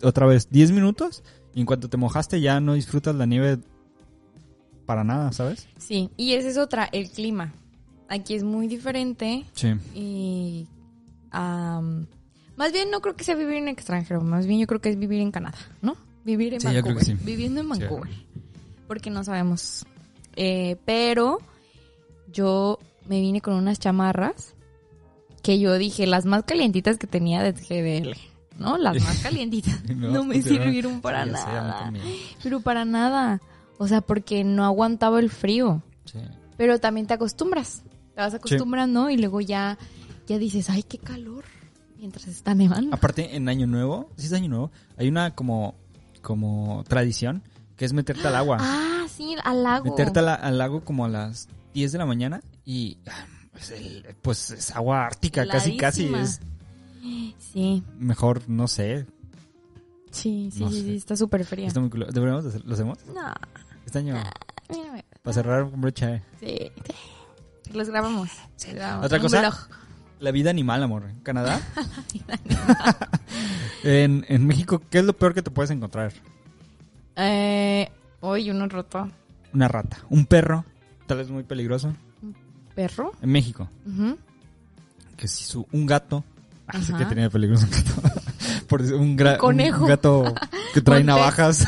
otra 0.03 0.25
vez 0.25 0.49
10 0.49 0.71
minutos 0.71 1.23
y 1.53 1.59
en 1.59 1.65
cuanto 1.65 1.89
te 1.89 1.97
mojaste 1.97 2.39
ya 2.41 2.59
no 2.59 2.73
disfrutas 2.75 3.15
la 3.15 3.25
nieve 3.25 3.59
para 4.85 5.03
nada, 5.03 5.31
¿sabes? 5.31 5.67
Sí, 5.77 6.09
y 6.17 6.33
esa 6.33 6.47
es 6.49 6.57
otra, 6.57 6.85
el 6.91 7.09
clima. 7.09 7.53
Aquí 8.09 8.35
es 8.35 8.43
muy 8.43 8.67
diferente 8.67 9.45
Sí. 9.53 9.73
y... 9.95 10.67
am, 11.31 12.07
más 12.57 12.71
bien 12.73 12.91
no 12.91 12.99
creo 13.01 13.15
que 13.15 13.23
sea 13.23 13.35
vivir 13.35 13.55
en 13.57 13.67
extranjero, 13.69 14.21
más 14.21 14.45
bien 14.45 14.59
yo 14.59 14.67
creo 14.67 14.81
que 14.81 14.89
es 14.89 14.99
vivir 14.99 15.21
en 15.21 15.31
Canadá, 15.31 15.57
¿no? 15.81 15.95
Vivir 16.23 16.53
en 16.55 16.61
Sí, 16.61 16.67
yo 16.67 16.81
creo 16.81 16.95
Vancouver. 16.95 17.05
que 17.17 17.17
sí. 17.17 17.25
Viviendo 17.25 17.61
en 17.61 17.73
Sí. 17.73 17.79
Vancouver. 17.81 18.11
Porque 18.87 19.09
no 19.09 19.23
sabemos. 19.23 19.85
Eh, 20.35 20.77
pero 20.85 21.39
yo 22.31 22.79
me 23.07 23.19
vine 23.19 23.41
con 23.41 23.53
unas 23.55 23.79
chamarras 23.79 24.53
que 25.43 25.59
yo 25.59 25.77
dije, 25.77 26.05
las 26.07 26.25
más 26.25 26.43
calientitas 26.43 26.97
que 26.97 27.07
tenía 27.07 27.41
de 27.41 27.51
GDL, 27.53 28.15
¿no? 28.59 28.77
Las 28.77 29.01
más 29.03 29.17
calientitas. 29.23 29.81
no, 29.95 30.23
me 30.23 30.35
pusieron- 30.35 30.63
sirvieron 30.63 31.01
para 31.01 31.25
Sí, 31.25 31.31
nada. 31.31 31.91
pero 32.43 32.61
para 32.61 32.85
nada. 32.85 33.41
O 33.77 33.87
sea, 33.87 34.01
porque 34.01 34.43
no 34.43 34.63
aguantaba 34.63 35.19
el 35.19 35.29
frío. 35.31 35.81
Sí. 36.05 36.19
Pero 36.57 36.79
también 36.79 37.07
te 37.07 37.15
acostumbras. 37.15 37.81
Te 38.13 38.21
vas 38.21 38.33
acostumbrando 38.35 39.09
y 39.09 39.17
luego 39.17 39.41
ya, 39.41 39.79
ya 40.27 40.37
dices, 40.37 40.69
ay, 40.69 40.83
qué 40.83 40.99
calor. 40.99 41.43
Mientras 41.97 42.27
está 42.27 42.53
nevando. 42.53 42.95
Aparte, 42.95 43.35
en 43.35 43.47
Año 43.49 43.65
Nuevo, 43.67 44.11
si 44.17 44.27
es 44.27 44.33
Año 44.33 44.49
Nuevo, 44.49 44.71
hay 44.97 45.07
una 45.07 45.33
como, 45.33 45.75
como 46.21 46.83
tradición 46.87 47.43
que 47.77 47.85
es 47.85 47.93
meterte 47.93 48.27
al 48.27 48.35
agua. 48.35 48.57
Ah, 48.59 49.05
sí, 49.15 49.35
al 49.43 49.63
lago. 49.63 49.85
Meterte 49.85 50.19
al, 50.19 50.29
al 50.29 50.57
lago 50.57 50.83
como 50.83 51.05
a 51.05 51.09
las 51.09 51.47
10 51.73 51.91
de 51.93 51.97
la 51.97 52.05
mañana 52.05 52.41
y 52.65 52.97
ah, 53.07 53.25
pues, 53.51 53.71
el- 53.71 54.15
pues 54.21 54.51
es 54.51 54.71
agua 54.71 55.05
ártica, 55.05 55.47
casi 55.47 55.77
casi 55.77 56.13
es 56.13 56.39
Sí, 57.51 57.83
mejor, 57.97 58.43
no 58.47 58.67
sé. 58.67 59.05
sí, 60.11 60.49
sí, 60.53 60.59
No 60.63 60.69
sí, 60.69 60.81
sí, 60.83 60.95
está 60.95 61.15
súper 61.15 61.43
fría. 61.45 61.67
Está 61.67 61.79
muy 61.79 61.89
culo. 61.89 62.05
¿Deberíamos 62.05 62.45
hacer- 62.45 62.63
¿Lo 62.65 62.73
hacemos? 62.75 62.97
No, 63.07 63.33
Este 63.85 63.99
año, 63.99 64.21
mírame. 64.69 65.03
para 65.23 65.33
cerrar 65.33 65.63
un 65.63 65.81
broche. 65.81 66.21
eh. 66.41 66.71
Sí, 66.75 66.83
sí. 66.85 67.73
Los 67.73 67.89
grabamos. 67.89 68.29
Grabamos 68.71 69.05
¿Otra 69.05 69.17
un 69.17 69.21
cosa? 69.23 69.67
La 70.21 70.31
vida 70.31 70.49
animal, 70.51 70.81
amor. 70.83 71.03
¿En 71.09 71.19
Canadá? 71.21 71.59
en, 73.83 74.25
en 74.29 74.47
México, 74.47 74.81
¿qué 74.89 74.99
es 74.99 75.05
lo 75.05 75.13
peor 75.13 75.33
que 75.33 75.41
te 75.41 75.51
puedes 75.51 75.71
encontrar? 75.71 76.13
Eh, 77.15 77.89
hoy 78.21 78.49
uno 78.51 78.67
roto. 78.67 79.09
Una 79.53 79.67
rata. 79.67 79.97
Un 80.09 80.25
perro, 80.25 80.63
tal 81.07 81.17
vez 81.17 81.29
muy 81.29 81.43
peligroso. 81.43 81.93
¿Perro? 82.75 83.11
En 83.21 83.31
México. 83.31 83.67
Que 85.17 85.27
si 85.27 85.43
su, 85.43 85.67
un 85.71 85.85
gato. 85.85 86.23
Ah, 86.67 86.81
sé 86.81 86.93
que 86.93 87.03
tenía 87.05 87.29
peligroso 87.29 87.65
un 87.65 87.71
gato. 87.71 88.21
Por 88.67 88.81
un, 88.81 89.17
gra- 89.17 89.33
Un 89.33 89.39
conejo. 89.39 89.81
un 89.83 89.89
gato 89.89 90.33
que 90.73 90.81
trae 90.81 91.03
navajas. 91.03 91.67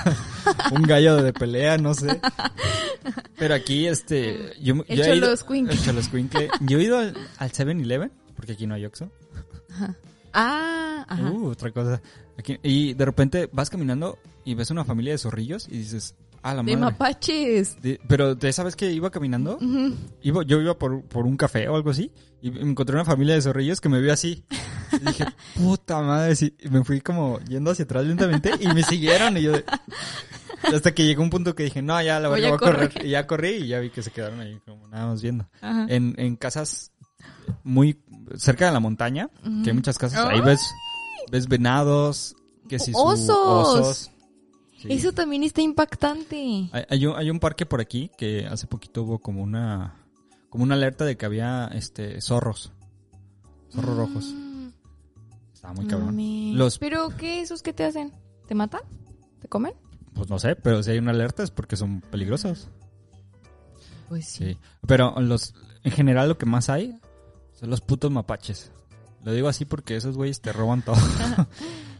un 0.72 0.84
gallo 0.84 1.22
de 1.22 1.34
pelea, 1.34 1.78
no 1.78 1.94
sé. 1.94 2.22
Pero 3.38 3.54
aquí, 3.56 3.86
este. 3.88 4.54
Yo, 4.62 4.76
El 4.88 4.98
yo 4.98 5.04
he 5.04 5.16
ido-. 5.18 5.34
El. 5.34 5.70
Yo 6.62 6.80
he 6.80 6.84
ido 6.84 7.00
al, 7.00 7.18
al 7.38 7.52
7-Eleven, 7.52 8.12
porque 8.36 8.54
aquí 8.54 8.68
no 8.68 8.76
hay 8.76 8.86
Oxxo. 8.86 9.12
Ah, 10.34 11.06
ajá. 11.08 11.32
Uh, 11.32 11.48
otra 11.50 11.72
cosa. 11.72 12.02
Aquí, 12.38 12.58
y 12.64 12.94
de 12.94 13.06
repente 13.06 13.50
vas 13.52 13.70
caminando 13.70 14.18
y 14.44 14.56
ves 14.56 14.72
una 14.72 14.84
familia 14.84 15.14
de 15.14 15.20
zorrillos 15.20 15.68
y 15.68 15.78
dices, 15.78 16.16
ah, 16.42 16.54
la 16.56 16.64
de 16.64 16.76
madre. 16.76 16.78
mapaches. 16.78 17.82
De- 17.82 18.00
pero 18.08 18.36
¿te 18.38 18.52
sabes 18.52 18.76
que 18.76 18.92
iba 18.92 19.12
caminando? 19.12 19.60
Iba, 20.24 20.44
yo 20.44 20.60
iba 20.60 20.78
por, 20.78 21.04
por 21.04 21.26
un 21.26 21.38
café 21.38 21.68
o 21.70 21.76
algo 21.76 21.92
así 21.92 22.12
y 22.42 22.50
me 22.50 22.62
encontré 22.62 22.96
una 22.96 23.06
familia 23.06 23.36
de 23.36 23.42
zorrillos 23.42 23.80
que 23.80 23.90
me 23.90 24.02
vio 24.02 24.12
así. 24.12 24.44
Y 24.92 25.00
dije, 25.06 25.26
puta 25.56 26.02
madre. 26.02 26.34
Y 26.60 26.70
me 26.70 26.84
fui 26.84 27.02
como 27.02 27.40
yendo 27.42 27.72
hacia 27.72 27.86
atrás 27.86 28.06
lentamente 28.06 28.52
y 28.60 28.68
me 28.70 28.84
siguieron 28.84 29.38
y 29.38 29.44
yo... 29.44 29.52
de- 29.52 29.66
Hasta 30.64 30.94
que 30.94 31.06
llegó 31.06 31.22
un 31.22 31.30
punto 31.30 31.54
que 31.56 31.64
dije, 31.64 31.82
no, 31.82 32.02
ya 32.02 32.22
la 32.22 32.30
Voy 32.30 32.40
voy 32.40 32.50
a 32.50 32.54
a 32.54 32.58
correr. 32.58 32.90
correr. 32.90 33.06
Y 33.06 33.10
ya 33.12 33.28
corrí 33.28 33.50
y 33.50 33.68
ya 33.68 33.80
vi 33.82 33.90
que 33.90 34.02
se 34.02 34.12
quedaron 34.12 34.40
ahí 34.40 34.58
como 34.66 34.88
nada 34.88 35.08
más 35.08 35.22
viendo. 35.22 35.46
Ajá. 35.62 35.86
En, 35.90 36.16
en 36.18 36.38
casas 36.38 36.93
muy 37.64 38.00
cerca 38.38 38.66
de 38.68 38.72
la 38.72 38.80
montaña, 38.80 39.30
que 39.64 39.70
hay 39.70 39.76
muchas 39.76 39.98
casas, 39.98 40.26
ahí 40.26 40.42
ves, 40.42 40.62
ves 41.32 41.48
venados, 41.48 42.36
que 42.68 42.80
si 42.80 42.92
¡Osos! 42.96 43.30
osos. 43.30 44.12
Sí. 44.82 44.88
Eso 44.92 45.14
también 45.14 45.44
está 45.44 45.62
impactante. 45.62 46.70
Hay, 46.72 46.84
hay 46.90 47.06
un, 47.06 47.16
hay 47.16 47.30
un 47.30 47.40
parque 47.40 47.66
por 47.66 47.80
aquí 47.80 48.12
que 48.18 48.46
hace 48.48 48.68
poquito 48.68 49.04
hubo 49.04 49.20
como 49.20 49.42
una 49.42 49.96
como 50.50 50.66
una 50.66 50.76
alerta 50.76 51.06
de 51.06 51.16
que 51.18 51.26
había 51.26 51.70
este 51.74 52.20
zorros. 52.22 52.74
Zorros 53.72 53.98
rojos. 53.98 54.26
Mm, 54.26 54.68
Estaba 55.54 55.74
muy 55.74 55.88
cabrón. 55.88 56.58
Los 56.58 56.78
¿Pero 56.80 57.10
qué 57.18 57.42
esos 57.42 57.64
que 57.64 57.72
te 57.74 57.86
hacen? 57.86 58.12
¿Te 58.48 58.56
matan? 58.56 58.82
¿Te 59.42 59.48
comen? 59.48 59.74
pues 60.14 60.30
no 60.30 60.38
sé, 60.38 60.56
pero 60.56 60.84
si 60.84 60.92
hay 60.92 61.00
una 61.00 61.10
alerta 61.12 61.42
es 61.42 61.50
porque 61.50 61.76
son 61.76 62.02
peligrosos. 62.02 62.70
Pues 64.10 64.28
Sí. 64.28 64.58
Pero 64.86 65.20
los 65.22 65.56
en 65.84 65.92
general 65.92 66.30
lo 66.30 66.38
que 66.38 66.46
más 66.46 66.70
hay 66.70 67.00
son 67.60 67.70
los 67.70 67.82
putos 67.82 68.12
mapaches. 68.12 68.72
Lo 69.24 69.32
digo 69.32 69.48
así 69.48 69.66
porque 69.66 69.96
esos 69.96 70.18
güeyes 70.18 70.42
te 70.42 70.52
roban 70.52 70.82
todo. 70.82 70.96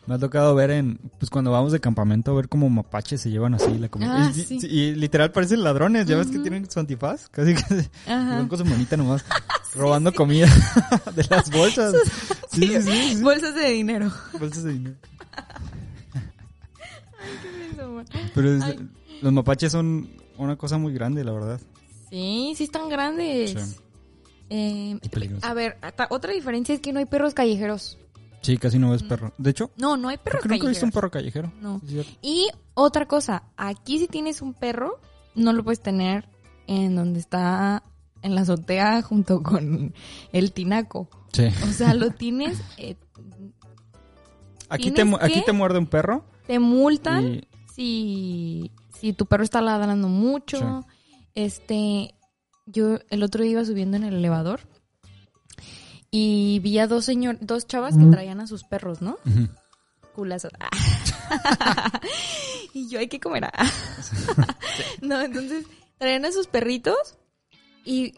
Me 0.06 0.16
ha 0.16 0.20
tocado 0.20 0.54
ver 0.54 0.70
en, 0.72 0.98
pues 1.18 1.30
cuando 1.30 1.50
vamos 1.52 1.72
de 1.72 1.80
campamento, 1.80 2.36
ver 2.36 2.50
como 2.50 2.70
mapaches 2.70 3.22
se 3.22 3.30
llevan 3.30 3.54
así 3.54 3.78
la 3.78 3.88
comida. 3.88 4.26
Ah, 4.28 4.32
y, 4.36 4.42
sí. 4.42 4.58
y 4.62 4.96
literal 4.96 5.32
parecen 5.32 5.64
ladrones, 5.64 6.06
ya 6.08 6.18
ves 6.18 6.28
que 6.28 6.40
tienen 6.40 6.70
su 6.70 6.78
antifaz, 6.82 7.30
casi 7.30 7.54
que 7.56 7.64
van 8.06 8.50
con 8.50 8.58
su 8.58 8.66
manita 8.66 8.98
nomás, 8.98 9.24
robando 9.76 10.12
comida 10.14 10.48
de 11.16 11.24
las 11.30 11.50
bolsas. 11.50 11.96
Sí, 12.52 12.70
sí. 12.82 13.22
Bolsas 13.24 13.56
de 13.56 13.70
dinero. 13.70 14.12
Bolsas 14.38 14.66
de 14.66 14.74
dinero. 14.74 14.96
Pero 18.36 18.58
es- 18.58 18.64
Ay. 18.64 18.90
los 19.22 19.32
mapaches 19.34 19.72
son 19.72 20.10
una 20.38 20.58
cosa 20.58 20.78
muy 20.78 20.94
grande, 20.94 21.24
la 21.24 21.32
verdad. 21.32 21.62
Sí, 22.10 22.54
sí 22.58 22.66
están 22.66 22.90
grandes. 22.90 23.80
Eh, 24.50 25.00
a 25.42 25.54
ver, 25.54 25.78
otra 26.10 26.32
diferencia 26.34 26.76
es 26.76 26.82
que 26.82 26.94
no 26.94 27.00
hay 27.00 27.06
perros 27.06 27.34
callejeros. 27.34 27.98
Sí, 28.42 28.58
casi 28.58 28.78
no 28.78 28.92
ves 28.92 29.04
perro. 29.04 29.34
De 29.38 29.50
hecho, 29.52 29.72
No, 29.78 29.96
no 29.98 30.10
hay 30.10 30.18
creo 30.18 30.24
perros 30.26 30.42
que 30.44 30.50
nunca 30.50 30.66
he 30.66 30.70
visto 30.70 30.86
un 30.86 30.92
callejeros. 30.92 30.94
perro 30.94 31.12
callejero. 31.12 31.54
No. 31.62 31.82
Y 32.22 32.50
otra 32.74 33.08
cosa, 33.08 33.44
aquí 33.58 34.00
si 34.00 34.08
tienes 34.08 34.42
un 34.42 34.54
perro, 34.54 35.00
no 35.34 35.54
lo 35.54 35.64
puedes 35.64 35.80
tener 35.82 36.28
en 36.68 36.96
donde 36.96 37.20
está 37.20 37.84
en 38.22 38.36
la 38.36 38.42
azotea 38.42 39.02
junto 39.02 39.42
con 39.42 39.94
el 40.34 40.52
tinaco. 40.52 41.10
Sí. 41.32 41.48
O 41.68 41.72
sea, 41.72 41.94
lo 41.94 42.12
tienes, 42.12 42.62
eh, 42.78 42.96
Aquí 44.70 44.86
te, 44.90 44.96
¿Tienes 44.96 45.12
mu- 45.12 45.18
aquí 45.22 45.36
que? 45.36 45.42
te 45.42 45.52
muerde 45.52 45.78
un 45.80 45.88
perro. 45.88 46.26
te 46.48 46.58
multan 46.60 47.26
Y, 47.36 47.42
si, 47.76 48.72
si 49.00 49.14
tu 49.14 49.26
perro 49.26 49.44
está 49.44 49.62
ladrando 49.62 50.08
mucho. 50.08 50.86
Este, 51.36 52.16
yo 52.66 53.00
el 53.10 53.24
otro 53.24 53.44
día 53.44 53.54
iba 53.54 53.66
subiendo 53.66 53.98
en 53.98 54.04
el 54.04 54.16
elevador 54.16 54.62
y 56.12 56.60
vi 56.60 56.80
a 56.80 56.88
dos 56.88 57.06
señor, 57.06 57.38
dos 57.42 57.68
chavas 57.68 57.98
que 57.98 58.06
traían 58.06 58.40
a 58.40 58.48
sus 58.48 58.64
perros, 58.64 59.02
¿no? 59.02 59.18
Ujú. 59.26 59.48
Culazos. 60.16 60.52
y 62.74 62.90
yo 62.90 63.00
hay 63.00 63.08
que 63.08 63.20
comer. 63.20 63.50
no, 65.02 65.22
entonces 65.22 65.66
traían 65.98 66.26
a 66.26 66.32
sus 66.32 66.48
perritos 66.48 66.98
y 67.86 68.14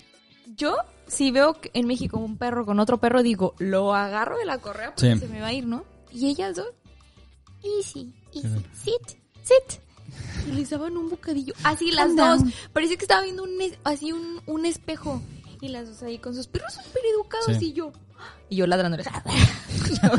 yo 0.55 0.75
si 1.07 1.31
veo 1.31 1.57
en 1.73 1.87
México 1.87 2.17
un 2.17 2.37
perro 2.37 2.65
con 2.65 2.79
otro 2.79 2.99
perro 2.99 3.23
digo, 3.23 3.55
lo 3.59 3.93
agarro 3.93 4.37
de 4.37 4.45
la 4.45 4.57
correa 4.57 4.93
porque 4.95 5.13
Sí. 5.13 5.19
se 5.19 5.27
me 5.27 5.41
va 5.41 5.47
a 5.47 5.53
ir, 5.53 5.65
¿no? 5.65 5.85
Y 6.11 6.29
ellas 6.29 6.55
dos, 6.55 6.67
easy, 7.63 8.13
easy, 8.33 8.65
sit, 8.73 9.17
sit. 9.43 9.79
Y 10.47 10.51
les 10.53 10.69
daban 10.69 10.95
un 10.97 11.09
bocadillo. 11.09 11.53
Así 11.63 11.91
las 11.91 12.15
dos. 12.15 12.41
Parecía 12.73 12.97
que 12.97 13.05
estaba 13.05 13.21
viendo 13.23 13.43
un, 13.43 13.51
así 13.83 14.11
un, 14.11 14.41
un 14.45 14.65
espejo. 14.65 15.21
Y 15.61 15.69
las 15.69 15.87
dos 15.87 16.03
ahí 16.03 16.17
con 16.19 16.35
sus 16.35 16.47
perros 16.47 16.73
súper 16.73 17.01
educados 17.15 17.57
Sí. 17.59 17.67
y 17.69 17.73
yo. 17.73 17.91
Y 18.49 18.57
yo 18.57 18.67
ladrando. 18.67 18.97
Yo, 20.03 20.09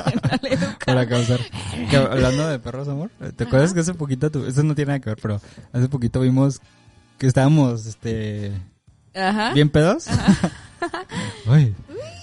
Para 0.85 1.09
causar. 1.09 1.41
Que 1.91 1.97
hablando 1.97 2.49
de 2.49 2.59
perros, 2.59 2.89
amor, 2.89 3.11
¿te 3.37 3.45
acuerdas 3.45 3.73
que 3.75 3.81
hace 3.81 3.95
poquito, 3.95 4.31
tu- 4.31 4.45
esto 4.47 4.63
no 4.63 4.75
tiene 4.75 4.89
nada 4.91 5.01
que 5.01 5.11
ver, 5.11 5.19
pero 5.21 5.41
hace 5.73 5.89
poquito 5.89 6.21
vimos 6.21 6.61
que 7.19 7.27
estábamos, 7.27 7.87
este, 7.87 8.53
Ajá. 9.15 9.53
bien 9.55 9.69
pedos? 9.71 10.07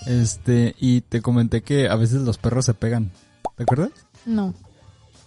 Este, 0.05 0.75
y 0.79 1.01
te 1.01 1.21
comenté 1.21 1.61
que 1.63 1.87
a 1.87 1.95
veces 1.95 2.21
los 2.21 2.37
perros 2.37 2.65
se 2.65 2.73
pegan. 2.73 3.11
¿Te 3.55 3.63
acuerdas? 3.63 3.91
No. 4.25 4.53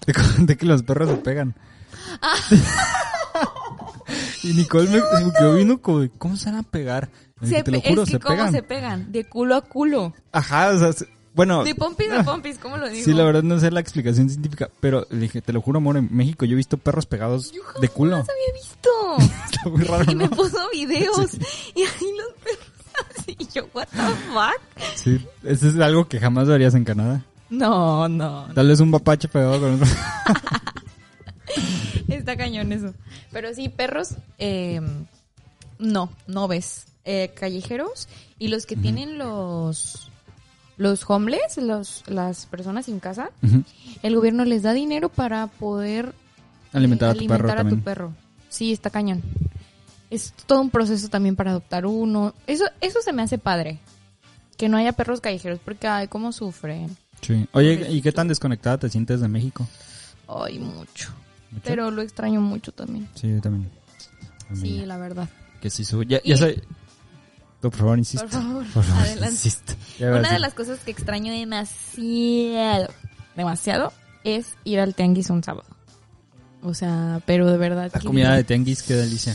Te 0.05 0.13
comenté 0.13 0.57
que 0.57 0.67
los 0.67 0.83
perros 0.83 1.09
se 1.11 1.17
pegan. 1.17 1.55
y 4.43 4.53
Nicole 4.53 4.89
me, 4.91 4.99
me 5.25 5.33
quedó 5.33 5.55
viendo 5.55 5.81
como, 5.81 6.07
¿cómo 6.19 6.37
se 6.37 6.51
van 6.51 6.61
a 6.61 6.63
pegar? 6.63 7.09
Se 7.43 7.63
te 7.63 7.71
lo 7.71 7.81
juro, 7.81 8.03
es 8.03 8.09
que 8.09 8.13
se 8.17 8.21
¿cómo 8.21 8.35
pegan. 8.37 8.53
se 8.53 8.63
pegan? 8.63 9.13
De 9.13 9.25
culo 9.25 9.57
a 9.57 9.61
culo. 9.63 10.15
Ajá, 10.33 10.71
o 10.71 10.79
sea, 10.79 10.93
se- 10.93 11.09
bueno, 11.35 11.65
De 11.65 11.75
pompis 11.75 12.11
a 12.11 12.23
pompis, 12.25 12.57
¿cómo 12.59 12.77
lo 12.79 12.89
digo? 12.89 13.05
sí, 13.05 13.13
la 13.13 13.25
verdad 13.25 13.43
no 13.43 13.59
sé 13.61 13.71
la 13.71 13.81
explicación 13.81 14.31
científica, 14.31 14.71
pero 14.81 15.07
le 15.11 15.19
dije, 15.21 15.43
te 15.43 15.53
lo 15.53 15.61
juro, 15.61 15.79
amor, 15.79 15.97
en 15.99 16.09
México 16.11 16.45
yo 16.47 16.53
he 16.53 16.57
visto 16.57 16.79
perros 16.79 17.05
pegados 17.07 17.53
Yo 17.53 17.63
jamás 17.63 17.81
de 17.83 17.89
culo. 17.89 18.17
había 18.17 18.55
visto. 18.55 18.91
Está 19.53 19.69
muy 19.69 19.83
raro, 19.85 20.11
y 20.11 20.15
me 20.15 20.29
¿no? 20.29 20.37
puso 20.37 20.57
videos. 20.73 21.35
Y 21.75 21.83
ahí 21.83 22.11
los 22.17 22.33
perros. 22.43 22.67
Y 23.27 23.47
yo, 23.53 23.67
¿what 23.75 23.87
the 23.89 23.99
fuck? 24.33 24.59
Sí, 24.95 25.27
eso 25.45 25.69
es 25.69 25.79
algo 25.79 26.09
que 26.09 26.19
jamás 26.19 26.49
verías 26.49 26.75
en 26.75 26.85
Canadá. 26.85 27.23
No, 27.51 28.09
no. 28.09 28.47
Tal 28.55 28.69
vez 28.69 28.81
un 28.81 28.91
papache 28.91 29.29
pegado 29.29 29.61
con 29.61 29.75
otro. 29.75 29.87
Está 32.27 32.37
cañón 32.37 32.73
eso. 32.73 32.93
Pero 33.31 33.55
sí, 33.55 33.69
perros, 33.69 34.17
eh, 34.39 34.81
no, 35.79 36.11
no 36.27 36.49
ves. 36.49 36.87
Eh, 37.05 37.31
callejeros 37.39 38.09
y 38.37 38.49
los 38.49 38.67
que 38.67 38.75
tienen 38.75 39.17
los 39.17 40.11
los 40.77 41.09
homeless, 41.09 41.57
los, 41.59 42.03
las 42.09 42.47
personas 42.47 42.87
sin 42.87 42.99
casa, 42.99 43.31
el 44.03 44.17
gobierno 44.17 44.45
les 44.45 44.65
da 44.65 44.73
dinero 44.73 45.09
para 45.09 45.47
poder 45.47 46.15
Alimentar 46.73 47.11
eh, 47.11 47.13
a 47.13 47.15
tu 47.23 47.27
perro 47.29 47.49
a 47.49 47.53
tu 47.53 47.57
también. 47.59 47.81
perro. 47.83 48.13
Sí, 48.49 48.73
está 48.73 48.91
cañón. 48.91 49.23
Es 50.11 50.35
todo 50.47 50.61
un 50.61 50.71
proceso 50.71 51.09
también 51.09 51.37
para 51.37 51.53
adoptar 51.53 51.87
uno. 51.87 52.35
Eso, 52.49 52.65
eso 52.81 53.03
se 53.03 53.13
me 53.13 53.23
hace 53.23 53.39
padre. 53.39 53.79
Que 54.57 54.69
no 54.69 54.79
haya 54.79 54.91
perros 54.93 55.21
callejeros, 55.21 55.61
porque 55.65 55.87
ay, 55.87 56.09
cómo 56.09 56.33
sufren. 56.33 56.97
Sí. 57.21 57.47
Oye, 57.53 57.87
¿y 57.89 58.03
qué 58.03 58.11
tan 58.11 58.27
desconectada 58.27 58.79
te 58.79 58.89
sientes 58.89 59.21
de 59.21 59.29
México? 59.29 59.65
Ay, 60.27 60.59
mucho. 60.59 61.13
¿Mucho? 61.57 61.65
Pero 61.65 61.91
lo 61.91 62.03
extraño 62.03 62.41
mucho 62.41 62.73
también. 62.73 63.09
Sí, 63.15 63.29
yo 63.29 63.41
también. 63.41 63.71
Sí, 64.55 64.85
la 64.87 64.97
verdad. 64.97 65.29
Que 65.61 65.71
sí, 65.71 65.85
su... 65.85 66.03
Ya, 66.05 66.21
ya 66.23 66.37
sé... 66.37 66.63
Por 67.61 67.75
favor, 67.75 67.99
insiste. 67.99 68.27
Por 68.27 68.31
favor, 68.43 68.67
Por 68.73 68.85
favor, 68.85 69.03
adelante. 69.03 69.51
a 70.01 70.05
Una 70.19 70.33
de 70.33 70.39
las 70.39 70.55
cosas 70.55 70.79
que 70.81 70.91
extraño 70.91 71.33
demasiado, 71.33 72.89
demasiado, 73.35 73.93
es 74.25 74.55
ir 74.65 74.79
al 74.79 74.95
tianguis 74.95 75.31
un 75.31 75.43
sábado. 75.43 75.67
O 76.63 76.75
sea, 76.75 77.21
pero 77.27 77.51
de 77.51 77.57
verdad. 77.57 77.91
La 77.93 78.01
comida 78.01 78.35
de 78.35 78.45
tianguis, 78.45 78.83
qué 78.83 78.95
delicia. 78.95 79.35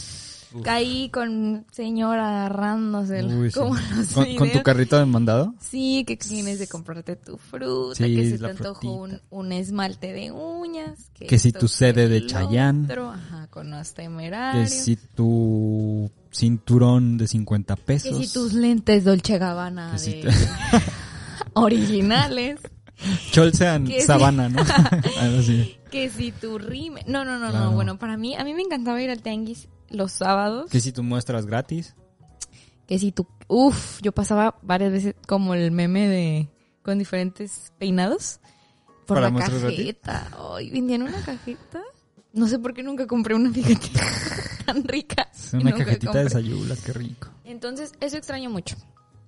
Caí 0.64 1.10
con 1.10 1.66
señora 1.72 2.28
agarrándose 2.46 3.24
Uy, 3.24 3.52
sí. 3.52 3.58
como 3.60 3.76
los 3.96 4.08
¿Con, 4.14 4.36
con 4.36 4.52
tu 4.52 4.62
carrito 4.64 4.98
de 5.00 5.06
mandado? 5.06 5.54
Sí, 5.62 6.04
que 6.06 6.18
tienes 6.18 6.60
de 6.60 6.68
comprarte 6.68 7.16
tu 7.16 7.38
fruta, 7.38 7.96
Sí, 7.96 8.16
que 8.16 8.30
se 8.32 8.38
te 8.38 8.46
antojó 8.48 9.08
un, 9.30 9.52
esmalte 9.54 10.12
de 10.12 10.32
uñas. 10.32 11.10
Que, 11.14 11.28
Que 11.28 11.40
si 11.40 11.52
tu 11.54 11.68
sede 11.70 12.04
que 12.04 12.08
de 12.10 12.26
Chayán. 12.28 12.88
Ajá, 12.92 13.48
con 13.50 13.70
los 13.72 13.90
Que 13.90 14.02
temerarios. 14.04 14.70
si 14.70 14.96
tu 14.98 16.12
cinturón 16.32 17.18
de 17.18 17.28
50 17.28 17.76
pesos. 17.78 18.18
Que 18.20 18.26
si 18.26 18.34
tus 18.34 18.54
lentes 18.54 19.04
Dolce 19.06 19.38
Gabbana 19.38 19.92
Que 19.94 20.00
si 20.00 20.12
de... 20.22 20.22
te- 20.24 20.36
originales. 21.54 22.60
Cholsean 23.32 23.86
Que 23.86 24.02
si- 24.02 24.08
sabana, 24.08 24.50
¿no? 24.50 24.62
Así. 25.40 25.76
Que 25.90 26.10
si 26.10 26.32
tu 26.32 26.58
rime... 26.58 27.04
No, 27.08 27.26
no, 27.26 27.40
no, 27.40 27.50
Claro. 27.50 27.66
no. 27.66 27.72
Bueno, 27.72 27.98
para 27.98 28.16
mí, 28.18 28.36
a 28.36 28.44
mí 28.44 28.54
me 28.54 28.62
encantaba 28.62 29.02
ir 29.02 29.10
al 29.10 29.22
tianguis 29.22 29.68
los 29.92 30.12
sábados. 30.12 30.70
Que 30.70 30.80
si 30.80 30.92
tu 30.92 31.04
muestras 31.04 31.46
gratis. 31.46 31.96
Que 32.88 33.00
si 33.00 33.12
tu... 33.12 33.28
Uf, 33.48 34.02
yo 34.02 34.12
pasaba 34.12 34.58
varias 34.62 34.92
veces 34.92 35.16
como 35.28 35.54
el 35.54 35.72
meme 35.72 36.08
de... 36.08 36.50
Con 36.82 36.98
diferentes 36.98 37.72
peinados. 37.78 38.40
Por 39.06 39.18
¿Para 39.18 39.30
la 39.30 39.40
cajeta. 39.40 40.32
Ay, 40.56 40.72
vendían 40.72 41.04
una 41.04 41.22
cajeta. 41.22 41.82
No 42.34 42.48
sé 42.48 42.58
por 42.58 42.74
qué 42.74 42.82
nunca 42.82 43.06
compré 43.06 43.36
una, 43.36 43.52
fíjate. 43.52 43.90
tan 44.66 44.84
rica. 44.84 45.30
Es 45.34 45.54
una 45.54 45.74
cajetita 45.74 46.24
de 46.24 46.30
sayula, 46.30 46.76
qué 46.84 46.94
rico. 46.94 47.28
Entonces, 47.44 47.92
eso 48.00 48.18
extraño 48.18 48.50
mucho. 48.50 48.76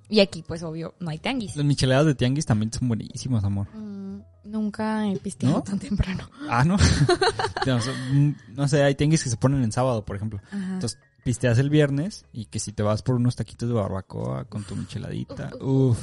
Y 0.09 0.19
aquí, 0.19 0.43
pues, 0.47 0.63
obvio, 0.63 0.95
no 0.99 1.09
hay 1.09 1.17
tianguis. 1.17 1.55
Los 1.55 1.65
micheladas 1.65 2.05
de 2.05 2.15
tianguis 2.15 2.45
también 2.45 2.71
son 2.71 2.87
buenísimos, 2.87 3.43
amor. 3.43 3.67
Mm, 3.75 4.02
nunca 4.43 5.07
he 5.07 5.17
pisteado 5.17 5.55
¿No? 5.57 5.63
tan 5.63 5.79
temprano. 5.79 6.29
Ah, 6.49 6.63
¿no? 6.63 6.77
no, 7.67 7.81
sé, 7.81 7.91
mm, 8.11 8.35
no 8.55 8.67
sé, 8.67 8.83
hay 8.83 8.95
tianguis 8.95 9.23
que 9.23 9.29
se 9.29 9.37
ponen 9.37 9.63
en 9.63 9.71
sábado, 9.71 10.03
por 10.05 10.15
ejemplo. 10.15 10.39
Ajá. 10.51 10.73
Entonces, 10.73 10.99
pisteas 11.23 11.57
el 11.59 11.69
viernes 11.69 12.25
y 12.33 12.45
que 12.45 12.59
si 12.59 12.71
te 12.73 12.83
vas 12.83 13.01
por 13.01 13.15
unos 13.15 13.35
taquitos 13.35 13.69
de 13.69 13.75
barbacoa 13.75 14.45
con 14.45 14.63
tu 14.63 14.75
micheladita, 14.75 15.51
uff. 15.61 15.97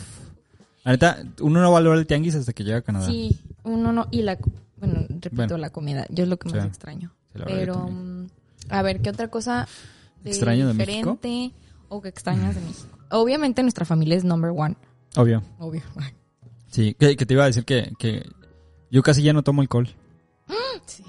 Neta, 0.85 1.23
uno 1.41 1.61
no 1.61 1.71
valora 1.71 1.99
el 1.99 2.07
tianguis 2.07 2.35
hasta 2.35 2.53
que 2.55 2.65
llega 2.65 2.79
a 2.79 2.83
Canadá. 2.83 3.07
Sí, 3.07 3.39
uno 3.65 3.93
no. 3.93 4.09
Y 4.11 4.23
la. 4.23 4.39
Bueno, 4.79 5.01
repito, 5.09 5.31
Bueno. 5.37 5.59
la 5.59 5.71
comida. 5.71 6.07
Yo 6.09 6.23
es 6.25 6.31
lo 6.31 6.39
que 6.39 6.49
más 6.49 6.63
Sí. 6.63 6.69
extraño. 6.69 7.13
Pero. 7.45 7.89
mm, 7.91 8.27
A 8.71 8.83
ver, 8.83 9.03
¿qué 9.03 9.11
otra 9.11 9.29
cosa 9.29 9.69
de 10.25 10.31
¿Extraño 10.31 10.69
de 10.69 10.75
México? 10.75 11.13
diferente 11.21 11.55
o 11.91 12.01
que 12.01 12.09
extrañas 12.09 12.55
de 12.55 12.61
México? 12.63 12.89
Obviamente 13.11 13.63
nuestra 13.63 13.85
familia 13.85 14.17
es 14.17 14.25
number 14.25 14.53
one. 14.57 14.77
Obvio. 15.17 15.43
Obvio. 15.59 15.83
Sí, 16.71 16.95
que, 16.95 17.17
que 17.17 17.27
te 17.27 17.35
iba 17.35 17.45
a 17.45 17.47
decir 17.47 17.65
que, 17.65 17.93
que 17.99 18.29
yo 18.91 19.03
casi 19.03 19.23
ya 19.23 19.33
no 19.33 19.43
tomo 19.43 19.61
alcohol. 19.63 19.89
Sí. 20.87 21.05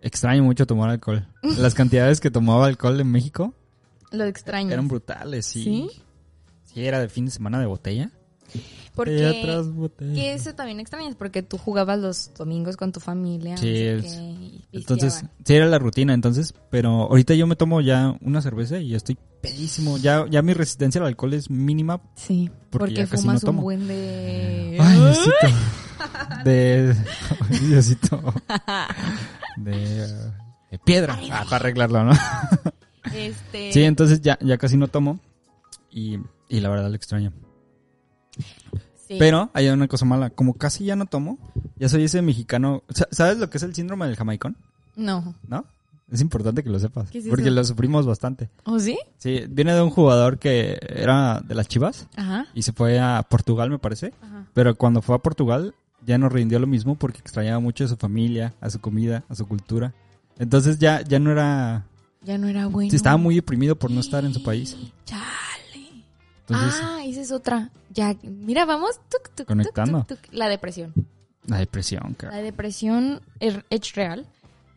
Extraño 0.00 0.42
mucho 0.44 0.66
tomar 0.66 0.90
alcohol. 0.90 1.26
Las 1.42 1.74
cantidades 1.74 2.20
que 2.20 2.30
tomaba 2.30 2.66
alcohol 2.66 3.00
en 3.00 3.10
México 3.10 3.54
Lo 4.12 4.24
extraño. 4.24 4.70
eran 4.72 4.86
brutales, 4.88 5.46
sí. 5.46 5.62
¿Sí? 5.64 5.90
Sí, 6.64 6.86
era 6.86 7.00
de 7.00 7.08
fin 7.08 7.24
de 7.26 7.30
semana 7.30 7.58
de 7.58 7.66
botella. 7.66 8.10
Porque. 8.94 9.80
Que 10.14 10.34
eso 10.34 10.54
también 10.54 10.78
extrañas, 10.78 11.16
porque 11.16 11.42
tú 11.42 11.58
jugabas 11.58 11.98
los 11.98 12.30
domingos 12.38 12.76
con 12.76 12.92
tu 12.92 13.00
familia. 13.00 13.56
Sí, 13.56 13.72
no 13.72 13.98
es- 13.98 14.20
Entonces, 14.72 15.24
sí 15.44 15.54
era 15.54 15.66
la 15.66 15.78
rutina, 15.80 16.14
entonces, 16.14 16.54
pero 16.70 16.90
ahorita 17.02 17.34
yo 17.34 17.46
me 17.48 17.56
tomo 17.56 17.80
ya 17.80 18.16
una 18.20 18.40
cerveza 18.40 18.78
y 18.78 18.90
ya 18.90 18.96
estoy 18.96 19.18
pedísimo. 19.40 19.98
Ya, 19.98 20.24
ya 20.30 20.42
mi 20.42 20.54
resistencia 20.54 21.00
al 21.00 21.08
alcohol 21.08 21.34
es 21.34 21.50
mínima. 21.50 22.00
Sí, 22.14 22.50
porque 22.70 22.78
porque, 22.78 22.94
ya 22.94 23.06
casi 23.06 23.22
fumas 23.22 23.42
no 23.42 23.50
un 23.50 23.56
tomo. 23.56 23.62
buen 23.62 23.88
de... 23.88 24.76
Ay, 24.80 24.98
Diosito. 24.98 25.32
De. 26.44 26.96
Ay, 27.50 27.58
Diosito. 27.60 28.34
De. 29.56 30.06
de 30.70 30.78
piedra. 30.84 31.18
Ah, 31.30 31.44
para 31.44 31.56
arreglarlo, 31.56 32.04
¿no? 32.04 32.12
Este... 33.14 33.72
Sí, 33.72 33.82
entonces 33.82 34.20
ya, 34.20 34.38
ya 34.40 34.58
casi 34.58 34.76
no 34.76 34.88
tomo. 34.88 35.20
Y, 35.90 36.18
y 36.48 36.60
la 36.60 36.68
verdad 36.68 36.88
lo 36.90 36.96
extraño. 36.96 37.32
Sí. 39.14 39.18
Pero 39.18 39.50
hay 39.54 39.68
una 39.68 39.88
cosa 39.88 40.04
mala. 40.04 40.30
Como 40.30 40.54
casi 40.54 40.84
ya 40.84 40.96
no 40.96 41.06
tomo, 41.06 41.38
ya 41.76 41.88
soy 41.88 42.04
ese 42.04 42.22
mexicano. 42.22 42.82
Sa- 42.90 43.08
¿Sabes 43.10 43.38
lo 43.38 43.48
que 43.50 43.56
es 43.58 43.62
el 43.62 43.74
síndrome 43.74 44.06
del 44.06 44.16
jamaicón? 44.16 44.56
No. 44.96 45.34
¿No? 45.48 45.64
Es 46.12 46.20
importante 46.20 46.62
que 46.62 46.70
lo 46.70 46.78
sepas. 46.78 47.10
¿Qué 47.10 47.18
es 47.18 47.26
porque 47.26 47.50
lo 47.50 47.64
sufrimos 47.64 48.06
bastante. 48.06 48.50
¿O 48.64 48.78
sí? 48.78 48.98
Sí, 49.18 49.42
viene 49.48 49.72
de 49.72 49.82
un 49.82 49.90
jugador 49.90 50.38
que 50.38 50.78
era 50.88 51.40
de 51.40 51.54
las 51.54 51.66
Chivas 51.66 52.06
Ajá. 52.14 52.46
y 52.54 52.62
se 52.62 52.72
fue 52.72 53.00
a 53.00 53.24
Portugal, 53.28 53.70
me 53.70 53.78
parece. 53.78 54.12
Ajá. 54.22 54.44
Pero 54.52 54.74
cuando 54.76 55.00
fue 55.02 55.16
a 55.16 55.18
Portugal 55.18 55.74
ya 56.06 56.18
no 56.18 56.28
rindió 56.28 56.58
lo 56.58 56.66
mismo 56.66 56.94
porque 56.96 57.18
extrañaba 57.20 57.58
mucho 57.58 57.84
a 57.84 57.88
su 57.88 57.96
familia, 57.96 58.52
a 58.60 58.68
su 58.70 58.80
comida, 58.80 59.24
a 59.28 59.34
su 59.34 59.48
cultura. 59.48 59.94
Entonces 60.38 60.78
ya, 60.78 61.00
ya 61.00 61.18
no 61.18 61.32
era... 61.32 61.86
ya 62.22 62.36
no 62.36 62.48
era 62.48 62.66
bueno. 62.66 62.92
Estaba 62.94 63.16
muy 63.16 63.36
deprimido 63.36 63.74
por 63.76 63.90
no 63.90 64.00
estar 64.00 64.24
en 64.26 64.34
su 64.34 64.42
país. 64.42 64.76
Chale. 65.06 65.22
Entonces, 66.48 66.80
ah, 66.82 67.00
esa 67.04 67.20
es 67.20 67.32
otra. 67.32 67.70
Ya, 67.90 68.14
mira, 68.22 68.64
vamos. 68.66 69.00
tuc, 69.08 69.30
tuc, 69.34 69.46
Conectando. 69.46 70.04
tuc. 70.04 70.18
La 70.32 70.48
depresión. 70.48 70.92
la 71.46 71.58
depresión, 71.58 72.02
La 72.10 72.16
cara. 72.16 72.36
depresión 72.38 73.22
es, 73.40 73.94
real. 73.94 74.26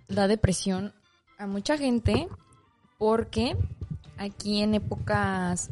Da 0.07 0.27
depresión 0.27 0.93
a 1.37 1.47
mucha 1.47 1.77
gente 1.77 2.27
porque 2.97 3.57
aquí 4.17 4.61
en 4.61 4.75
épocas... 4.75 5.69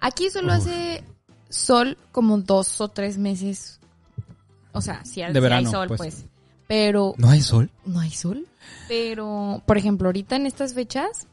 Aquí 0.00 0.30
solo 0.30 0.48
Uf. 0.48 0.54
hace 0.58 1.04
sol 1.48 1.96
como 2.10 2.38
dos 2.38 2.80
o 2.80 2.88
tres 2.88 3.18
meses. 3.18 3.78
O 4.72 4.80
sea, 4.80 5.04
si 5.04 5.22
hay, 5.22 5.32
De 5.32 5.38
verano, 5.38 5.68
hay 5.68 5.72
sol, 5.72 5.88
pues. 5.88 5.98
pues. 5.98 6.24
Pero 6.66 7.14
¿No 7.18 7.28
hay 7.30 7.40
sol? 7.40 7.70
no 7.84 8.00
hay 8.00 8.10
sol. 8.10 8.46
Pero, 8.88 9.62
por 9.66 9.76
ejemplo, 9.78 10.08
ahorita 10.08 10.34
en 10.36 10.46
estas 10.46 10.74
fechas 10.74 11.26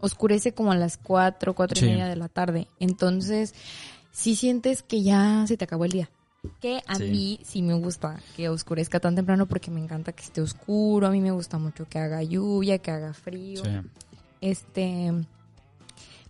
oscurece 0.00 0.52
como 0.52 0.72
a 0.72 0.76
las 0.76 0.96
cuatro, 0.98 1.54
cuatro 1.54 1.78
Sí. 1.78 1.86
y 1.86 1.90
media 1.90 2.06
de 2.06 2.16
la 2.16 2.28
tarde. 2.28 2.68
Entonces, 2.80 3.54
sí 4.12 4.36
sientes 4.36 4.82
que 4.82 5.02
ya 5.02 5.44
se 5.46 5.56
te 5.56 5.64
acabó 5.64 5.84
el 5.84 5.92
día. 5.92 6.10
Que 6.60 6.80
a 6.86 6.94
Sí. 6.96 7.04
mí 7.04 7.40
sí 7.44 7.62
me 7.62 7.74
gusta 7.74 8.20
que 8.36 8.48
oscurezca 8.48 9.00
tan 9.00 9.14
temprano 9.16 9.46
porque 9.46 9.70
me 9.72 9.80
encanta 9.80 10.12
que 10.12 10.22
esté 10.22 10.40
oscuro. 10.40 11.06
A 11.06 11.10
mí 11.10 11.20
me 11.20 11.32
gusta 11.32 11.58
mucho 11.58 11.86
que 11.88 11.98
haga 11.98 12.22
lluvia, 12.22 12.78
que 12.78 12.90
haga 12.92 13.12
frío. 13.12 13.64
Sí. 13.64 13.70
Este, 14.40 15.12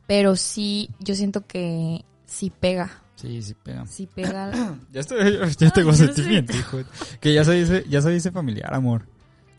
pero 0.07 0.35
sí, 0.37 0.89
yo 1.01 1.15
siento 1.15 1.47
que 1.47 2.05
sí 2.27 2.51
pega. 2.51 3.03
Sí, 3.17 3.43
sí 3.43 3.55
pega. 3.55 3.87
Sí 3.87 4.07
pega. 4.13 4.51
Ya 4.93 5.01
estoy, 5.01 5.39
ya 5.59 5.71
tengo 5.75 5.93
sentimiento, 5.93 6.57
hijo. 6.57 6.79
Que 7.21 7.35
ya 7.35 7.45
soy 7.45 7.59
ese, 7.61 7.85
ya 7.89 8.01
soy 8.01 8.17
ese 8.17 8.31
familiar, 8.33 8.73
amor. 8.75 9.07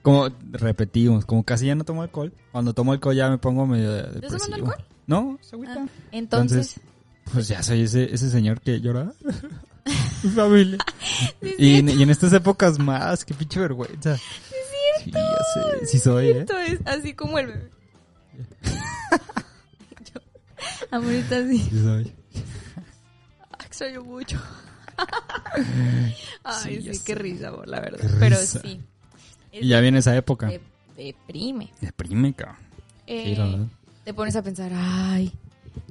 Como 0.02 0.30
repetimos, 0.52 1.26
como 1.26 1.44
casi 1.44 1.66
ya 1.68 1.76
no 1.76 1.84
tomo 1.84 2.02
alcohol. 2.04 2.34
Cuando 2.52 2.74
tomo 2.74 2.94
alcohol 2.94 3.16
ya 3.16 3.30
me 3.30 3.38
pongo 3.38 3.66
medio 3.68 3.92
de- 3.92 4.04
tomando 4.04 4.22
depresivo. 4.22 4.56
alcohol? 4.56 4.86
No, 5.08 5.38
es 5.42 5.54
agüita. 5.54 5.76
Ah, 5.80 5.88
entonces, 6.12 6.80
Pues 7.34 7.48
ya 7.48 7.62
soy 7.62 7.82
ese, 7.82 8.14
ese 8.14 8.30
señor 8.30 8.62
que 8.62 8.80
llora. 8.82 9.12
Mi 10.24 10.30
familia. 10.36 10.78
sí, 11.42 11.56
Y, 11.58 11.76
en- 11.76 11.90
y 11.90 12.04
en 12.04 12.10
estas 12.10 12.32
épocas 12.34 12.80
más, 12.80 13.26
qué 13.26 13.34
pinche 13.34 13.60
vergüenza. 13.60 14.18
Sí, 15.04 15.12
ya 15.12 15.20
sé. 15.80 15.86
Sí 15.86 16.00
soy, 16.00 16.28
¿eh? 16.28 16.40
Esto 16.42 16.58
es 16.60 16.80
así 16.86 17.14
como 17.14 17.38
el 17.40 17.48
bebé. 17.48 17.70
Yo, 20.14 20.22
amorita, 20.92 21.48
sí. 21.48 21.58
Sí 21.60 21.82
soy. 21.84 22.14
Extraño 23.66 24.04
mucho. 24.04 24.40
Ay, 26.44 26.76
Sí, 26.78 26.82
sí, 26.82 26.94
sé. 26.96 27.04
qué 27.06 27.16
risa, 27.16 27.52
la 27.66 27.80
verdad. 27.80 28.00
Qué 28.02 28.08
Pero 28.20 28.38
risa. 28.40 28.60
sí. 28.62 28.82
Y 29.52 29.68
ya 29.68 29.80
viene 29.80 30.00
esa 30.00 30.16
época. 30.16 30.48
De- 30.48 30.62
deprime. 30.98 31.72
Deprime, 31.82 32.34
cabrón. 32.34 32.58
Eh, 33.08 33.36
la 33.38 33.46
verdad. 33.46 33.68
te 34.04 34.14
pones 34.14 34.36
a 34.36 34.42
pensar, 34.44 34.72
ay. 34.76 35.32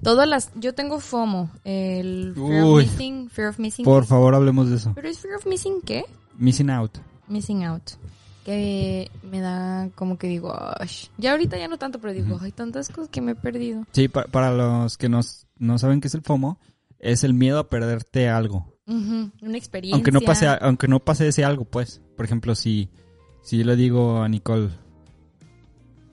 Todas 0.02 0.28
las. 0.28 0.50
Yo 0.54 0.74
tengo 0.74 1.00
FOMO. 1.00 1.50
El 1.64 2.32
Fear 2.34 2.64
Uy. 2.64 2.84
of 2.84 2.90
Missing. 2.92 3.30
Fear 3.30 3.48
of 3.48 3.58
Missing. 3.58 3.84
Por 3.84 4.04
favor, 4.06 4.34
hablemos 4.34 4.68
de 4.70 4.76
eso. 4.76 4.92
¿Pero 4.94 5.08
es 5.08 5.18
Fear 5.18 5.36
of 5.36 5.46
Missing 5.46 5.80
qué? 5.84 6.04
Missing 6.36 6.70
out. 6.70 6.98
Missing 7.28 7.64
Out. 7.64 7.90
Que 8.44 9.10
me 9.22 9.40
da 9.40 9.90
como 9.94 10.16
que 10.16 10.26
digo, 10.28 10.54
ay. 10.78 10.88
Ya 11.18 11.32
ahorita 11.32 11.58
ya 11.58 11.68
no 11.68 11.76
tanto, 11.78 12.00
pero 12.00 12.12
digo, 12.14 12.38
hay 12.40 12.52
tantas 12.52 12.88
cosas 12.88 13.10
que 13.10 13.20
me 13.20 13.32
he 13.32 13.34
perdido. 13.34 13.84
Sí, 13.92 14.08
pa- 14.08 14.24
para 14.24 14.52
los 14.52 14.96
que 14.96 15.08
nos, 15.10 15.46
no 15.58 15.76
saben 15.78 16.00
qué 16.00 16.08
es 16.08 16.14
el 16.14 16.22
FOMO, 16.22 16.58
es 16.98 17.24
el 17.24 17.34
miedo 17.34 17.58
a 17.58 17.68
perderte 17.68 18.28
algo. 18.28 18.74
Ujú, 18.86 19.30
Una 19.42 19.58
experiencia. 19.58 19.94
Aunque 19.96 20.12
no 20.12 20.20
pase, 20.22 20.46
aunque 20.46 20.88
no 20.88 21.00
pase 21.00 21.28
ese 21.28 21.44
algo, 21.44 21.66
pues. 21.66 22.00
Por 22.16 22.24
ejemplo, 22.24 22.54
si, 22.54 22.88
si 23.42 23.58
yo 23.58 23.64
le 23.64 23.76
digo 23.76 24.22
a 24.22 24.28
Nicole, 24.28 24.70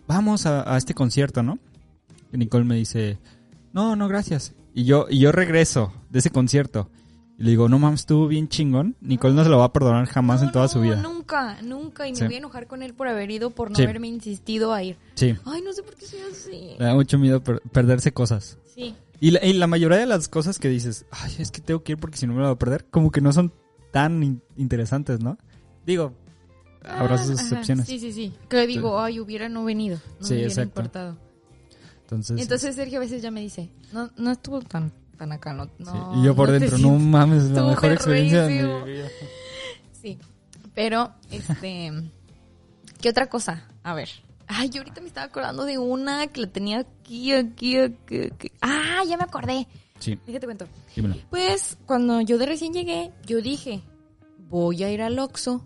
vamos 0.08 0.46
a, 0.46 0.72
a 0.74 0.78
este 0.78 0.94
concierto, 0.94 1.44
¿no? 1.44 1.60
Y 2.32 2.38
Nicole 2.38 2.66
me 2.66 2.76
dice, 2.76 3.18
no, 3.74 3.96
no, 3.96 4.08
gracias. 4.08 4.54
Y 4.74 4.84
yo, 4.86 5.08
y 5.10 5.20
yo 5.20 5.32
regreso 5.32 5.94
de 6.10 6.20
ese 6.20 6.30
concierto. 6.32 6.90
Y 7.38 7.44
le 7.44 7.50
digo, 7.52 7.68
no 7.68 7.80
mames, 7.80 8.02
estuvo 8.02 8.28
bien 8.28 8.48
chingón. 8.48 8.96
Nicole 9.02 9.34
no 9.36 9.44
se 9.44 9.50
lo 9.50 9.58
va 9.58 9.66
a 9.66 9.74
perdonar 9.74 10.06
jamás 10.08 10.42
No, 10.42 10.48
en 10.48 10.52
toda 10.54 10.66
no, 10.66 10.70
su 10.72 10.82
vida. 10.82 10.96
Nunca, 11.02 11.62
nunca. 11.62 12.08
Y 12.08 12.12
me 12.12 12.18
Sí. 12.18 12.26
voy 12.26 12.36
a 12.36 12.38
enojar 12.38 12.68
con 12.68 12.82
él 12.82 12.94
por 12.94 13.08
haber 13.08 13.30
ido, 13.32 13.50
por 13.50 13.70
no 13.72 13.76
Sí. 13.76 13.84
haberme 13.84 14.08
insistido 14.08 14.74
a 14.74 14.84
ir. 14.84 14.98
Sí, 15.16 15.36
Ay, 15.46 15.62
no 15.62 15.74
sé 15.74 15.84
por 15.84 15.96
qué 15.96 16.06
soy 16.06 16.20
así. 16.32 16.76
me 16.80 16.86
da 16.86 16.94
mucho 16.94 17.18
miedo 17.18 17.44
per- 17.44 17.62
perderse 17.72 18.14
cosas. 18.14 18.58
Sí. 18.74 18.96
Y 19.20 19.32
la, 19.32 19.46
y 19.46 19.54
la 19.54 19.68
mayoría 19.68 19.98
de 19.98 20.06
las 20.06 20.28
cosas 20.28 20.60
que 20.60 20.70
dices, 20.70 21.06
ay, 21.12 21.34
es 21.40 21.52
que 21.52 21.62
tengo 21.62 21.84
que 21.84 21.94
ir 21.94 21.98
porque 21.98 22.18
si 22.18 22.28
no 22.28 22.34
me 22.34 22.40
lo 22.40 22.46
voy 22.48 22.56
a 22.56 22.60
perder, 22.60 22.86
como 22.90 23.12
que 23.12 23.22
no 23.22 23.32
son 23.34 23.54
tan 23.92 24.22
in- 24.24 24.42
interesantes, 24.58 25.20
¿no? 25.22 25.38
Digo, 25.86 26.14
habrá 26.88 27.18
sus 27.18 27.32
excepciones. 27.40 27.86
Sí, 27.88 28.00
sí, 28.00 28.12
sí. 28.12 28.34
Que 28.50 28.66
digo, 28.68 29.00
ay, 29.00 29.20
hubiera 29.20 29.50
no 29.50 29.64
venido. 29.64 30.00
No 30.20 30.26
Sí, 30.28 30.34
me 30.36 30.46
hubiera 30.46 30.64
importado. 30.64 31.18
Entonces, 32.02 32.40
entonces 32.40 32.76
Sergio 32.76 32.98
a 32.98 33.02
veces 33.02 33.22
ya 33.22 33.32
me 33.32 33.42
dice, 33.42 33.70
no, 33.92 34.12
no 34.16 34.32
estuvo 34.32 34.62
tan, 34.62 34.92
tan 35.18 35.32
acá, 35.32 35.54
no. 35.54 35.66
sí. 35.66 35.72
no 35.80 36.22
y 36.22 36.26
yo 36.26 36.36
por 36.36 36.50
no 36.50 36.54
dentro, 36.60 36.78
no 36.78 36.90
sientes". 36.90 37.08
mames, 37.08 37.44
la 37.44 37.50
Estuvo 37.50 37.70
mejor 37.70 37.92
experiencia 37.92 38.44
de 38.44 38.64
mi 38.64 38.92
vida. 38.92 39.08
Sí. 39.92 40.20
Pero, 40.76 41.14
este. 41.32 41.92
¿Qué 43.02 43.10
otra 43.10 43.28
cosa? 43.28 43.68
A 43.84 43.94
ver. 43.94 44.10
Ay, 44.48 44.70
yo 44.70 44.82
ahorita 44.82 45.02
me 45.02 45.08
estaba 45.08 45.26
acordando 45.26 45.64
de 45.66 45.78
una 45.80 46.28
que 46.28 46.42
la 46.42 46.48
tenía 46.48 46.80
aquí, 46.80 47.32
aquí, 47.34 47.78
aquí, 47.80 48.22
aquí. 48.32 48.52
Ah, 48.62 49.02
ya 49.08 49.18
me 49.18 49.24
acordé. 49.24 49.68
Sí, 50.00 50.20
Déjate 50.28 50.46
cuento. 50.46 50.68
dímelo. 50.96 51.16
Pues 51.32 51.78
cuando 51.88 52.22
yo 52.22 52.38
de 52.38 52.46
recién 52.46 52.74
llegué, 52.74 53.12
yo 53.26 53.42
dije, 53.42 53.82
voy 54.50 54.84
a 54.84 54.92
ir 54.92 55.02
al 55.02 55.18
Oxxo. 55.18 55.64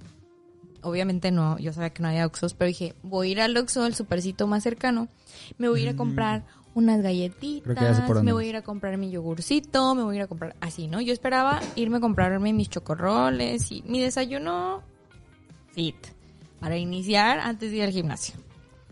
Obviamente 0.82 1.32
no, 1.32 1.58
yo 1.60 1.74
sabía 1.74 1.90
que 1.92 2.02
no 2.02 2.10
había 2.10 2.26
Oxxos, 2.26 2.54
pero 2.54 2.68
dije, 2.68 2.96
voy 3.04 3.30
a 3.30 3.32
ir 3.32 3.42
al 3.42 3.58
Oxxo, 3.58 3.86
el 3.86 3.96
supercito 3.96 4.48
más 4.48 4.64
cercano. 4.64 5.08
Me 5.58 5.68
voy 5.70 5.82
a 5.82 5.84
ir 5.84 5.90
a 5.90 5.96
comprar 5.96 6.46
unas 6.76 7.02
galletitas, 7.02 8.00
Mm. 8.10 8.24
Me 8.24 8.32
voy 8.32 8.46
a 8.46 8.50
ir 8.50 8.56
a 8.56 8.62
comprar 8.62 8.98
mi 8.98 9.10
yogurcito, 9.12 9.96
me 9.96 10.04
voy 10.04 10.16
a 10.16 10.20
ir 10.20 10.24
a 10.24 10.28
comprar 10.28 10.56
así, 10.62 10.88
¿no? 10.88 11.02
Yo 11.02 11.12
esperaba 11.14 11.60
irme 11.76 11.98
a 11.98 12.00
comprarme 12.00 12.54
mis 12.54 12.70
chocorroles 12.70 13.72
y 13.72 13.82
mi 13.88 14.00
desayuno 14.00 14.82
fit 15.74 15.96
para 16.60 16.78
iniciar 16.78 17.40
antes 17.40 17.72
de 17.72 17.78
ir 17.78 17.84
al 17.84 17.92
gimnasio. 17.92 18.36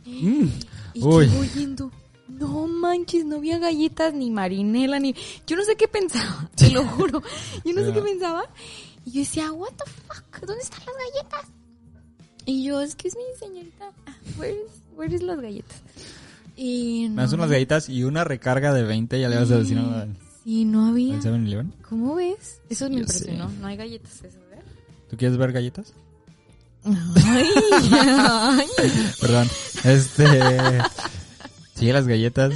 Mm, 0.05 0.45
Y 0.93 1.03
Uy. 1.03 1.29
que 1.29 1.35
voy 1.37 1.49
yendo. 1.49 1.91
No 2.27 2.67
manches, 2.67 3.23
no 3.25 3.37
había 3.37 3.57
galletas 3.57 4.13
ni 4.13 4.31
marinela 4.31 4.99
ni. 4.99 5.15
Yo 5.45 5.55
no 5.55 5.63
sé 5.63 5.75
qué 5.77 5.87
pensaba, 5.87 6.49
te 6.55 6.69
lo 6.71 6.83
juro. 6.85 7.21
Yo 7.63 7.73
no 7.73 7.83
sé 7.85 7.93
qué 7.93 8.01
pensaba. 8.01 8.43
Y 9.05 9.11
yo 9.11 9.19
decía, 9.21 9.51
¿What 9.53 9.71
the 9.77 9.89
fuck? 9.89 10.45
¿Dónde 10.45 10.61
están 10.61 10.81
las 10.85 10.95
galletas? 10.95 11.51
Y 12.47 12.63
yo, 12.63 12.81
es 12.81 12.95
que 12.95 13.09
es 13.09 13.15
mi 13.15 13.21
señorita. 13.39 13.91
Where 14.39 14.51
is, 14.53 14.71
where 14.95 15.13
is 15.15 15.21
las 15.21 15.39
galletas? 15.39 15.81
Y 16.55 17.07
Me 17.11 17.21
das 17.21 17.31
no, 17.31 17.37
unas 17.37 17.51
galletas 17.51 17.87
y 17.89 18.03
una 18.03 18.23
recarga 18.23 18.73
de 18.73 18.81
20 18.83 19.19
ya 19.21 19.29
le 19.29 19.35
vas 19.37 19.51
a 19.51 19.57
decir 19.59 19.77
al 19.77 20.17
Sí, 20.43 20.65
no 20.65 20.87
había. 20.87 21.19
7-Eleven. 21.19 21.73
¿Cómo 21.87 22.15
ves? 22.15 22.61
Eso 22.69 22.89
me 22.89 23.01
Yo 23.01 23.07
sé. 23.07 23.17
impresionó. 23.25 23.49
No 23.61 23.67
hay 23.67 23.75
galletas, 23.77 24.13
¿eso, 24.23 24.39
¿verdad? 24.49 24.63
¿Tú 25.09 25.17
quieres 25.17 25.37
ver 25.37 25.51
galletas? 25.51 25.93
Ay, 26.85 27.45
ay. 27.75 28.67
Perdón. 29.21 29.49
Este. 29.83 30.25
Sí, 31.75 31.91
las 31.91 32.07
galletas. 32.07 32.53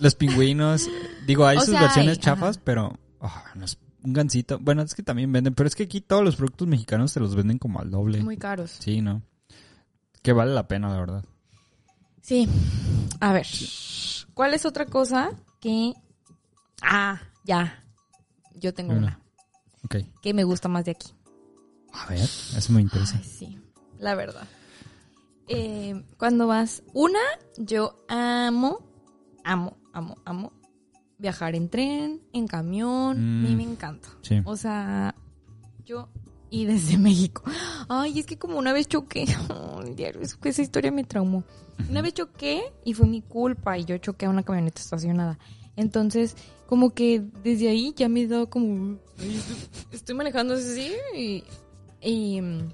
Los 0.00 0.14
pingüinos. 0.14 0.86
Digo, 1.26 1.44
hay 1.46 1.56
O 1.58 1.60
sus 1.60 1.70
sea, 1.70 1.80
versiones 1.82 2.18
hay, 2.18 2.22
chafas, 2.22 2.56
ajá. 2.56 2.64
pero. 2.64 2.98
ah, 3.20 3.44
no 3.56 3.64
es- 3.64 3.78
un 4.04 4.12
gansito. 4.12 4.58
Bueno, 4.60 4.82
es 4.82 4.94
que 4.94 5.02
también 5.02 5.32
venden. 5.32 5.54
Pero 5.54 5.66
es 5.66 5.74
que 5.74 5.84
aquí 5.84 6.00
todos 6.00 6.22
los 6.24 6.36
productos 6.36 6.68
mexicanos 6.68 7.12
te 7.14 7.20
los 7.20 7.34
venden 7.34 7.58
como 7.58 7.80
al 7.80 7.90
doble. 7.90 8.22
Muy 8.22 8.36
caros. 8.36 8.76
Sí, 8.80 9.00
¿no? 9.00 9.22
Que 10.22 10.32
vale 10.32 10.52
la 10.54 10.68
pena, 10.68 10.88
la 10.88 10.98
verdad. 10.98 11.24
Sí. 12.22 12.48
A 13.20 13.32
ver. 13.32 13.46
¿Cuál 14.34 14.54
es 14.54 14.64
otra 14.66 14.86
cosa 14.86 15.30
que... 15.60 15.92
Ah, 16.82 17.20
ya. 17.44 17.84
Yo 18.54 18.72
tengo 18.74 18.92
Una. 18.92 19.00
una 19.00 19.20
Ok. 19.84 19.96
que 20.22 20.32
me 20.34 20.44
gusta 20.44 20.68
más 20.68 20.84
de 20.84 20.92
aquí. 20.92 21.12
A 21.92 22.06
ver, 22.08 22.18
eso 22.20 22.72
me 22.72 22.80
interesa. 22.80 23.16
Ay, 23.18 23.24
sí, 23.24 23.58
la 23.98 24.14
verdad. 24.14 24.46
Eh, 25.48 26.02
cuando 26.18 26.46
vas... 26.46 26.82
Una, 26.94 27.20
yo 27.58 27.94
amo, 28.08 28.78
amo, 29.44 29.76
amo, 29.92 30.16
amo 30.24 30.52
viajar 31.18 31.54
en 31.54 31.68
tren, 31.68 32.20
en 32.32 32.46
camión. 32.46 33.16
A 33.16 33.20
mí 33.48 33.54
Mm. 33.54 33.56
me 33.56 33.62
encanta. 33.62 34.08
Sí. 34.22 34.40
O 34.44 34.56
sea, 34.56 35.14
yo... 35.84 36.08
Y 36.50 36.66
desde 36.66 36.98
México. 36.98 37.42
Ay, 37.88 38.20
es 38.20 38.26
que 38.26 38.38
como 38.38 38.58
una 38.58 38.72
vez 38.72 38.86
choqué. 38.86 39.24
Diario, 39.96 40.20
esa 40.22 40.62
historia 40.62 40.92
me 40.92 41.02
traumó. 41.04 41.42
Una 41.90 42.00
vez 42.02 42.14
choqué 42.14 42.62
y 42.84 42.94
fue 42.94 43.06
mi 43.08 43.22
culpa 43.22 43.76
y 43.78 43.84
yo 43.84 43.98
choqué 43.98 44.26
a 44.26 44.30
una 44.30 44.44
camioneta 44.44 44.80
estacionada. 44.80 45.38
Entonces, 45.76 46.36
como 46.68 46.90
que 46.94 47.20
desde 47.42 47.68
ahí 47.68 47.92
ya 47.96 48.08
me 48.08 48.20
he 48.22 48.26
dado 48.28 48.48
como... 48.48 48.98
"Ay, 49.18 49.40
estoy- 49.92 50.14
manejando 50.14 50.54
así 50.54 50.92
y... 51.16 51.42
y, 52.00 52.40
mm, 52.40 52.70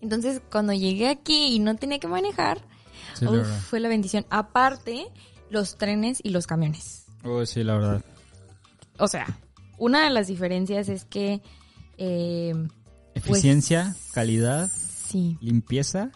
entonces, 0.00 0.42
cuando 0.50 0.72
llegué 0.72 1.08
aquí 1.08 1.54
y 1.54 1.60
no 1.60 1.76
tenía 1.76 1.98
que 2.00 2.08
manejar, 2.08 2.66
Sí, 3.14 3.26
uf, 3.26 3.46
fue 3.68 3.78
la 3.78 3.88
bendición. 3.88 4.26
Aparte, 4.28 5.06
los 5.50 5.76
trenes 5.76 6.18
y 6.24 6.30
los 6.30 6.48
camiones. 6.48 7.03
Oh, 7.24 7.44
sí, 7.46 7.64
la 7.64 7.74
verdad. 7.74 8.04
O 8.98 9.08
sea, 9.08 9.26
una 9.78 10.04
de 10.04 10.10
las 10.10 10.26
diferencias 10.28 10.88
es 10.88 11.04
que... 11.04 11.40
eh, 11.98 12.52
Eficiencia, 13.14 13.92
Pues- 13.94 14.12
calidad, 14.12 14.70
sí. 15.06 15.38
limpieza, 15.40 16.10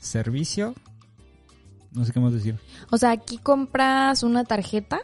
servicio. 0.00 0.74
No 1.92 2.04
sé 2.04 2.12
qué 2.12 2.20
más 2.20 2.32
decir. 2.32 2.58
O 2.90 2.98
sea, 2.98 3.10
aquí 3.10 3.38
compras 3.38 4.22
una 4.22 4.44
tarjeta 4.44 5.00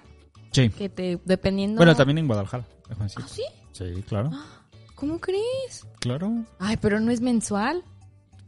Sí. 0.53 0.68
que 0.70 0.88
te, 0.88 1.20
dependiendo... 1.24 1.78
Bueno, 1.78 1.96
también 1.96 2.18
en 2.18 2.26
Guadalajara. 2.26 2.64
¿Ah, 3.00 3.09
sí? 3.09 3.42
Sí, 3.72 3.84
claro. 4.07 4.30
¿Cómo 4.94 5.18
crees? 5.18 5.86
Claro. 5.98 6.44
Ay, 6.61 6.76
pero 6.80 7.00
no 7.00 7.11
es 7.11 7.20
mensual. 7.20 7.82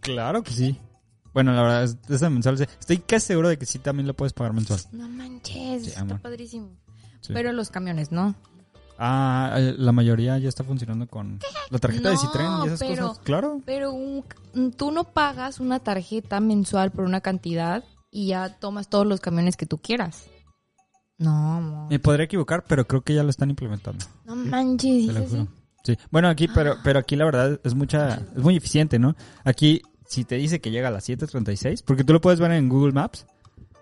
Claro 0.01 0.43
que 0.45 0.53
sí. 0.53 0.79
Bueno, 1.33 1.53
la 1.53 1.63
verdad, 1.63 1.83
es, 1.85 2.21
mensual. 2.31 2.61
Estoy 2.79 2.99
casi 2.99 3.27
seguro 3.29 3.49
de 3.49 3.59
que 3.59 3.67
sí 3.67 3.81
también 3.81 4.07
lo 4.07 4.15
puedes 4.15 4.33
pagar 4.35 4.53
mensual. 4.53 4.79
No 4.93 5.09
manches, 5.09 5.83
Sí, 5.85 5.89
está 5.91 6.19
padrísimo. 6.19 6.71
Sí. 7.25 7.33
Pero 7.33 7.53
los 7.53 7.71
camiones, 7.71 8.13
¿no? 8.13 8.35
Ah, 8.99 9.55
eh, 9.57 9.75
la 9.79 9.93
mayoría 9.93 10.37
ya 10.39 10.49
está 10.49 10.63
funcionando 10.63 11.07
con 11.09 11.41
la 11.71 11.79
tarjeta 11.79 12.11
de 12.11 12.17
Citren 12.19 12.47
y 12.63 12.67
esas 12.67 12.81
pero- 12.81 13.09
cosas. 13.09 13.23
Claro. 13.25 13.61
Pero 13.65 13.93
un- 13.93 14.25
tú 14.77 14.91
no 14.93 15.05
pagas 15.05 15.59
una 15.59 15.81
tarjeta 15.81 16.39
mensual 16.41 16.91
por 16.93 17.05
una 17.05 17.21
cantidad 17.23 17.83
y 18.11 18.29
ya 18.29 18.51
tomas 18.61 18.89
todos 18.89 19.07
los 19.07 19.21
camiones 19.21 19.57
que 19.57 19.67
tú 19.67 19.79
quieras. 19.79 20.27
No, 21.19 21.55
amor. 21.55 21.91
Me 21.91 21.99
podría 21.99 22.27
equivocar, 22.27 22.65
pero 22.69 22.87
creo 22.87 23.01
que 23.03 23.15
ya 23.15 23.23
lo 23.23 23.31
están 23.31 23.49
implementando. 23.51 24.05
No 24.27 24.37
manches, 24.37 25.07
Te 25.07 25.13
lo 25.13 25.21
dices 25.21 25.31
juro. 25.31 25.43
así. 25.43 25.51
Sí. 25.85 25.99
Bueno, 26.11 26.29
aquí, 26.29 26.49
pero, 26.55 26.77
pero 26.85 26.99
aquí 26.99 27.17
la 27.17 27.25
verdad 27.25 27.61
es 27.65 27.75
mucha, 27.75 28.15
es 28.17 28.43
muy 28.43 28.57
eficiente, 28.57 28.99
¿no? 28.99 29.17
Aquí, 29.45 29.81
si 30.07 30.25
te 30.25 30.37
dice 30.37 30.61
que 30.61 30.71
llega 30.71 30.89
a 30.89 30.91
las 30.91 31.05
7.36, 31.09 31.83
porque 31.85 32.05
tú 32.05 32.13
lo 32.13 32.21
puedes 32.21 32.39
ver 32.41 32.53
en 32.53 32.69
Google 32.69 32.93
Maps, 32.93 33.27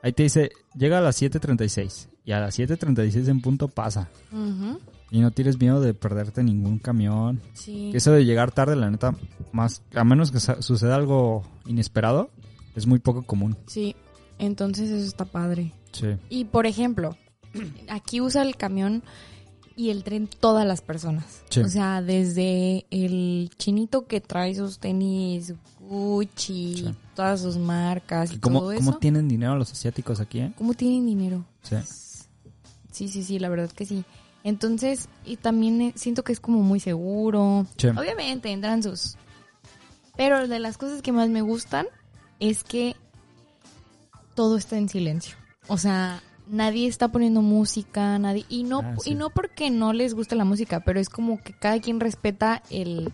ahí 0.02 0.12
te 0.12 0.22
dice, 0.22 0.52
llega 0.74 0.98
a 0.98 1.00
las 1.00 1.16
7.36. 1.20 2.08
Y 2.24 2.32
a 2.32 2.40
las 2.40 2.58
7.36 2.58 3.28
en 3.28 3.40
punto 3.40 3.68
pasa. 3.68 4.08
Y 5.10 5.20
no 5.20 5.30
tienes 5.32 5.58
miedo 5.58 5.80
de 5.80 5.92
perderte 5.92 6.42
ningún 6.42 6.78
camión. 6.78 7.40
Sí. 7.54 7.90
Eso 7.94 8.12
de 8.12 8.24
llegar 8.24 8.52
tarde, 8.52 8.76
la 8.76 8.90
neta, 8.90 9.14
más, 9.52 9.82
a 9.94 10.04
menos 10.04 10.30
que 10.30 10.40
suceda 10.40 10.94
algo 10.94 11.42
inesperado, 11.66 12.30
es 12.76 12.86
muy 12.86 12.98
poco 13.00 13.22
común. 13.22 13.56
Sí. 13.66 13.94
Entonces 14.38 14.90
eso 14.90 15.06
está 15.06 15.24
padre. 15.24 15.72
Sí. 15.92 16.16
Y 16.30 16.44
por 16.46 16.66
ejemplo, 16.66 17.16
aquí 17.88 18.20
usa 18.20 18.42
el 18.42 18.56
camión 18.56 19.02
y 19.76 19.90
el 19.90 20.04
tren 20.04 20.28
todas 20.28 20.66
las 20.66 20.80
personas. 20.80 21.42
Sí. 21.50 21.60
O 21.60 21.68
sea, 21.68 22.00
desde 22.02 22.86
el 22.90 23.50
chinito 23.58 24.06
que 24.06 24.20
trae 24.20 24.54
sus 24.54 24.78
tenis 24.78 25.54
Gucci, 25.80 26.76
Sí. 26.76 26.94
todas 27.14 27.42
sus 27.42 27.58
marcas 27.58 28.32
y 28.32 28.36
¿Y 28.36 28.38
¿Cómo, 28.38 28.60
todo 28.60 28.74
cómo 28.74 28.90
eso. 28.90 28.98
tienen 28.98 29.28
dinero 29.28 29.56
los 29.56 29.72
asiáticos 29.72 30.20
aquí, 30.20 30.38
eh? 30.40 30.52
¿Cómo 30.56 30.72
tienen 30.74 31.04
dinero? 31.04 31.44
Sí. 31.62 31.76
Sí, 32.92 33.08
sí, 33.08 33.24
sí, 33.24 33.38
la 33.40 33.48
verdad 33.48 33.70
que 33.72 33.84
sí. 33.86 34.04
Entonces, 34.44 35.08
y 35.24 35.36
también 35.36 35.80
eh, 35.82 35.92
siento 35.96 36.22
que 36.22 36.32
es 36.32 36.38
como 36.40 36.62
muy 36.62 36.78
seguro. 36.78 37.66
Sí. 37.76 37.88
Obviamente 37.88 38.50
entran 38.52 38.82
sus... 38.82 39.16
Pero 40.16 40.46
de 40.46 40.58
las 40.60 40.78
cosas 40.78 41.02
que 41.02 41.10
más 41.12 41.28
me 41.28 41.42
gustan 41.42 41.86
es 42.38 42.62
que 42.64 42.94
todo 44.34 44.56
está 44.56 44.76
en 44.78 44.88
silencio. 44.88 45.36
O 45.68 45.78
sea, 45.78 46.22
nadie 46.48 46.86
está 46.88 47.08
poniendo 47.08 47.40
música, 47.40 48.18
nadie... 48.18 48.44
Y 48.48 48.64
no, 48.64 48.80
Ah, 48.80 48.94
sí. 49.02 49.10
y 49.10 49.14
no 49.14 49.30
porque 49.30 49.70
no 49.70 49.92
les 49.92 50.12
guste 50.14 50.34
la 50.36 50.44
música, 50.44 50.80
pero 50.80 51.00
es 51.00 51.08
como 51.08 51.42
que 51.42 51.52
cada 51.54 51.80
quien 51.80 51.98
respeta 52.00 52.62
el, 52.70 53.12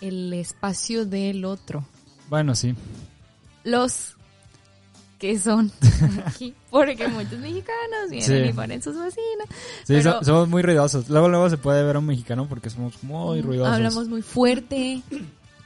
el 0.00 0.32
espacio 0.32 1.04
del 1.06 1.44
otro. 1.44 1.84
Bueno, 2.28 2.54
sí. 2.54 2.74
Los 3.62 4.16
que 5.22 5.38
son 5.38 5.70
aquí, 6.26 6.52
porque 6.68 7.06
muchos 7.06 7.38
mexicanos 7.38 8.10
vienen 8.10 8.26
Sí. 8.44 8.50
y 8.50 8.52
ponen 8.52 8.82
sus 8.82 8.94
bocinas. 8.96 9.46
Sí, 9.84 9.94
Pero- 9.94 10.18
so- 10.18 10.24
somos 10.24 10.48
muy 10.48 10.62
ruidosos. 10.62 11.08
Luego, 11.08 11.28
luego 11.28 11.48
se 11.48 11.56
puede 11.58 11.84
ver 11.84 11.94
a 11.94 12.00
un 12.00 12.06
mexicano 12.06 12.48
porque 12.48 12.68
somos 12.70 13.02
muy 13.04 13.40
ruidosos. 13.40 13.72
Hablamos 13.72 14.08
muy 14.08 14.20
fuerte 14.22 15.00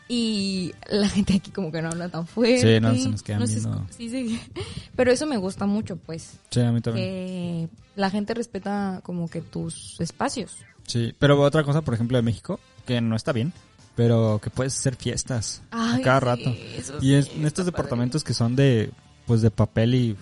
y 0.09 0.73
la 0.91 1.09
gente 1.09 1.35
aquí 1.37 1.51
como 1.51 1.73
que 1.73 1.81
no 1.83 1.89
habla 1.89 2.09
tan 2.11 2.27
fuerte. 2.27 2.75
Sí, 2.77 2.81
no, 2.81 2.95
se 2.95 3.09
nos 3.09 3.23
quedan 3.23 3.49
se 3.49 3.55
viendo. 3.55 3.87
sí, 3.97 4.11
sí. 4.11 4.41
Pero 4.95 5.11
eso 5.11 5.27
me 5.27 5.39
gusta 5.39 5.65
mucho, 5.67 5.97
pues, 5.97 6.35
Sí, 6.51 6.61
a 6.61 6.71
mí 6.71 6.81
también. 6.83 7.07
que 7.07 7.69
la 7.97 8.11
gente 8.11 8.35
respeta 8.35 9.01
como 9.05 9.29
que 9.29 9.41
tus 9.41 9.99
espacios. 10.01 10.57
Sí, 10.87 11.13
pero 11.19 11.41
otra 11.41 11.65
cosa, 11.65 11.81
por 11.83 11.95
ejemplo, 11.95 12.17
de 12.19 12.23
México, 12.23 12.61
que 12.87 13.01
no 13.01 13.17
está 13.17 13.33
bien, 13.33 13.53
pero 13.97 14.39
que 14.41 14.51
puedes 14.51 14.77
hacer 14.77 14.95
fiestas 14.95 15.63
a 15.73 15.99
cada 16.05 16.21
sí, 16.21 16.25
rato. 16.27 16.55
Y 17.01 17.15
es, 17.15 17.29
en 17.35 17.45
estos 17.47 17.67
departamentos 17.67 18.23
que 18.23 18.35
son 18.35 18.55
de, 18.55 18.91
pues, 19.27 19.43
de 19.43 19.51
papel 19.51 19.95
y, 19.95 20.17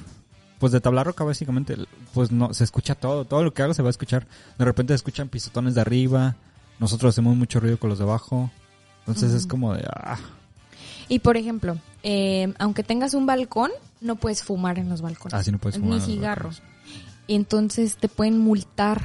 pues, 0.58 0.72
de 0.72 0.80
tabla 0.80 1.04
roca, 1.04 1.24
básicamente, 1.24 1.76
pues, 2.12 2.32
no, 2.32 2.54
se 2.54 2.64
escucha 2.64 2.94
todo. 2.94 3.24
Todo 3.24 3.42
lo 3.42 3.54
que 3.54 3.62
hago 3.62 3.74
se 3.74 3.82
va 3.82 3.88
a 3.88 3.90
escuchar. 3.90 4.26
De 4.58 4.64
repente 4.64 4.92
se 4.92 4.96
escuchan 4.96 5.28
pisotones 5.28 5.74
de 5.74 5.80
arriba. 5.80 6.36
Nosotros 6.78 7.14
hacemos 7.14 7.36
mucho 7.36 7.60
ruido 7.60 7.78
con 7.78 7.90
los 7.90 7.98
de 7.98 8.04
abajo. 8.04 8.50
Entonces 9.06 9.32
es 9.32 9.46
como 9.46 9.74
de, 9.74 9.84
ah, 9.86 10.18
Y 11.08 11.18
por 11.18 11.36
ejemplo, 11.36 11.78
eh, 12.02 12.54
aunque 12.58 12.82
tengas 12.82 13.12
un 13.14 13.26
balcón, 13.26 13.70
no 14.00 14.16
puedes 14.16 14.42
fumar 14.42 14.78
en 14.78 14.88
los 14.88 15.02
balcones. 15.02 15.34
Ah, 15.34 15.42
sí, 15.42 15.52
no 15.52 15.58
puedes 15.58 15.78
fumar 15.78 15.98
Ni 15.98 16.04
cigarros. 16.04 16.62
Entonces 17.28 17.96
te 17.96 18.08
pueden 18.08 18.38
multar 18.38 19.02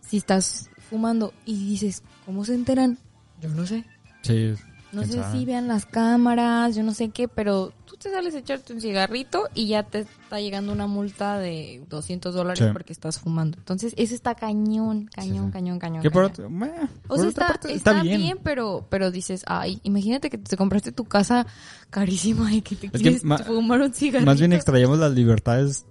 si 0.00 0.16
estás 0.16 0.70
fumando 0.88 1.32
y 1.44 1.68
dices, 1.68 2.02
¿cómo 2.24 2.44
se 2.44 2.54
enteran? 2.54 2.98
Yo 3.40 3.48
no 3.50 3.66
sé. 3.66 3.84
sí. 4.22 4.54
No 4.92 5.04
sé 5.04 5.14
sabe. 5.14 5.38
si 5.38 5.46
vean 5.46 5.68
las 5.68 5.86
cámaras, 5.86 6.76
yo 6.76 6.82
no 6.82 6.92
sé 6.92 7.08
qué, 7.08 7.26
pero 7.26 7.72
te 8.02 8.10
sales 8.10 8.34
a 8.34 8.38
echarte 8.38 8.72
un 8.72 8.80
cigarrito 8.80 9.48
y 9.54 9.68
ya 9.68 9.82
te 9.84 10.00
está 10.00 10.40
llegando 10.40 10.72
una 10.72 10.86
multa 10.86 11.38
de 11.38 11.84
200 11.88 12.34
dólares 12.34 12.58
Sí. 12.64 12.72
porque 12.72 12.92
estás 12.92 13.18
fumando. 13.18 13.58
Entonces, 13.58 13.94
eso 13.96 14.14
está 14.14 14.34
cañón, 14.34 15.06
cañón, 15.14 15.46
Sí. 15.46 15.52
cañón, 15.52 15.78
cañón. 15.78 16.02
Que 16.02 16.10
por, 16.10 16.22
cañón. 16.30 16.32
otro- 16.32 16.50
meh, 16.50 16.68
O 17.04 17.08
por 17.08 17.18
sea, 17.18 17.28
otra 17.28 17.28
está, 17.28 17.46
parte, 17.46 17.72
está 17.74 18.02
bien, 18.02 18.38
pero, 18.42 18.86
pero 18.90 19.10
dices, 19.10 19.44
ay, 19.46 19.80
imagínate 19.84 20.30
que 20.30 20.38
te 20.38 20.56
compraste 20.56 20.92
tu 20.92 21.04
casa 21.04 21.46
carísima 21.90 22.52
y 22.54 22.62
que 22.62 22.76
te 22.76 22.90
que 22.90 22.98
quieres 22.98 23.24
ma- 23.24 23.38
fumar 23.38 23.80
un 23.80 23.92
cigarrito. 23.94 24.26
Más 24.30 24.38
bien 24.38 24.52
extrañamos 24.52 24.98
las 24.98 25.12
libertades 25.12 25.86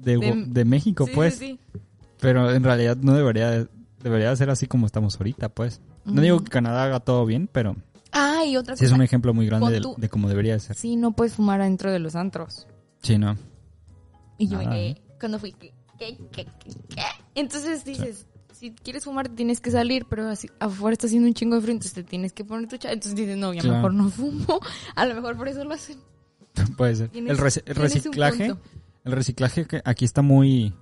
de, 0.00 0.16
De- 0.18 0.44
de 0.46 0.64
México, 0.64 1.06
Sí, 1.06 1.12
pues. 1.14 1.40
Pero 2.20 2.50
en 2.50 2.62
realidad 2.64 2.96
no 2.96 3.12
debería 3.14 3.50
de- 3.50 3.68
debería 4.02 4.30
de 4.30 4.36
ser 4.36 4.50
así 4.50 4.66
como 4.66 4.86
estamos 4.86 5.16
ahorita, 5.16 5.48
pues. 5.48 5.80
No 6.04 6.20
digo 6.20 6.38
que 6.42 6.50
Canadá 6.50 6.84
haga 6.84 7.00
todo 7.00 7.24
bien, 7.26 7.48
pero 7.50 7.76
Ah, 8.14 8.44
y 8.46 8.56
otra 8.56 8.76
sí 8.76 8.84
es 8.84 8.90
cosa. 8.90 8.96
un 8.96 9.02
ejemplo 9.02 9.34
muy 9.34 9.44
grande 9.46 9.70
de, 9.72 9.80
tú- 9.80 9.94
de 9.98 10.08
cómo 10.08 10.28
debería 10.28 10.54
de 10.54 10.60
ser. 10.60 10.76
Sí, 10.76 10.96
no 10.96 11.12
puedes 11.12 11.34
fumar 11.34 11.60
adentro 11.60 11.90
de 11.92 11.98
los 11.98 12.14
antros. 12.16 12.66
Sí, 13.02 13.18
¿no? 13.18 13.36
Y 14.38 14.48
yo 14.48 14.58
quedé, 14.58 14.88
¿eh? 14.90 15.02
cuando 15.20 15.38
fui, 15.38 15.52
¿qué, 15.52 15.72
qué, 15.98 16.16
qué, 16.32 16.46
qué? 16.88 17.02
Entonces 17.34 17.84
dices, 17.84 18.26
si 18.52 18.70
quieres 18.72 19.04
fumar 19.04 19.28
tienes 19.28 19.60
que 19.60 19.70
salir, 19.70 20.06
pero 20.08 20.28
así, 20.28 20.48
afuera 20.60 20.92
está 20.92 21.06
haciendo 21.06 21.26
un 21.28 21.34
chingo 21.34 21.56
de 21.56 21.62
frío, 21.62 21.72
entonces 21.72 21.92
te 21.94 22.02
tienes 22.04 22.32
que 22.32 22.44
poner 22.44 22.68
tu 22.68 22.76
cha- 22.76 22.92
Entonces 22.92 23.14
dices, 23.16 23.36
no, 23.36 23.52
ya 23.52 23.60
Claro. 23.60 23.76
mejor 23.76 23.94
no 23.94 24.08
fumo. 24.10 24.60
A 24.96 25.06
lo 25.06 25.14
mejor 25.16 25.36
por 25.36 25.48
eso 25.48 25.64
lo 25.64 25.74
hacen. 25.74 25.98
Puede 26.76 26.94
ser. 26.96 27.10
El, 27.14 27.36
reciclaje, 27.36 28.54
el 29.04 29.12
reciclaje 29.12 29.66
que 29.66 29.82
aquí 29.84 30.04
está 30.04 30.22
muy, 30.22 30.72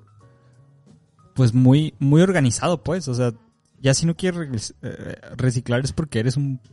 pues 1.34 1.54
muy, 1.54 1.94
muy 1.98 2.20
organizado, 2.22 2.82
pues. 2.82 3.08
O 3.08 3.14
sea, 3.14 3.32
ya 3.80 3.94
si 3.94 4.06
no 4.06 4.14
quieres 4.16 4.72
re- 4.80 4.88
eh, 4.90 5.16
reciclar 5.36 5.80
es 5.84 5.92
porque 5.92 6.20
eres 6.20 6.36
un 6.36 6.58
p- 6.58 6.68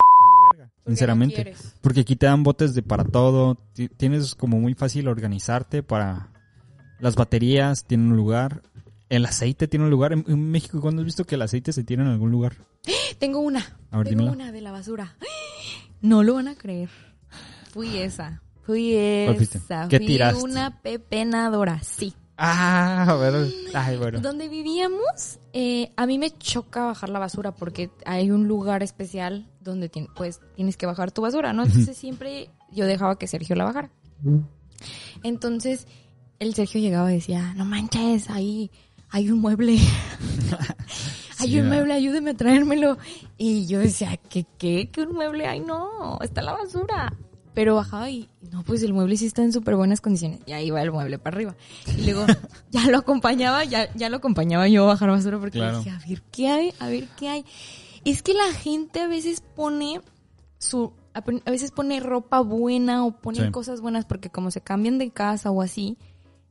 no 0.90 0.96
sinceramente. 0.96 1.56
Porque 1.82 2.02
aquí 2.02 2.16
te 2.16 2.26
dan 2.26 2.44
botes 2.44 2.74
de 2.74 2.82
para 2.84 3.04
todo. 3.04 3.56
ti- 3.74 3.90
Tienes 3.90 4.36
como 4.36 4.60
muy 4.60 4.74
fácil 4.74 5.08
organizarte 5.08 5.84
para 5.84 6.30
las 7.00 7.16
baterías 7.16 7.86
tienen 7.86 8.12
un 8.12 8.18
lugar. 8.18 8.62
El 9.10 9.26
aceite 9.26 9.68
tiene 9.68 9.86
un 9.86 9.92
lugar. 9.92 10.14
En, 10.14 10.24
en 10.28 10.52
México, 10.52 10.82
¿cuándo 10.82 11.02
has 11.02 11.06
visto 11.06 11.24
que 11.24 11.36
el 11.36 11.42
aceite 11.42 11.72
se 11.74 11.84
tiene 11.84 12.04
en 12.04 12.10
algún 12.10 12.32
lugar? 12.32 12.54
Tengo 13.20 13.40
una. 13.40 13.60
A 13.92 13.98
ver, 13.98 14.08
Tengo 14.10 14.24
dímela. 14.24 14.32
una 14.32 14.52
de 14.52 14.62
la 14.62 14.72
basura. 14.72 15.16
No 16.02 16.24
lo 16.24 16.36
van 16.36 16.48
a 16.48 16.56
creer. 16.56 16.90
Fui 17.74 17.98
esa. 17.98 18.42
Fui 18.62 18.94
esa. 18.96 19.88
¿Qué 19.90 19.98
Fui 19.98 20.08
tiraste? 20.08 20.42
una 20.42 20.82
pepenadora, 20.82 21.82
sí. 21.84 22.14
Ah, 22.38 23.04
a 23.10 23.16
ver. 23.16 23.50
Ay, 23.74 23.98
bueno. 23.98 24.22
Donde 24.22 24.48
vivíamos, 24.48 25.40
eh, 25.52 25.92
a 25.98 26.06
mí 26.06 26.18
me 26.18 26.32
choca 26.32 26.86
bajar 26.86 27.10
la 27.10 27.20
basura 27.20 27.52
porque 27.54 27.90
hay 28.06 28.32
un 28.32 28.48
lugar 28.48 28.82
especial 28.82 29.46
donde 29.70 29.90
tien- 29.92 30.10
pues 30.16 30.42
tienes 30.56 30.76
que 30.78 30.86
bajar 30.86 31.12
tu 31.12 31.22
basura, 31.22 31.54
¿no? 31.54 31.64
Entonces 31.64 31.96
siempre 31.98 32.50
yo 32.72 32.86
dejaba 32.86 33.18
que 33.18 33.28
Sergio 33.28 33.56
la 33.56 33.64
bajara. 33.66 33.90
Entonces 35.24 35.88
el 36.40 36.54
Sergio 36.54 36.80
llegaba 36.80 37.12
y 37.12 37.16
decía, 37.16 37.54
no 37.56 37.66
manches, 37.66 38.30
ahí 38.30 38.72
hay 39.10 39.30
un 39.30 39.40
mueble. 39.40 39.78
hay 41.40 41.50
Sí, 41.52 41.60
un 41.60 41.68
mueble, 41.68 41.94
ayúdeme 41.94 42.32
a 42.32 42.34
traérmelo. 42.38 42.98
Y 43.38 43.66
yo 43.68 43.80
decía, 43.80 44.18
¿qué 44.30 44.46
qué? 44.58 44.90
¿Qué 44.92 45.02
un 45.02 45.14
mueble? 45.16 45.46
Ay, 45.48 45.60
no, 45.62 46.18
está 46.22 46.42
la 46.42 46.54
basura. 46.54 47.14
Pero 47.54 47.76
bajaba 47.76 48.10
y, 48.10 48.30
no, 48.52 48.64
pues 48.64 48.84
el 48.84 48.94
mueble 48.94 49.18
sí 49.18 49.26
está 49.26 49.44
en 49.44 49.52
súper 49.52 49.76
buenas 49.76 50.00
condiciones. 50.00 50.40
Y 50.46 50.54
ahí 50.54 50.70
va 50.70 50.82
el 50.82 50.92
mueble 50.92 51.18
para 51.20 51.36
arriba. 51.36 51.56
Y 51.98 52.04
luego 52.06 52.26
ya 52.72 52.86
lo 52.86 53.00
acompañaba, 53.00 53.66
ya, 53.66 53.92
ya 53.96 54.08
lo 54.08 54.18
acompañaba 54.18 54.68
yo 54.70 54.84
a 54.84 54.88
bajar 54.88 55.10
basura 55.10 55.40
porque 55.40 55.58
Claro. 55.58 55.80
dije, 55.80 55.90
a 55.90 56.00
ver 56.08 56.22
qué 56.32 56.48
hay, 56.48 56.74
a 56.80 56.88
ver 56.88 57.08
qué 57.18 57.28
hay. 57.30 57.46
Es 58.06 58.22
que 58.24 58.34
la 58.34 58.52
gente 58.54 59.02
a 59.02 59.08
veces 59.08 59.42
pone 59.42 60.02
su, 60.58 60.94
a 61.14 61.22
veces 61.52 61.72
pone 61.72 62.00
ropa 62.00 62.40
buena 62.42 63.06
o 63.06 63.12
ponen 63.12 63.46
Sí. 63.46 63.52
cosas 63.52 63.82
buenas 63.82 64.06
porque 64.06 64.30
como 64.30 64.52
se 64.52 64.62
cambian 64.62 64.98
de 64.98 65.12
casa 65.12 65.52
o 65.52 65.62
así, 65.62 65.98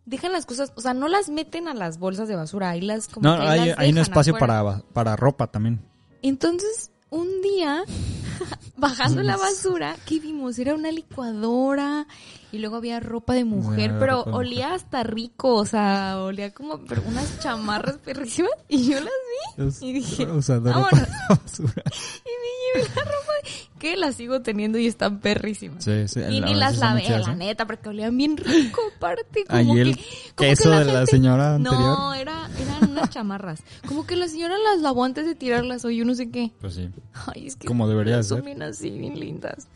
dejan 0.07 0.33
las 0.33 0.47
cosas, 0.47 0.73
o 0.77 0.81
sea, 0.81 0.95
no 0.95 1.09
las 1.09 1.29
meten 1.29 1.69
a 1.69 1.75
las 1.75 1.99
bolsas 1.99 2.29
de 2.29 2.37
basura, 2.37 2.71
ahí 2.71 2.81
las 2.81 3.09
como 3.09 3.29
No, 3.29 3.37
que 3.37 3.43
ahí 3.47 3.59
hay, 3.61 3.69
las 3.71 3.79
hay 3.79 3.91
un 3.93 3.99
espacio 3.99 4.35
afuera. 4.35 4.63
para, 4.63 4.83
para 4.93 5.17
ropa 5.17 5.47
también. 5.49 5.81
Entonces, 6.23 6.91
un 7.11 7.29
día 7.43 7.83
bajando 8.79 9.23
la 9.23 9.37
basura, 9.37 9.97
¿qué 10.07 10.19
vimos? 10.21 10.59
Era 10.59 10.75
una 10.75 10.91
licuadora 10.91 12.07
y 12.51 12.59
luego 12.59 12.77
había 12.77 13.01
ropa 13.01 13.35
de 13.35 13.45
mujer, 13.45 13.97
pero 13.99 14.23
olía 14.23 14.73
hasta 14.75 15.03
rico, 15.03 15.55
o 15.55 15.67
sea, 15.67 16.19
olía 16.19 16.53
como 16.55 16.79
pero 16.85 17.03
unas 17.07 17.39
chamarras 17.41 17.99
perrísimas 17.99 18.53
y 18.69 18.91
yo 18.91 19.01
las 19.01 19.71
vi 19.81 19.89
y 19.89 19.93
dije, 19.93 20.27
o 20.27 20.41
sea, 20.41 20.59
de 20.61 20.73
ropa 20.75 20.97
de 20.97 21.03
la 21.03 21.27
basura. 21.29 21.83
y 22.25 22.79
me 22.79 22.81
llevé 22.81 22.95
la 22.95 23.03
ropa 23.03 23.33
que 23.79 23.97
las 23.97 24.17
sigo 24.17 24.43
teniendo 24.43 24.79
y 24.79 24.87
están 24.87 25.21
perrísimas. 25.21 25.85
Sí, 25.85 26.09
sí, 26.09 26.21
Y 26.21 26.41
la 26.41 26.47
ni 26.47 26.55
las 26.55 26.79
lavé, 26.79 27.09
la 27.09 27.33
¿eh? 27.33 27.37
neta, 27.37 27.67
porque 27.67 27.89
olían 27.89 28.17
bien 28.17 28.37
rico, 28.37 28.81
aparte. 28.97 29.45
Como 29.49 29.75
que, 29.75 29.81
el 29.81 29.97
como 29.97 30.07
que 30.37 30.47
queso 30.49 30.71
de 30.71 30.85
la 30.85 31.07
señora 31.07 31.55
anterior. 31.55 31.81
No, 31.81 32.15
era, 32.15 32.49
eran 32.61 32.91
unas 32.91 33.11
chamarras. 33.11 33.63
Como 33.87 34.07
que 34.07 34.17
la 34.17 34.29
señora 34.29 34.57
las 34.59 34.81
lavó 34.81 35.05
antes 35.05 35.27
de 35.27 35.35
tirarlas 35.35 35.85
o 35.85 35.91
yo 35.91 36.05
no 36.05 36.15
sé 36.15 36.31
qué. 36.31 36.53
Pues 36.61 36.75
sí. 36.75 36.91
Ay, 37.27 37.47
es 37.47 37.57
que 37.57 37.67
Como 37.67 37.89
debería 37.89 38.23
ser. 38.23 38.43
Así, 38.69 38.91
bien 38.91 39.19
lindas. 39.19 39.69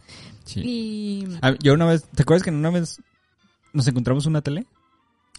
sí. 0.45 0.61
Y... 0.65 1.39
Ah, 1.43 1.55
Yo 1.63 1.75
una 1.75 1.87
vez, 1.87 2.05
¿te 2.15 2.23
acuerdas 2.23 2.43
que 2.45 2.51
una 2.51 2.71
vez 2.71 3.01
nos 3.73 3.87
encontramos 3.89 4.27
una 4.27 4.41
tele? 4.43 4.67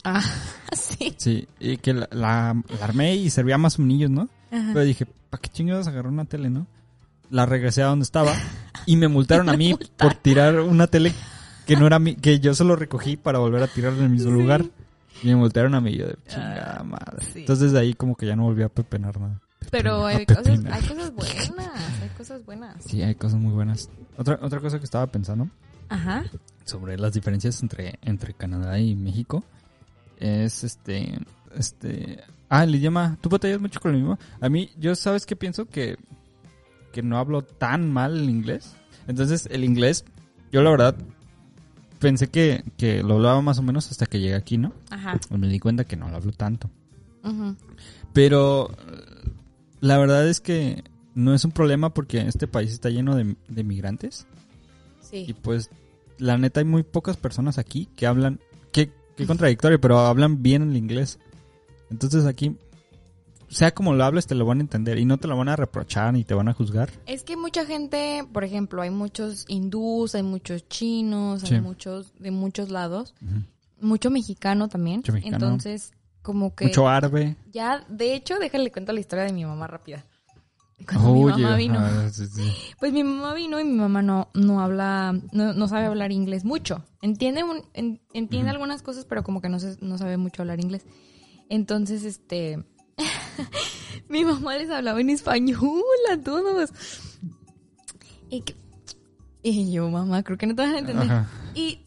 Ah, 0.03 0.23
sí. 0.73 1.13
Sí, 1.17 1.47
y 1.59 1.77
que 1.77 1.93
la, 1.93 2.07
la, 2.11 2.61
la 2.79 2.85
armé 2.85 3.15
y 3.15 3.29
servía 3.29 3.57
más 3.57 3.79
niños, 3.79 4.09
¿no? 4.11 4.29
Ajá. 4.51 4.71
Pero 4.73 4.81
dije, 4.85 5.05
¿para 5.29 5.41
qué 5.41 5.49
chingados 5.49 5.87
agarré 5.87 6.09
una 6.09 6.25
tele, 6.25 6.49
no? 6.49 6.67
La 7.29 7.45
regresé 7.45 7.81
a 7.83 7.87
donde 7.87 8.03
estaba 8.03 8.33
y 8.85 8.95
me 8.97 9.07
multaron 9.07 9.49
a 9.49 9.53
mí 9.57 9.75
por 9.97 10.13
tirar 10.15 10.59
una 10.59 10.87
tele 10.87 11.13
que 11.65 11.75
no 11.77 11.87
era 11.87 11.97
mi, 11.99 12.15
que 12.15 12.39
yo 12.39 12.53
solo 12.53 12.75
recogí 12.75 13.15
para 13.17 13.39
volver 13.39 13.63
a 13.63 13.67
tirar 13.67 13.93
en 13.93 14.03
el 14.03 14.09
mismo 14.09 14.31
lugar. 14.31 14.65
Y 15.21 15.27
me 15.27 15.35
multaron 15.37 15.73
a 15.75 15.79
mí, 15.79 15.95
yo 15.95 16.07
de 16.07 16.17
chingada 16.27 16.77
Ah, 16.79 16.83
madre. 16.83 17.25
sí. 17.31 17.39
Entonces 17.39 17.71
de 17.71 17.79
ahí 17.79 17.93
como 17.93 18.15
que 18.15 18.25
ya 18.25 18.35
no 18.35 18.43
volví 18.43 18.63
a 18.63 18.69
pepenar 18.69 19.17
nada. 19.19 19.39
Pero 19.71 20.05
hay 20.05 20.25
cosas, 20.25 20.59
hay 20.69 20.81
cosas 20.81 21.13
buenas, 21.13 21.51
cosas 22.23 22.45
buenas. 22.45 22.83
Sí, 22.85 23.01
hay 23.01 23.15
cosas 23.15 23.39
muy 23.39 23.51
buenas. 23.53 23.89
Otra, 24.17 24.39
otra 24.41 24.59
cosa 24.61 24.79
que 24.79 24.85
estaba 24.85 25.07
pensando 25.07 25.49
Ajá. 25.89 26.23
sobre 26.63 26.97
las 26.97 27.13
diferencias 27.13 27.61
entre, 27.61 27.99
entre 28.01 28.33
Canadá 28.33 28.79
y 28.79 28.95
México 28.95 29.43
es 30.17 30.63
este 30.63 31.19
este 31.55 32.23
ah 32.49 32.63
el 32.63 32.75
idioma 32.75 33.17
tú 33.19 33.27
batallas 33.29 33.59
mucho 33.59 33.79
con 33.81 33.91
el 33.91 33.97
idioma 33.97 34.17
a 34.39 34.47
mí 34.47 34.69
yo 34.79 34.95
sabes 34.95 35.25
qué 35.25 35.35
pienso 35.35 35.65
que 35.65 35.97
que 36.93 37.03
no 37.03 37.17
hablo 37.17 37.41
tan 37.43 37.91
mal 37.91 38.15
el 38.17 38.29
inglés 38.29 38.75
entonces 39.07 39.47
el 39.51 39.63
inglés 39.65 40.05
yo 40.51 40.61
la 40.61 40.69
verdad 40.69 40.95
pensé 41.99 42.27
que, 42.27 42.63
que 42.77 43.03
lo 43.03 43.15
hablaba 43.15 43.41
más 43.41 43.57
o 43.59 43.63
menos 43.63 43.91
hasta 43.91 44.05
que 44.05 44.19
llegué 44.19 44.35
aquí 44.35 44.57
no 44.57 44.71
Ajá. 44.91 45.19
Y 45.29 45.37
me 45.37 45.47
di 45.47 45.59
cuenta 45.59 45.83
que 45.83 45.97
no 45.97 46.09
lo 46.09 46.15
hablo 46.15 46.31
tanto 46.31 46.69
Ujú. 47.23 47.55
pero 48.13 48.69
la 49.81 49.97
verdad 49.97 50.27
es 50.29 50.39
que 50.39 50.83
no 51.15 51.33
es 51.33 51.45
un 51.45 51.51
problema 51.51 51.93
porque 51.93 52.21
este 52.21 52.47
país 52.47 52.71
está 52.71 52.89
lleno 52.89 53.15
de, 53.15 53.35
de 53.47 53.63
migrantes 53.63 54.25
y 55.11 55.25
Sí. 55.27 55.35
pues, 55.41 55.69
la 56.17 56.37
neta, 56.37 56.59
hay 56.59 56.65
muy 56.65 56.83
pocas 56.83 57.17
personas 57.17 57.57
aquí 57.57 57.87
que 57.95 58.07
hablan. 58.07 58.39
Qué, 58.71 58.91
qué 59.15 59.25
contradictorio, 59.27 59.79
pero 59.79 59.99
hablan 59.99 60.41
bien 60.41 60.61
el 60.63 60.75
inglés. 60.75 61.19
Entonces 61.91 62.25
aquí, 62.25 62.55
sea 63.49 63.71
como 63.73 63.93
lo 63.93 64.03
hables, 64.03 64.25
te 64.25 64.33
lo 64.33 64.45
van 64.45 64.57
a 64.59 64.61
entender 64.61 64.97
y 64.97 65.05
no 65.05 65.17
te 65.17 65.27
lo 65.27 65.37
van 65.37 65.49
a 65.49 65.55
reprochar 65.55 66.13
ni 66.13 66.23
te 66.23 66.33
van 66.33 66.47
a 66.47 66.53
juzgar. 66.53 66.89
Es 67.05 67.23
que 67.23 67.37
mucha 67.37 67.65
gente, 67.65 68.25
por 68.33 68.43
ejemplo, 68.43 68.81
hay 68.81 68.89
muchos 68.89 69.45
hindús, 69.47 70.15
hay 70.15 70.23
muchos 70.23 70.67
chinos, 70.69 71.41
Sí. 71.41 71.55
hay 71.55 71.61
muchos 71.61 72.13
de 72.19 72.31
muchos 72.31 72.69
lados, 72.69 73.13
mucho 73.79 74.09
mexicano 74.09 74.67
también. 74.69 74.97
Mucho 74.97 75.13
mexicano. 75.13 75.45
Entonces, 75.45 75.91
como 76.23 76.55
que 76.55 76.65
Mucho 76.65 76.87
árabe. 76.87 77.35
ya, 77.51 77.85
de 77.89 78.15
hecho, 78.15 78.39
déjale 78.39 78.71
cuento 78.71 78.93
la 78.93 78.99
historia 79.01 79.25
de 79.25 79.33
mi 79.33 79.45
mamá 79.45 79.67
rápida. 79.67 80.03
Cuando 80.87 81.13
mi 81.13 81.19
mamá 81.43 81.55
vino, 81.55 81.79
ajá, 81.79 82.09
sí, 82.09 82.25
sí. 82.27 82.53
pues 82.79 82.91
mi 82.91 83.03
mamá 83.03 83.33
vino 83.33 83.59
y 83.59 83.63
mi 83.63 83.73
mamá 83.77 84.01
no, 84.01 84.29
no 84.33 84.59
habla, 84.59 85.13
no, 85.31 85.53
no 85.53 85.67
sabe 85.67 85.85
hablar 85.85 86.11
inglés 86.11 86.43
mucho. 86.43 86.83
Entiende 87.01 87.43
un- 87.43 87.63
en- 87.73 88.01
entiende 88.13 88.49
algunas 88.51 88.81
cosas, 88.81 89.05
pero 89.05 89.23
como 89.23 89.39
que 89.41 89.49
no, 89.49 89.59
se- 89.59 89.77
no 89.81 89.97
sabe 89.97 90.17
mucho 90.17 90.41
hablar 90.41 90.59
inglés. 90.59 90.85
Entonces, 91.49 92.03
este, 92.03 92.63
mi 94.09 94.25
mamá 94.25 94.55
les 94.57 94.69
hablaba 94.69 94.99
en 94.99 95.09
español 95.09 95.81
a 96.11 96.17
todos. 96.17 96.71
Y, 98.29 98.41
que- 98.41 98.55
y 99.41 99.71
yo, 99.71 99.89
mamá, 99.89 100.23
creo 100.23 100.37
que 100.37 100.47
no 100.47 100.55
te 100.55 100.63
vas 100.63 100.73
a 100.73 100.79
entender. 100.79 101.09
Ajá. 101.11 101.29
Y 101.53 101.85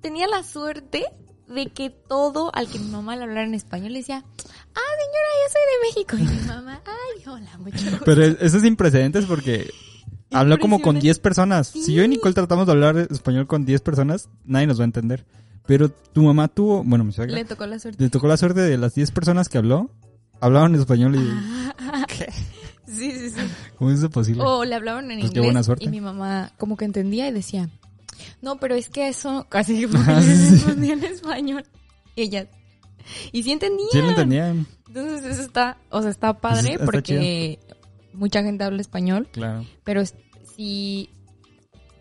tenía 0.00 0.26
la 0.28 0.42
suerte 0.44 1.04
de 1.48 1.66
que 1.70 1.90
todo 1.90 2.54
al 2.54 2.68
que 2.68 2.78
mi 2.78 2.88
mamá 2.90 3.16
le 3.16 3.22
hablara 3.22 3.44
en 3.46 3.54
español 3.54 3.92
le 3.94 4.00
decía, 4.00 4.22
ah, 4.78 4.92
señora, 5.00 5.30
yo 5.42 5.52
soy 5.52 5.62
de 5.72 6.22
México. 6.22 6.32
Y 6.34 6.40
mi 6.40 6.46
mamá, 6.54 6.82
ay, 6.86 7.22
hola, 7.26 7.58
mucho 7.58 7.78
gusto. 7.90 8.04
Pero 8.04 8.24
es- 8.24 8.36
eso 8.40 8.56
es 8.58 8.62
sin 8.62 8.76
precedentes 8.76 9.24
porque 9.26 9.70
habla 10.30 10.56
como 10.58 10.76
con 10.80 10.96
Impresionante. 10.96 11.04
10 11.06 11.18
personas. 11.20 11.68
Si 11.68 11.92
yo 11.94 12.04
y. 12.04 12.08
Nicole 12.08 12.34
tratamos 12.34 12.66
de 12.66 12.72
hablar 12.72 12.96
español 13.10 13.46
con 13.46 13.64
10 13.64 13.80
personas, 13.80 14.28
nadie 14.44 14.66
nos 14.66 14.78
va 14.78 14.84
a 14.84 14.86
entender. 14.86 15.26
Pero 15.66 15.90
tu 15.90 16.22
mamá 16.22 16.48
tuvo, 16.48 16.82
bueno, 16.82 17.04
mi 17.04 17.12
suegra, 17.12 17.34
Le 17.34 17.44
tocó 17.44 17.66
la 17.66 17.78
suerte. 17.78 18.02
le 18.02 18.08
tocó 18.08 18.26
la 18.26 18.36
suerte 18.38 18.60
de 18.62 18.78
las 18.78 18.94
10 18.94 19.10
personas 19.10 19.48
que 19.50 19.58
habló, 19.58 19.90
hablaban 20.40 20.74
español 20.74 21.16
y... 21.16 21.28
Ah. 21.78 22.06
Sí, 22.86 23.12
sí, 23.12 23.30
sí. 23.30 23.40
¿Cómo 23.76 23.90
es 23.90 23.98
eso 23.98 24.08
posible? 24.08 24.42
O 24.44 24.64
le 24.64 24.74
hablaban 24.74 25.10
en 25.10 25.20
Pues 25.20 25.30
qué 25.30 25.38
inglés 25.40 25.44
buena 25.44 25.62
suerte. 25.62 25.84
y 25.84 25.88
mi 25.88 26.00
mamá 26.00 26.52
como 26.56 26.76
que 26.78 26.86
entendía 26.86 27.28
y 27.28 27.32
decía, 27.32 27.68
no, 28.40 28.56
pero 28.58 28.74
es 28.74 28.88
que 28.88 29.08
eso 29.08 29.46
casi 29.50 29.80
que 29.86 29.94
Ah, 30.06 30.22
sí. 30.22 30.90
en 30.90 31.04
español. 31.04 31.64
Y 32.16 32.22
ella, 32.22 32.46
y 33.32 33.42
sí 33.42 33.52
entendía. 33.52 33.86
Sí 33.92 34.00
lo 34.00 34.08
entendían, 34.10 34.66
Entonces 34.86 35.24
eso 35.24 35.42
está, 35.42 35.78
o 35.90 36.00
sea, 36.02 36.10
está 36.10 36.40
padre 36.40 36.72
está 36.74 36.84
porque 36.84 37.58
mucha 38.12 38.42
gente 38.42 38.64
habla 38.64 38.80
español, 38.80 39.28
claro. 39.32 39.64
pero 39.84 40.02
sí, 40.56 41.10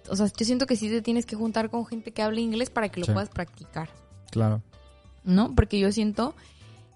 o 0.10 0.16
sea, 0.16 0.28
yo 0.28 0.46
siento 0.46 0.66
que 0.66 0.76
sí 0.76 0.90
te 0.90 1.02
tienes 1.02 1.26
que 1.26 1.36
juntar 1.36 1.70
con 1.70 1.86
gente 1.86 2.12
que 2.12 2.22
hable 2.22 2.42
inglés 2.42 2.70
para 2.70 2.90
que 2.90 3.00
lo 3.02 3.06
Sí. 3.06 3.12
puedas 3.12 3.30
practicar, 3.30 3.90
Claro. 4.32 4.62
¿no? 5.24 5.54
Porque 5.56 5.80
yo 5.80 5.92
siento, 5.92 6.34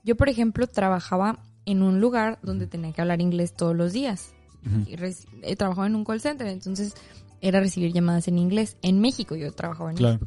yo 0.04 0.16
por 0.16 0.30
ejemplo 0.30 0.66
trabajaba 0.68 1.40
en 1.66 1.84
un 1.84 2.00
lugar 2.02 2.40
donde 2.42 2.68
tenía 2.68 2.92
que 2.94 3.02
hablar 3.02 3.22
inglés 3.22 3.54
todos 3.54 3.76
los 3.76 3.94
días. 3.94 4.34
Ujú. 4.66 4.90
Y 4.90 4.96
reci- 4.96 5.28
he 5.44 5.56
trabajado 5.56 5.88
en 5.88 5.96
un 5.96 6.06
call 6.06 6.22
center, 6.22 6.48
entonces 6.48 6.94
era 7.42 7.60
recibir 7.60 7.92
llamadas 7.94 8.28
en 8.28 8.38
inglés. 8.38 8.78
En 8.82 9.00
México 9.00 9.36
yo 9.36 9.52
trabajaba 9.52 9.92
en 9.92 9.98
Claro. 9.98 10.20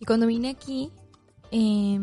Y 0.00 0.04
cuando 0.04 0.26
vine 0.26 0.50
aquí, 0.50 0.90
eh, 1.50 1.98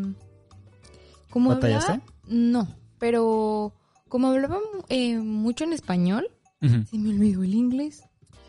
como 1.36 1.52
hablaba, 1.52 2.00
no, 2.28 2.68
pero 2.98 3.74
como 4.08 4.28
hablaba 4.28 4.58
eh, 4.88 5.18
mucho 5.18 5.64
en 5.64 5.72
español, 5.74 6.28
se 6.60 6.96
me 6.98 7.10
olvidó 7.10 7.42
el 7.44 7.54
inglés. 7.54 8.02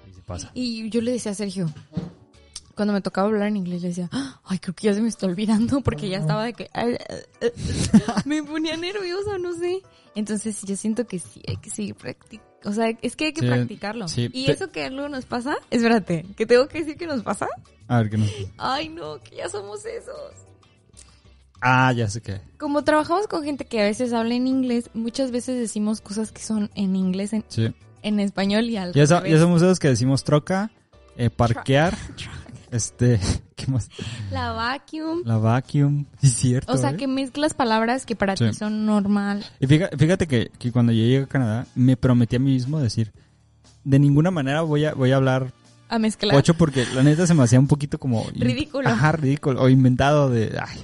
Sí, 0.06 0.14
sí 0.16 0.22
pasa. 0.26 0.52
Y 0.54 0.90
yo 0.90 1.02
le 1.02 1.12
decía 1.12 1.34
a 1.34 1.36
Sergio, 1.36 1.70
cuando 2.76 2.94
me 2.94 3.02
tocaba 3.02 3.28
hablar 3.28 3.48
en 3.50 3.58
inglés, 3.58 3.82
le 3.82 3.90
decía, 3.90 4.08
"Ah, 4.14 4.40
ay, 4.46 4.60
creo 4.60 4.74
que 4.76 4.88
ya 4.88 4.94
se 4.94 5.02
me 5.02 5.10
está 5.10 5.26
olvidando 5.26 5.82
porque 5.82 6.08
ya 6.10 6.20
estaba 6.20 6.46
de 6.46 6.54
que 6.54 6.70
ay, 6.74 6.94
eh, 6.94 7.26
eh, 7.42 7.54
me 8.26 8.42
ponía 8.44 8.78
nerviosa, 8.78 9.38
no 9.38 9.54
sé. 9.54 9.82
Entonces 10.16 10.62
yo 10.64 10.76
siento 10.78 11.06
que 11.06 11.20
sí, 11.20 11.42
hay 11.48 11.58
que 11.58 11.70
seguir 11.70 11.96
practicando. 11.96 12.48
O 12.66 12.72
sea, 12.72 12.90
es 13.02 13.16
que 13.16 13.26
hay 13.26 13.34
que 13.34 13.42
Sí, 13.42 13.48
practicarlo. 13.48 14.08
sí. 14.08 14.30
Y 14.34 14.46
Te- 14.46 14.52
eso 14.54 14.72
que 14.72 14.90
luego 14.90 15.10
nos 15.10 15.26
pasa, 15.26 15.56
espérate, 15.70 16.26
que 16.36 16.46
tengo 16.46 16.68
que 16.68 16.80
decir 16.80 16.98
que 16.98 17.06
nos 17.06 17.22
pasa. 17.24 17.48
A 17.88 17.98
ver, 17.98 18.10
¿qué 18.10 18.18
nos... 18.18 18.30
Ay, 18.58 18.90
no, 18.90 19.20
que 19.20 19.36
ya 19.38 19.50
somos 19.50 19.86
esos. 19.86 20.47
Ah, 21.62 21.92
ya 21.94 22.08
sé 22.10 22.22
qué. 22.22 22.40
Como 22.58 22.84
trabajamos 22.84 23.28
con 23.28 23.44
gente 23.44 23.66
que 23.66 23.82
a 23.82 23.86
veces 23.86 24.14
habla 24.14 24.36
en 24.36 24.48
inglés, 24.48 24.90
muchas 24.94 25.32
veces 25.32 25.58
decimos 25.60 26.02
cosas 26.02 26.32
que 26.32 26.42
son 26.42 26.70
en 26.76 26.96
inglés, 26.96 27.34
en, 27.34 27.44
Sí. 27.48 27.74
en 28.04 28.20
español 28.20 28.66
y 28.66 28.78
al 28.78 28.94
Ya, 28.94 29.08
so- 29.08 29.26
ya 29.26 29.40
somos 29.40 29.62
esos 29.62 29.80
que 29.80 29.88
decimos 29.88 30.24
troca, 30.24 30.70
eh, 31.18 31.30
parquear, 31.30 31.98
este, 32.72 33.20
¿qué 33.56 33.68
más? 33.72 33.90
La 34.32 34.52
vacuum. 34.52 35.22
La 35.26 35.38
vacuum. 35.38 36.06
Sí, 36.22 36.30
cierto. 36.30 36.72
O 36.74 36.78
sea, 36.78 36.92
¿eh? 36.92 36.98
que 36.98 37.08
mezclas 37.08 37.54
palabras 37.54 38.06
que 38.06 38.16
para 38.16 38.36
Sí. 38.38 38.46
ti 38.48 38.54
son 38.54 38.86
normal. 38.86 39.44
Y 39.60 39.68
fíjate, 39.68 39.98
fíjate 39.98 40.28
que, 40.28 40.52
que 40.60 40.72
cuando 40.72 40.92
yo 40.92 41.00
llegué 41.00 41.24
a 41.24 41.28
Canadá, 41.28 41.66
me 41.76 41.98
prometí 41.98 42.36
a 42.36 42.40
mí 42.40 42.52
mismo 42.54 42.80
decir, 42.80 43.12
de 43.84 44.00
ninguna 44.00 44.30
manera 44.32 44.62
voy 44.62 44.86
a, 44.86 44.94
voy 44.94 45.12
a 45.12 45.16
hablar 45.16 45.54
A 45.90 45.98
mezclar. 45.98 46.36
ocho 46.36 46.54
porque 46.54 46.86
la 46.94 47.02
neta 47.04 47.26
se 47.26 47.34
me 47.34 47.44
hacía 47.44 47.60
un 47.60 47.68
poquito 47.68 47.98
como... 47.98 48.26
Ridículo. 48.36 48.90
Ajá, 48.90 49.14
ridículo. 49.14 49.62
O 49.62 49.70
inventado 49.70 50.30
de, 50.30 50.58
ay, 50.62 50.84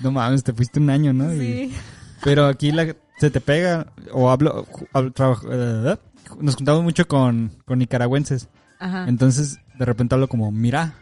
no 0.00 0.10
mames, 0.12 0.42
te 0.44 0.52
fuiste 0.52 0.78
un 0.80 0.90
año, 0.90 1.12
¿no? 1.12 1.32
Y- 1.34 1.38
Sí. 1.38 1.74
Pero 2.22 2.46
aquí 2.46 2.70
la, 2.70 2.94
se 3.18 3.30
te 3.30 3.40
pega, 3.40 3.86
o 4.12 4.28
hablo, 4.30 4.66
hablo- 4.92 5.10
trabajo, 5.12 5.46
eh, 5.50 5.96
nos 6.38 6.56
juntamos 6.56 6.82
mucho 6.82 7.08
con, 7.08 7.50
con 7.64 7.78
nicaragüenses. 7.78 8.48
Ajá. 8.78 9.06
Entonces, 9.08 9.58
de 9.78 9.84
repente 9.86 10.14
hablo 10.14 10.28
como, 10.28 10.50
mira. 10.52 10.94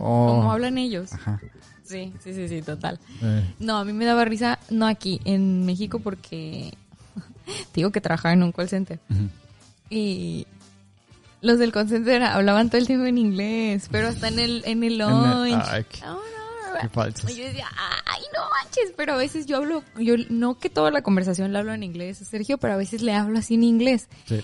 Oh. 0.00 0.26
Como 0.40 0.50
hablan 0.52 0.78
ellos. 0.78 1.12
Ajá. 1.12 1.38
Sí, 1.82 2.14
sí, 2.22 2.32
sí, 2.32 2.48
sí, 2.48 2.62
total. 2.62 2.98
Eh, 3.22 3.54
No, 3.58 3.76
a 3.78 3.84
mí 3.84 3.92
me 3.92 4.06
daba 4.06 4.24
risa, 4.24 4.58
no 4.70 4.86
aquí, 4.86 5.20
en 5.26 5.66
México, 5.66 5.98
porque 5.98 6.72
te 7.44 7.74
digo 7.74 7.90
que 7.92 8.00
trabajaba 8.00 8.32
en 8.32 8.42
un 8.42 8.52
call 8.52 8.68
center. 8.70 8.98
ujú. 9.10 9.28
Y 9.90 10.46
los 11.42 11.58
del 11.58 11.72
call 11.72 11.88
center 11.90 12.22
hablaban 12.22 12.70
todo 12.70 12.78
el 12.80 12.86
tiempo 12.86 13.04
en 13.04 13.18
inglés, 13.18 13.88
pero 13.90 14.08
hasta 14.08 14.28
en 14.28 14.38
el, 14.38 14.62
en 14.64 14.82
el 14.82 14.98
En 14.98 15.00
el- 15.02 15.52
lunch. 15.52 15.92
Ah. 16.02 16.16
Y 17.28 17.34
yo 17.36 17.44
decía, 17.44 17.66
ay, 18.06 18.22
no 18.34 18.40
manches, 18.50 18.92
pero 18.96 19.14
a 19.14 19.16
veces 19.16 19.46
yo 19.46 19.56
hablo, 19.58 19.82
yo 19.98 20.14
no 20.30 20.58
que 20.58 20.70
toda 20.70 20.90
la 20.90 21.02
conversación 21.02 21.52
la 21.52 21.60
hablo 21.60 21.72
en 21.74 21.82
inglés, 21.82 22.18
Sergio, 22.18 22.58
pero 22.58 22.74
a 22.74 22.76
veces 22.76 23.02
le 23.02 23.14
hablo 23.14 23.38
así 23.38 23.54
en 23.54 23.64
inglés. 23.64 24.08
Sí. 24.26 24.40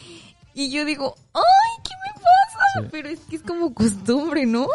Y 0.55 0.70
yo 0.70 0.85
digo, 0.85 1.14
ay, 1.35 1.43
¿qué 1.85 1.91
me 2.05 2.14
pasa? 2.14 2.83
Sí. 2.83 2.89
Pero 2.93 3.09
es 3.09 3.20
que 3.20 3.37
es 3.37 3.43
como 3.43 3.72
costumbre, 3.74 4.47
¿no? 4.47 4.66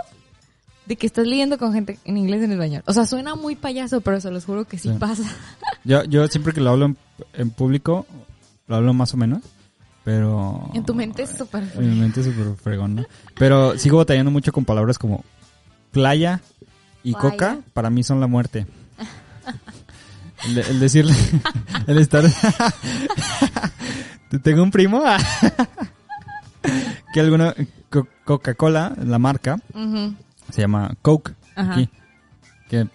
De 0.86 0.96
que 0.96 1.08
estás 1.08 1.26
leyendo 1.26 1.58
con 1.58 1.74
gente 1.74 1.98
en 2.06 2.18
inglés 2.18 2.44
en 2.44 2.52
el 2.52 2.58
baño. 2.60 2.82
O 2.86 2.94
sea, 2.94 3.06
suena 3.08 3.36
muy 3.36 3.56
payaso, 3.56 4.02
pero 4.02 4.22
se 4.22 4.30
los 4.32 4.46
juro 4.46 4.66
que 4.66 4.78
sí, 4.78 4.90
Sí. 4.90 4.96
pasa. 5.00 5.24
Yo, 5.84 6.04
yo 6.06 6.28
siempre 6.28 6.52
que 6.54 6.62
lo 6.62 6.72
hablo 6.72 6.86
en, 6.88 6.98
en 7.34 7.50
público, 7.52 8.06
lo 8.68 8.76
hablo 8.76 8.94
más 8.94 9.14
o 9.14 9.18
menos, 9.18 9.42
pero... 10.04 10.70
En 10.74 10.84
tu 10.84 10.96
mente 10.96 11.24
es 11.24 11.30
súper... 11.32 11.64
En 11.76 11.90
mi 11.94 12.00
mente 12.00 12.22
es 12.22 12.26
súper 12.26 12.56
fregón, 12.56 12.96
¿no? 12.96 13.06
Pero 13.38 13.78
sigo 13.78 13.98
batallando 13.98 14.32
mucho 14.32 14.52
con 14.52 14.66
palabras 14.66 14.98
como 14.98 15.24
playa 15.92 16.42
y 17.06 17.14
coca, 17.14 17.60
para 17.74 17.90
mí 17.90 18.04
son 18.04 18.20
la 18.20 18.28
muerte. 18.28 18.66
El, 20.48 20.58
el 20.58 20.80
decirle, 20.80 21.14
el 21.88 21.98
estar... 21.98 22.24
Te 24.30 24.40
Tengo 24.40 24.64
un 24.64 24.72
primo 24.72 25.02
que 27.14 27.20
alguna 27.20 27.54
Co- 27.90 28.08
Coca-Cola, 28.26 28.96
la 29.04 29.20
marca, 29.20 29.58
se 30.52 30.62
llama 30.62 30.96
Coke. 31.02 31.34
Ajá. 31.56 31.74
Aquí. 31.74 31.90
Que, 32.70 32.88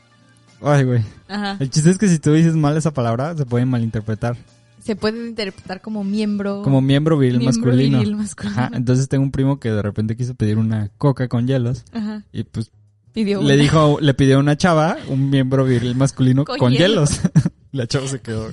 ay, 0.60 0.84
güey. 0.84 1.04
Ajá. 1.28 1.56
El 1.60 1.70
chiste 1.70 1.90
es 1.90 1.98
que 1.98 2.08
si 2.08 2.18
tú 2.18 2.32
dices 2.32 2.54
mal 2.56 2.76
esa 2.76 2.92
palabra, 2.92 3.34
se 3.36 3.46
puede 3.46 3.64
malinterpretar. 3.64 4.36
Se 4.82 4.96
puede 4.96 5.28
interpretar 5.28 5.80
como 5.80 6.04
miembro. 6.04 6.62
Como 6.62 6.80
miembro 6.80 7.16
viril 7.16 7.38
Miembro 7.38 7.62
masculino. 7.70 7.98
viril 7.98 8.16
masculino. 8.16 8.58
Ajá, 8.60 8.70
entonces 8.74 9.08
tengo 9.08 9.24
un 9.24 9.30
primo 9.30 9.60
que 9.60 9.70
de 9.70 9.82
repente 9.82 10.16
quiso 10.16 10.34
pedir 10.34 10.58
una 10.58 10.88
coca 10.98 11.28
con 11.28 11.46
hielos 11.46 11.84
Ajá. 11.92 12.22
y 12.32 12.44
pues 12.44 12.70
Pidió 13.12 13.40
le 13.42 13.54
una. 13.54 13.62
dijo, 13.62 13.98
le 14.00 14.14
pidió 14.14 14.36
a 14.36 14.40
una 14.40 14.56
chava 14.56 14.96
un 15.08 15.30
miembro 15.30 15.64
viril 15.64 15.94
masculino 15.96 16.44
Con 16.44 16.58
con, 16.58 16.72
hielos. 16.72 17.20
hielos. 17.22 17.32
La 17.72 17.86
chava 17.86 18.06
se 18.08 18.20
quedó. 18.20 18.50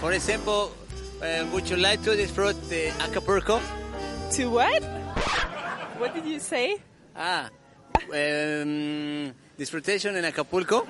For 0.00 0.12
example, 0.12 0.70
uh, 1.20 1.46
would 1.52 1.64
you 1.68 1.76
like 1.76 2.02
to 2.04 2.14
disfrute 2.14 2.56
the 2.68 2.90
Acapulco? 3.02 3.60
To 4.36 4.50
what? 4.50 4.82
What 5.98 6.14
did 6.14 6.24
you 6.26 6.38
say? 6.40 6.76
Ah, 7.14 7.48
um, 8.10 9.32
disfrutation 9.58 10.16
in 10.16 10.24
Acapulco? 10.24 10.86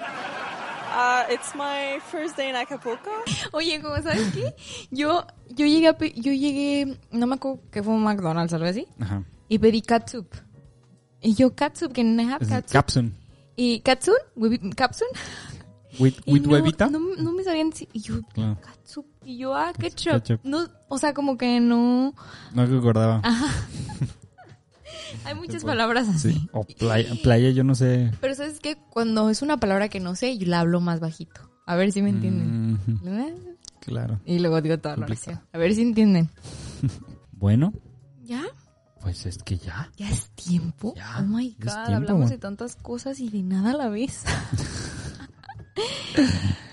Uh, 0.95 1.25
it's 1.31 1.55
my 1.55 1.99
first 2.11 2.37
day 2.37 2.51
in 2.51 2.57
Acapulco. 2.57 3.11
Oye, 3.53 3.81
¿cómo 3.81 3.97
sabes 4.03 4.31
qué? 4.35 4.55
Yo, 4.91 5.25
yo 5.49 5.67
llegué 5.67 5.89
a 5.89 5.97
yo 5.99 6.33
llegué, 6.33 6.97
no 7.11 7.27
me 7.27 7.35
acuerdo 7.37 7.61
que 7.71 7.83
fue 7.83 7.95
un 7.95 8.03
McDonald's, 8.05 8.53
algo 8.53 8.67
así, 8.67 8.87
Ajá. 9.01 9.23
y 9.49 9.59
pedí 9.59 9.83
catsup. 9.83 10.27
Y 11.23 11.35
yo, 11.35 11.53
have 11.57 11.93
Es 12.45 12.49
catsup? 12.49 12.73
Capsun. 12.73 13.15
y 13.57 13.81
Huevi- 14.37 14.75
capsun. 14.75 15.09
With, 15.99 16.15
no, 16.27 16.51
huevita. 16.51 16.89
No, 16.89 16.99
no 17.19 17.33
me 17.33 17.45
sabían 17.45 17.73
si, 17.73 17.89
y 17.93 18.01
yo, 18.01 18.23
Claro. 18.33 18.59
catsup, 18.61 19.07
y 19.25 19.39
yo, 19.39 19.55
ah, 19.55 19.73
ketchup. 19.79 20.23
ketchup. 20.23 20.41
No, 20.43 20.67
o 20.89 20.99
sea, 20.99 21.13
como 21.15 21.37
que 21.37 21.61
no, 21.61 22.15
No 22.55 22.67
me 22.67 22.79
acordaba. 22.79 23.21
hay 25.25 25.35
muchas 25.35 25.65
palabras 25.65 26.09
así. 26.09 26.33
Sí. 26.33 26.49
O 26.53 26.65
playa, 26.65 27.13
playa, 27.23 27.51
yo 27.51 27.65
no 27.65 27.75
sé. 27.75 28.11
Pero 28.21 28.35
sabes 28.35 28.61
que 28.61 28.77
cuando 28.91 29.29
es 29.31 29.43
una 29.43 29.59
palabra 29.59 29.89
que 29.89 30.01
no 30.01 30.15
sé, 30.15 30.37
yo 30.39 30.47
la 30.49 30.61
hablo 30.61 30.81
más 30.81 31.01
bajito. 31.01 31.51
A 31.67 31.77
ver 31.77 31.93
si 31.93 32.03
me 32.03 32.11
entienden. 32.11 32.73
Mm, 32.73 32.79
claro. 33.81 34.21
Y 34.25 34.39
luego 34.39 34.61
digo 34.61 34.79
toda 34.79 34.97
la 34.97 35.07
oración. 35.07 35.41
A 35.53 35.59
ver 35.59 35.75
si 35.75 35.83
entienden. 35.83 36.31
Bueno, 37.33 37.73
¿Ya? 38.23 38.45
Pues 39.03 39.27
es 39.27 39.39
que 39.39 39.59
ya. 39.59 39.91
¿Ya 39.97 40.09
es 40.09 40.29
tiempo? 40.31 40.95
Ya, 40.97 41.19
oh 41.19 41.23
my 41.23 41.51
god, 41.59 41.73
tiempo, 41.87 41.93
hablamos 41.95 42.31
de 42.31 42.39
tantas 42.39 42.77
cosas 42.77 43.21
y 43.21 43.29
de 43.29 43.43
nada 43.43 43.73
a 43.73 43.77
la 43.77 43.89
vez. 43.89 44.25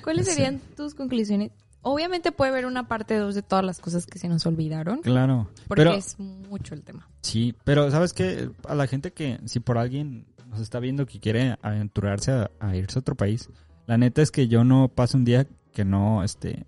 ¿Cuáles 0.03 0.27
serían 0.27 0.59
tus 0.75 0.95
conclusiones? 0.95 1.51
Obviamente 1.81 2.31
puede 2.31 2.51
haber 2.51 2.65
una 2.65 2.87
parte 2.87 3.17
2 3.17 3.35
de 3.35 3.41
todas 3.41 3.63
las 3.63 3.79
cosas 3.79 4.05
que 4.05 4.19
se 4.19 4.27
nos 4.27 4.45
olvidaron, 4.45 5.01
Claro. 5.01 5.49
porque 5.67 5.83
Pero, 5.83 5.93
es 5.93 6.19
mucho 6.19 6.73
el 6.73 6.83
tema. 6.83 7.07
Sí, 7.21 7.55
pero 7.63 7.89
¿sabes 7.89 8.13
qué? 8.13 8.49
A 8.67 8.75
la 8.75 8.85
gente 8.87 9.13
que, 9.13 9.39
si 9.45 9.59
por 9.61 9.77
alguien 9.77 10.25
nos 10.49 10.59
está 10.59 10.79
viendo 10.79 11.05
que 11.05 11.19
quiere 11.19 11.57
aventurarse 11.61 12.31
a, 12.31 12.51
a 12.59 12.75
irse 12.75 12.99
a 12.99 13.01
otro 13.01 13.15
país, 13.15 13.49
la 13.87 13.97
neta 13.97 14.21
es 14.21 14.31
que 14.31 14.47
yo 14.49 14.63
no 14.65 14.89
paso 14.89 15.17
un 15.17 15.23
día 15.25 15.47
que 15.71 15.85
no 15.85 16.21
esté, 16.23 16.65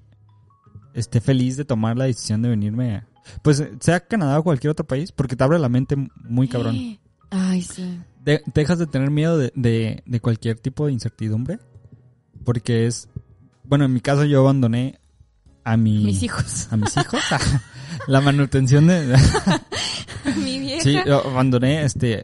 esté 0.93 1.19
feliz 1.19 1.57
de 1.57 1.65
tomar 1.65 1.97
la 1.97 2.05
decisión 2.05 2.41
de 2.41 2.49
venirme, 2.49 2.95
a- 2.95 3.07
pues 3.41 3.63
sea 3.79 3.99
Canadá 4.01 4.39
o 4.39 4.43
cualquier 4.43 4.71
otro 4.71 4.85
país, 4.85 5.11
porque 5.11 5.35
te 5.35 5.43
abre 5.43 5.59
la 5.59 5.69
mente 5.69 5.95
muy 6.23 6.47
cabrón. 6.47 6.75
Ay, 7.29 7.61
sí. 7.61 7.99
De- 8.23 8.41
dejas 8.53 8.77
de 8.77 8.87
tener 8.87 9.09
miedo 9.09 9.37
de, 9.37 9.51
de, 9.55 10.03
de 10.05 10.19
cualquier 10.19 10.59
tipo 10.59 10.85
de 10.85 10.93
incertidumbre, 10.93 11.59
porque 12.43 12.85
es, 12.87 13.07
bueno, 13.63 13.85
en 13.85 13.93
mi 13.93 14.01
caso 14.01 14.25
yo 14.25 14.41
abandoné 14.41 14.99
a 15.63 15.77
mi... 15.77 16.03
Mis 16.03 16.23
hijos. 16.23 16.67
A 16.71 16.77
mis 16.77 16.95
hijos. 16.97 17.21
la 18.07 18.21
manutención 18.21 18.87
de... 18.87 19.17
Mi 20.35 20.59
vieja. 20.59 20.81
Sí, 20.83 20.97
yo 21.05 21.25
abandoné 21.27 21.83
este 21.83 22.23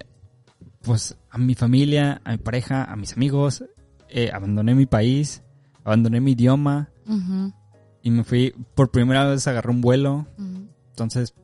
pues 0.84 1.18
a 1.30 1.38
mi 1.38 1.54
familia, 1.56 2.22
a 2.24 2.32
mi 2.32 2.38
pareja, 2.38 2.84
a 2.86 2.96
mis 2.96 3.14
amigos, 3.14 3.64
eh, 4.10 4.30
abandoné 4.34 4.74
mi 4.74 4.86
país, 4.86 5.44
abandoné 5.84 6.22
mi 6.22 6.32
idioma 6.32 6.90
y 8.02 8.10
me 8.12 8.24
fui 8.24 8.54
por 8.76 8.90
primera 8.92 9.26
vez 9.26 9.46
agarré 9.48 9.70
un 9.72 9.82
vuelo. 9.82 10.28
ujú. 10.38 10.47
Entonces, 10.98 11.36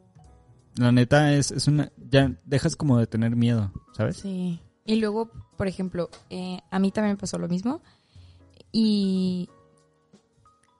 la 0.78 0.92
neta 0.92 1.32
es, 1.34 1.52
es 1.52 1.68
una 1.68 1.92
ya 2.10 2.36
dejas 2.44 2.76
como 2.76 2.98
de 2.98 3.06
tener 3.06 3.36
miedo, 3.36 3.72
¿sabes? 3.96 4.18
Sí. 4.18 4.60
Y 4.84 4.96
luego, 4.96 5.30
por 5.58 5.68
ejemplo, 5.68 6.10
eh, 6.32 6.60
a 6.72 6.80
mí 6.80 6.90
también 6.90 7.14
me 7.14 7.20
pasó 7.20 7.38
lo 7.38 7.48
mismo. 7.48 7.84
Y 8.72 9.48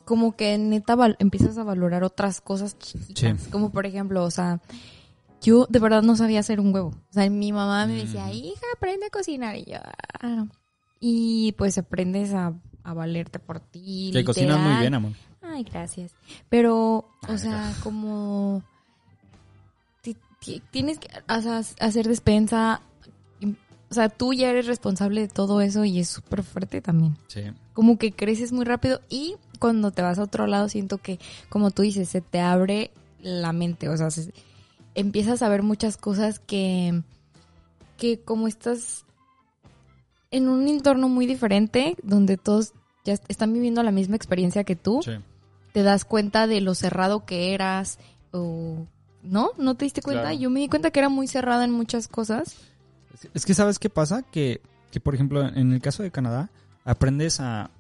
como 0.06 0.36
que 0.36 0.58
neta 0.58 0.98
empiezas 1.20 1.60
a 1.60 1.64
valorar 1.64 2.04
otras 2.04 2.42
cosas 2.42 2.80
chiquitas. 2.80 3.42
Sí. 3.44 3.50
Como 3.52 3.70
por 3.70 3.86
ejemplo, 3.86 4.24
o 4.24 4.32
sea, 4.32 4.60
yo 5.40 5.68
de 5.70 5.78
verdad 5.78 6.02
no 6.02 6.16
sabía 6.16 6.40
hacer 6.40 6.60
un 6.60 6.74
huevo. 6.74 6.90
O 7.12 7.14
sea, 7.14 7.30
mi 7.30 7.52
mamá 7.52 7.86
me 7.86 7.94
decía, 7.94 8.26
Mm. 8.26 8.32
hija, 8.34 8.66
aprende 8.76 9.06
a 9.06 9.10
cocinar. 9.12 9.56
Y 9.58 9.66
yo, 9.66 9.78
"Ah, 10.20 10.28
no". 10.28 10.50
Y 11.00 11.52
pues 11.60 11.78
aprendes 11.78 12.34
a, 12.34 12.54
a 12.84 12.94
valerte 12.94 13.40
por 13.40 13.60
ti. 13.60 14.10
Que 14.14 14.24
cocinas 14.24 14.60
muy 14.60 14.76
bien, 14.80 14.94
amor. 14.94 15.12
Ay, 15.42 15.64
gracias. 15.64 16.12
Pero, 16.50 17.10
o 17.28 17.38
sea, 17.38 17.74
como 17.84 18.64
ti- 20.02 20.18
ti- 20.40 20.62
tienes 20.72 21.00
que 21.00 21.08
hacer 21.28 22.08
despensa. 22.08 22.82
O 23.90 23.94
sea, 23.94 24.10
tú 24.10 24.34
ya 24.34 24.50
eres 24.50 24.66
responsable 24.66 25.22
de 25.22 25.28
todo 25.28 25.62
eso 25.62 25.86
y 25.86 26.00
es 26.00 26.10
súper 26.10 26.42
fuerte 26.44 26.82
también. 26.82 27.16
Sí. 27.28 27.42
Como 27.74 27.98
que 28.00 28.12
creces 28.12 28.52
muy 28.52 28.66
rápido 28.66 29.02
y 29.08 29.36
cuando 29.60 29.92
te 29.92 30.02
vas 30.02 30.18
a 30.18 30.24
otro 30.24 30.48
lado 30.48 30.68
siento 30.68 30.98
que, 30.98 31.20
como 31.50 31.70
tú 31.70 31.84
dices, 31.84 32.10
se 32.10 32.22
te 32.22 32.40
abre 32.40 32.90
la 33.22 33.54
mente. 33.54 33.90
O 33.90 33.98
sea, 33.98 34.10
se- 34.10 34.34
empiezas 34.96 35.44
a 35.44 35.50
ver 35.50 35.62
muchas 35.62 35.98
cosas 35.98 36.40
que, 36.40 37.04
que 37.98 38.20
como 38.20 38.48
estás 38.48 39.06
en 40.34 40.50
un 40.50 40.68
entorno 40.68 41.08
muy 41.08 41.26
diferente, 41.26 41.96
donde 42.04 42.36
todos 42.38 42.74
ya 43.06 43.14
est- 43.14 43.24
están 43.30 43.54
viviendo 43.54 43.82
la 43.84 43.92
misma 43.92 44.16
experiencia 44.18 44.64
que 44.66 44.76
tú, 44.76 45.02
Sí. 45.04 45.12
te 45.72 45.84
das 45.84 46.04
cuenta 46.06 46.48
de 46.48 46.60
lo 46.62 46.76
cerrado 46.76 47.26
que 47.26 47.54
eras 47.54 48.00
o 48.32 48.86
no, 49.24 49.52
no 49.58 49.76
te 49.76 49.86
diste 49.86 50.02
cuenta. 50.02 50.24
Claro. 50.24 50.38
Yo 50.38 50.50
me 50.50 50.60
di 50.60 50.68
cuenta 50.68 50.92
que 50.92 51.00
era 51.00 51.10
muy 51.10 51.28
cerrada 51.28 51.64
en 51.64 51.72
muchas 51.72 52.08
cosas. 52.08 52.56
Es- 53.14 53.30
Es 53.34 53.46
que 53.46 53.54
sabes 53.54 53.80
qué 53.80 53.90
pasa 53.90 54.24
que 54.24 54.60
que 54.92 55.00
por 55.00 55.16
ejemplo 55.16 55.48
en 55.48 55.72
el 55.74 55.82
caso 55.82 56.04
de 56.04 56.12
Canadá 56.12 56.50
aprendes 56.86 57.40
a 57.40 57.72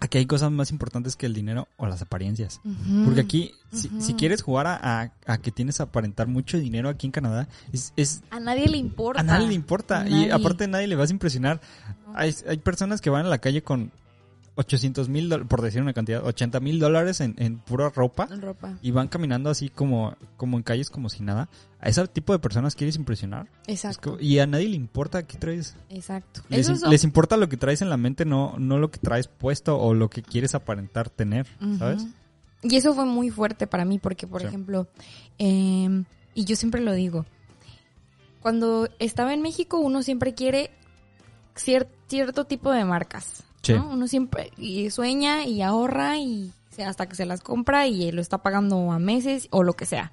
a 0.00 0.08
que 0.08 0.18
hay 0.18 0.26
cosas 0.26 0.50
más 0.50 0.70
importantes 0.72 1.14
que 1.14 1.26
el 1.26 1.32
dinero 1.34 1.68
o 1.76 1.86
las 1.86 2.02
apariencias. 2.02 2.60
Porque 3.04 3.20
aquí, 3.20 3.52
si, 3.72 4.14
quieres 4.14 4.42
jugar 4.42 4.66
a, 4.66 4.74
a- 5.02 5.12
a 5.26 5.38
que 5.38 5.52
tienes 5.52 5.76
que 5.76 5.84
aparentar 5.84 6.26
mucho 6.26 6.58
dinero 6.58 6.88
aquí 6.88 7.06
en 7.06 7.12
Canadá, 7.12 7.48
es, 7.72 7.92
es- 7.96 8.22
a 8.30 8.40
nadie 8.40 8.66
le 8.68 8.78
importa. 8.78 9.20
a 9.20 9.24
nadie 9.24 9.46
le 9.46 9.54
importa. 9.54 10.00
A 10.02 10.08
Y 10.08 10.30
aparte 10.30 10.66
nadie 10.66 10.88
le 10.88 10.96
vas 10.96 11.10
a 11.10 11.12
impresionar. 11.12 11.60
Hay, 12.14 12.34
hay 12.48 12.56
personas 12.58 13.00
que 13.00 13.10
van 13.10 13.26
a 13.26 13.28
la 13.28 13.38
calle 13.38 13.62
con 13.62 13.92
800 14.54 15.08
mil, 15.08 15.30
por 15.46 15.62
decir 15.62 15.80
una 15.80 15.94
cantidad, 15.94 16.22
80 16.24 16.60
mil 16.60 16.78
dólares 16.78 17.20
en, 17.22 17.34
en 17.38 17.58
pura 17.58 17.88
ropa 17.88 18.26
ropa. 18.26 18.76
y 18.82 18.90
van 18.90 19.08
caminando 19.08 19.48
así 19.48 19.70
como, 19.70 20.14
como 20.36 20.58
en 20.58 20.62
calles 20.62 20.90
como 20.90 21.08
si 21.08 21.22
nada. 21.22 21.48
A 21.80 21.88
ese 21.88 22.06
tipo 22.08 22.32
de 22.34 22.38
personas 22.38 22.74
quieres 22.74 22.96
impresionar. 22.96 23.48
Es 23.66 23.84
Exacto. 23.84 24.18
y 24.20 24.38
a 24.40 24.46
nadie 24.46 24.68
le 24.68 24.76
importa 24.76 25.26
qué 25.26 25.38
traes. 25.38 25.74
Exacto. 25.88 26.42
Les, 26.50 26.66
son- 26.66 26.90
les 26.90 27.02
importa 27.04 27.36
lo 27.38 27.48
que 27.48 27.56
traes 27.56 27.80
en 27.80 27.88
la 27.88 27.96
mente, 27.96 28.24
no, 28.26 28.54
no 28.58 28.78
lo 28.78 28.90
que 28.90 28.98
traes 28.98 29.26
puesto 29.26 29.78
o 29.78 29.94
lo 29.94 30.10
que 30.10 30.22
quieres 30.22 30.54
aparentar 30.54 31.08
tener, 31.08 31.46
¿sabes? 31.78 32.06
Y 32.62 32.76
eso 32.76 32.94
fue 32.94 33.06
muy 33.06 33.30
fuerte 33.30 33.66
para 33.66 33.84
mí 33.86 33.98
porque, 33.98 34.26
por 34.26 34.42
Sí. 34.42 34.46
ejemplo, 34.48 34.86
eh, 35.38 36.04
y 36.34 36.44
yo 36.44 36.56
siempre 36.56 36.80
lo 36.82 36.92
digo, 36.92 37.24
cuando 38.40 38.88
estaba 38.98 39.32
en 39.34 39.42
México 39.42 39.78
uno 39.78 40.02
siempre 40.02 40.34
quiere 40.34 40.70
cier- 41.56 41.88
cierto 42.08 42.44
tipo 42.44 42.70
de 42.70 42.84
marcas. 42.84 43.44
Sí. 43.62 43.74
¿no? 43.74 43.90
Uno 43.90 44.08
siempre 44.08 44.50
y 44.56 44.90
sueña 44.90 45.44
y 45.44 45.62
ahorra 45.62 46.18
y 46.18 46.52
hasta 46.84 47.06
que 47.06 47.14
se 47.14 47.26
las 47.26 47.42
compra 47.42 47.86
y 47.86 48.10
lo 48.12 48.20
está 48.20 48.38
pagando 48.38 48.90
a 48.92 48.98
meses 48.98 49.46
o 49.50 49.62
lo 49.62 49.74
que 49.74 49.86
sea. 49.86 50.12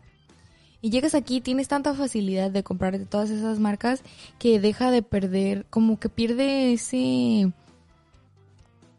Y 0.82 0.92
llegas 0.92 1.16
aquí 1.16 1.38
y 1.38 1.42
tienes 1.42 1.68
tanta 1.68 1.94
facilidad 1.94 2.52
de 2.52 2.64
comprar 2.64 2.98
de 2.98 3.06
todas 3.06 3.30
esas 3.30 3.60
marcas 3.60 4.02
que 4.38 4.60
deja 4.60 4.92
de 4.92 5.02
perder, 5.02 5.66
como 5.70 6.00
que 6.00 6.10
pierde 6.10 6.74
ese... 6.74 7.52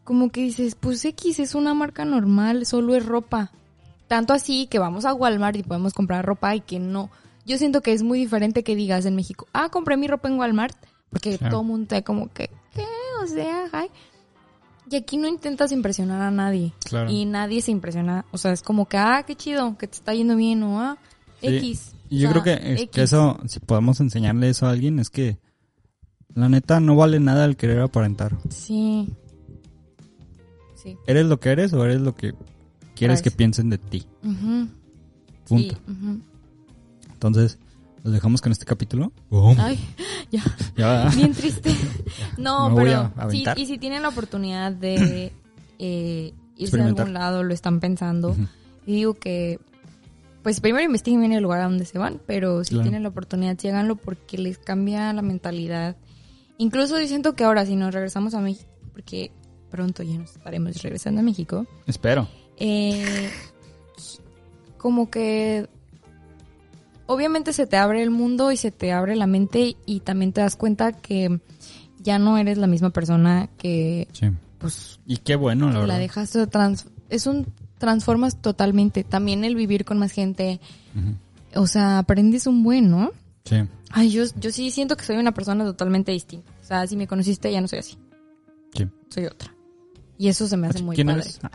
Como 0.04 0.30
que 0.30 0.40
dices, 0.40 0.74
pues 0.74 1.04
X 1.04 1.38
es 1.38 1.54
una 1.54 1.72
marca 1.72 2.04
normal, 2.04 2.66
solo 2.66 2.96
es 2.96 3.06
ropa. 3.06 3.52
Tanto 4.08 4.32
así 4.32 4.66
que 4.66 4.78
vamos 4.78 5.04
a 5.04 5.14
Walmart 5.14 5.56
y 5.56 5.62
podemos 5.62 5.94
comprar 5.94 6.24
ropa 6.26 6.54
y 6.56 6.60
que 6.60 6.80
no... 6.80 7.10
yo 7.46 7.56
siento 7.58 7.80
que 7.80 7.92
es 7.92 8.02
muy 8.02 8.18
diferente 8.18 8.64
que 8.64 8.74
digas 8.74 9.06
en 9.06 9.14
México, 9.14 9.46
ah, 9.52 9.68
compré 9.68 9.96
mi 9.96 10.08
ropa 10.08 10.28
en 10.28 10.38
Walmart, 10.38 10.76
porque 11.10 11.36
Claro. 11.38 11.50
todo 11.52 11.60
el 11.62 11.66
mundo 11.68 11.82
está 11.84 12.02
como 12.02 12.32
que, 12.32 12.50
¿qué? 12.74 12.84
O 13.22 13.26
sea, 13.26 13.64
ay. 13.72 13.88
Y 14.90 14.96
aquí 14.96 15.18
no 15.18 15.28
intentas 15.28 15.70
impresionar 15.70 16.20
a 16.22 16.30
nadie. 16.32 16.72
Claro. 16.84 17.10
Y 17.10 17.24
nadie 17.24 17.62
se 17.62 17.70
impresiona. 17.70 18.24
O 18.32 18.38
sea, 18.38 18.50
es 18.52 18.62
como 18.62 18.86
que, 18.88 18.96
ah, 18.96 19.22
qué 19.26 19.36
chido, 19.36 19.76
que 19.78 19.86
te 19.86 19.96
está 19.96 20.14
yendo 20.14 20.34
bien, 20.36 20.62
o 20.64 20.80
ah, 20.80 20.98
Sí. 21.40 21.46
X. 21.56 21.92
Y 22.08 22.16
O 22.16 22.20
yo 22.22 22.32
sea, 22.32 22.42
creo 22.42 22.44
que, 22.58 22.72
X. 22.72 22.88
que 22.90 23.02
eso, 23.02 23.38
si 23.46 23.60
podemos 23.60 24.00
enseñarle 24.00 24.48
eso 24.48 24.66
a 24.66 24.70
alguien, 24.70 24.98
es 24.98 25.10
que 25.10 25.38
la 26.34 26.48
neta 26.48 26.80
no 26.80 26.96
vale 26.96 27.20
nada 27.20 27.44
el 27.44 27.56
querer 27.56 27.80
aparentar. 27.80 28.36
Sí. 28.50 29.08
Sí. 30.74 30.96
¿Eres 31.06 31.26
lo 31.26 31.38
que 31.40 31.50
eres 31.50 31.72
o 31.72 31.84
eres 31.84 32.00
lo 32.00 32.14
que 32.14 32.34
quieres 32.96 33.22
que 33.22 33.30
piensen 33.30 33.70
de 33.70 33.78
ti? 33.78 34.06
Ujú. 34.24 34.68
Punto. 35.46 35.74
Sí. 35.74 36.22
Entonces, 37.12 37.58
los 38.02 38.12
dejamos 38.12 38.40
con 38.40 38.52
este 38.52 38.64
capítulo. 38.64 39.12
Ay, 39.58 39.78
ya. 40.30 40.42
Ya. 40.76 41.10
Bien 41.14 41.32
triste. 41.32 41.74
No, 42.38 42.68
Me 42.68 42.74
voy 42.74 42.84
pero 42.84 43.00
a 43.00 43.08
sí, 43.08 43.12
aventar. 43.16 43.58
y 43.58 43.66
si 43.66 43.78
tienen 43.78 44.02
la 44.02 44.08
oportunidad 44.08 44.72
de 44.72 45.32
eh, 45.78 46.32
irse 46.56 46.80
a 46.80 46.84
algún 46.86 47.12
lado, 47.12 47.42
lo 47.42 47.52
están 47.54 47.80
pensando, 47.80 48.36
y 48.86 48.94
digo 48.96 49.14
que, 49.14 49.58
pues 50.42 50.60
primero 50.60 50.84
investiguen 50.84 51.20
bien 51.20 51.32
el 51.32 51.42
lugar 51.42 51.60
a 51.60 51.64
donde 51.64 51.84
se 51.84 51.98
van, 51.98 52.20
pero 52.26 52.64
si 52.64 52.70
Claro. 52.70 52.82
tienen 52.84 53.02
la 53.02 53.10
oportunidad, 53.10 53.56
sí 53.58 53.68
háganlo 53.68 53.96
porque 53.96 54.38
les 54.38 54.58
cambia 54.58 55.12
la 55.12 55.22
mentalidad. 55.22 55.96
Incluso 56.58 56.98
yo 57.00 57.06
siento 57.06 57.34
que 57.34 57.44
ahora, 57.44 57.64
si 57.66 57.76
nos 57.76 57.92
regresamos 57.94 58.34
a 58.34 58.40
México, 58.40 58.70
porque 58.92 59.32
pronto 59.70 60.02
ya 60.02 60.18
nos 60.18 60.32
estaremos 60.36 60.82
regresando 60.82 61.20
a 61.20 61.24
México, 61.24 61.66
Espero. 61.86 62.28
eh, 62.58 63.30
como 64.78 65.10
que 65.10 65.68
obviamente 67.12 67.52
se 67.52 67.66
te 67.66 67.76
abre 67.76 68.02
el 68.02 68.10
mundo 68.10 68.52
y 68.52 68.56
se 68.56 68.70
te 68.70 68.92
abre 68.92 69.16
la 69.16 69.26
mente 69.26 69.76
y 69.86 70.00
también 70.00 70.32
te 70.32 70.40
das 70.40 70.56
cuenta 70.56 70.92
que 70.92 71.40
ya 72.02 72.18
no 72.18 72.38
eres 72.38 72.56
la 72.58 72.66
misma 72.66 72.90
persona 72.90 73.48
que 73.58 74.08
Sí. 74.12 74.26
pues 74.58 75.00
Y 75.06 75.16
qué 75.18 75.36
bueno, 75.36 75.66
la 75.68 75.72
la 75.74 75.80
verdad. 75.80 75.98
dejaste 75.98 76.46
trans 76.46 76.86
es 77.08 77.26
un 77.26 77.46
transformas 77.78 78.40
totalmente 78.40 79.04
también 79.04 79.42
el 79.44 79.54
vivir 79.56 79.84
con 79.84 79.98
más 79.98 80.12
gente 80.12 80.60
o 81.54 81.66
sea 81.66 81.98
aprendes 81.98 82.46
un 82.46 82.62
buen 82.62 82.90
no 82.90 83.10
Sí. 83.44 83.56
ay 83.90 84.10
yo 84.10 84.24
yo 84.38 84.50
sí 84.52 84.70
siento 84.70 84.96
que 84.96 85.04
soy 85.04 85.16
una 85.16 85.32
persona 85.32 85.64
totalmente 85.64 86.12
distinta 86.12 86.52
o 86.62 86.64
sea 86.64 86.86
si 86.86 86.96
me 86.96 87.06
conociste 87.06 87.50
ya 87.50 87.60
no 87.60 87.68
soy 87.68 87.80
así 87.80 87.98
Sí. 88.74 88.86
soy 89.08 89.24
otra 89.26 89.52
y 90.18 90.28
eso 90.28 90.46
se 90.46 90.56
me 90.56 90.68
hace 90.68 90.82
muy 90.82 90.94
¿Quién 90.94 91.08
padre 91.08 91.22
eres? 91.22 91.40
Ah. 91.42 91.50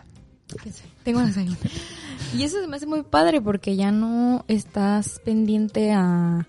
Tengo. 1.04 1.22
Y 2.38 2.44
eso 2.44 2.60
se 2.62 2.68
me 2.68 2.76
hace 2.78 2.86
muy 2.86 3.04
padre 3.04 3.42
porque 3.42 3.76
ya 3.76 3.92
no 3.92 4.44
estás 4.48 5.20
pendiente 5.24 5.92
a 5.94 6.48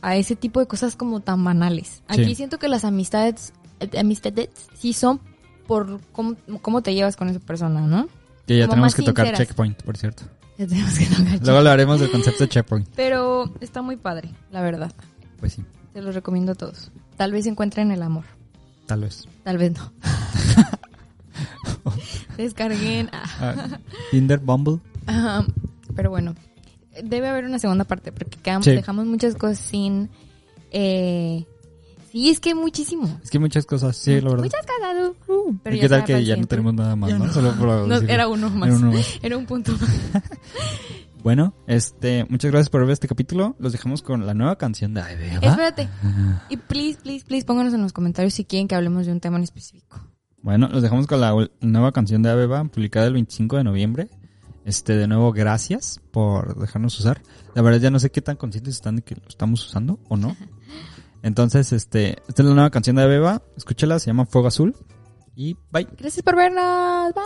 a 0.00 0.14
ese 0.16 0.36
tipo 0.36 0.60
de 0.60 0.66
cosas 0.66 0.94
como 0.94 1.20
tan 1.20 1.42
banales. 1.42 2.02
Aquí 2.06 2.24
Sí. 2.26 2.34
siento 2.36 2.58
que 2.58 2.68
las 2.68 2.84
amistades 2.84 3.52
amistades 3.98 4.48
sí 4.78 4.92
son 4.92 5.20
por 5.66 6.00
cómo, 6.12 6.36
cómo 6.62 6.82
te 6.82 6.94
llevas 6.94 7.16
con 7.16 7.28
esa 7.28 7.40
persona, 7.40 7.80
¿no? 7.80 8.08
que 8.46 8.56
ya 8.56 8.64
Como 8.64 8.74
tenemos 8.76 8.94
que 8.94 9.02
tocar 9.02 9.34
checkpoint, 9.36 9.82
por 9.82 9.96
cierto. 9.98 10.22
Ya 10.56 10.66
tenemos 10.66 10.98
que 10.98 11.04
tocar 11.06 11.38
Luego 11.42 11.58
hablaremos 11.58 12.00
del 12.00 12.10
concepto 12.10 12.44
de 12.44 12.48
checkpoint. 12.48 12.88
Pero 12.96 13.52
está 13.60 13.82
muy 13.82 13.96
padre, 13.96 14.30
la 14.50 14.62
verdad. 14.62 14.90
Pues 15.38 15.52
sí, 15.54 15.64
Te 15.92 16.00
lo 16.00 16.12
recomiendo 16.12 16.52
a 16.52 16.54
todos. 16.54 16.90
Tal 17.16 17.32
vez 17.32 17.46
encuentren 17.46 17.90
el 17.90 18.02
amor. 18.02 18.24
tal 18.86 19.00
vez. 19.02 19.26
Tal 19.44 19.58
vez 19.58 19.72
no. 19.72 19.92
Descarguen. 22.38 23.10
ah. 23.12 23.78
Tinder, 24.10 24.38
Bumble. 24.38 24.78
Pero 25.94 26.10
bueno, 26.10 26.34
debe 27.02 27.28
haber 27.28 27.44
una 27.44 27.58
segunda 27.58 27.84
parte 27.84 28.12
porque 28.12 28.38
quedamos, 28.38 28.64
Sí. 28.64 28.70
dejamos 28.72 29.04
muchas 29.06 29.34
cosas 29.34 29.58
sin... 29.58 30.08
Eh, 30.70 31.44
sí, 32.12 32.30
es 32.30 32.40
que 32.40 32.54
muchísimo. 32.54 33.20
Es 33.22 33.30
que 33.30 33.38
muchas 33.38 33.66
cosas, 33.66 33.96
sí, 33.96 34.20
la 34.20 34.30
verdad. 34.30 34.44
Muchas 34.44 34.60
cosas. 34.66 35.12
uh, 35.28 35.56
pero 35.62 35.76
¿Y 35.76 35.78
ya 35.78 35.82
qué 35.82 35.88
tal 35.88 36.04
que 36.04 36.24
ya 36.24 36.36
no 36.36 36.46
tenemos 36.46 36.74
nada 36.74 36.94
más, 36.96 37.10
no? 37.10 37.26
no. 37.26 37.32
Solo 37.32 37.52
por 37.54 37.68
No, 37.68 37.86
decirlo. 37.88 38.14
era 38.14 38.28
uno 38.28 38.50
más. 38.50 38.68
Era 38.68 38.76
uno 38.78 38.92
más. 38.92 39.18
Era 39.22 39.36
un 39.36 39.46
punto 39.46 39.72
más. 39.72 40.22
Bueno, 41.20 41.52
este, 41.66 42.24
muchas 42.30 42.52
gracias 42.52 42.70
por 42.70 42.82
ver 42.82 42.90
este 42.92 43.08
capítulo. 43.08 43.56
Los 43.58 43.72
dejamos 43.72 44.02
con 44.02 44.24
la 44.24 44.34
nueva 44.34 44.56
canción 44.56 44.94
de. 44.94 45.00
¿va? 45.00 45.10
Espérate. 45.10 45.88
Y 46.48 46.56
please, 46.58 47.00
please, 47.02 47.24
please, 47.26 47.44
pónganos 47.44 47.74
en 47.74 47.82
los 47.82 47.92
comentarios 47.92 48.34
si 48.34 48.44
quieren 48.44 48.68
que 48.68 48.76
hablemos 48.76 49.04
de 49.04 49.10
un 49.12 49.18
tema 49.20 49.36
en 49.36 49.42
específico. 49.42 50.00
Bueno, 50.48 50.66
los 50.72 50.82
dejamos 50.82 51.06
con 51.06 51.20
la 51.20 51.34
nueva 51.60 51.92
canción 51.92 52.22
de 52.22 52.30
Abeba, 52.30 52.64
publicada 52.64 53.06
el 53.06 53.12
25 53.12 53.58
de 53.58 53.64
noviembre. 53.64 54.08
Este, 54.64 54.96
de 54.96 55.06
nuevo, 55.06 55.30
gracias 55.30 56.00
por 56.10 56.58
dejarnos 56.58 56.98
usar. 56.98 57.20
La 57.54 57.60
verdad 57.60 57.80
ya 57.80 57.90
no 57.90 57.98
sé 57.98 58.08
qué 58.08 58.22
tan 58.22 58.36
conscientes 58.36 58.76
están 58.76 58.96
de 58.96 59.02
que 59.02 59.14
lo 59.14 59.28
estamos 59.28 59.62
usando 59.66 60.00
o 60.08 60.16
no. 60.16 60.34
Entonces, 61.22 61.74
este, 61.74 62.16
esta 62.26 62.40
es 62.42 62.48
la 62.48 62.54
nueva 62.54 62.70
canción 62.70 62.96
de 62.96 63.02
Abeba. 63.02 63.42
Escúchala, 63.58 63.98
se 63.98 64.06
llama 64.06 64.24
Fuego 64.24 64.48
Azul. 64.48 64.74
Y 65.36 65.54
bye. 65.70 65.86
Gracias 65.98 66.22
por 66.22 66.34
vernos. 66.34 67.12
Bye. 67.14 67.24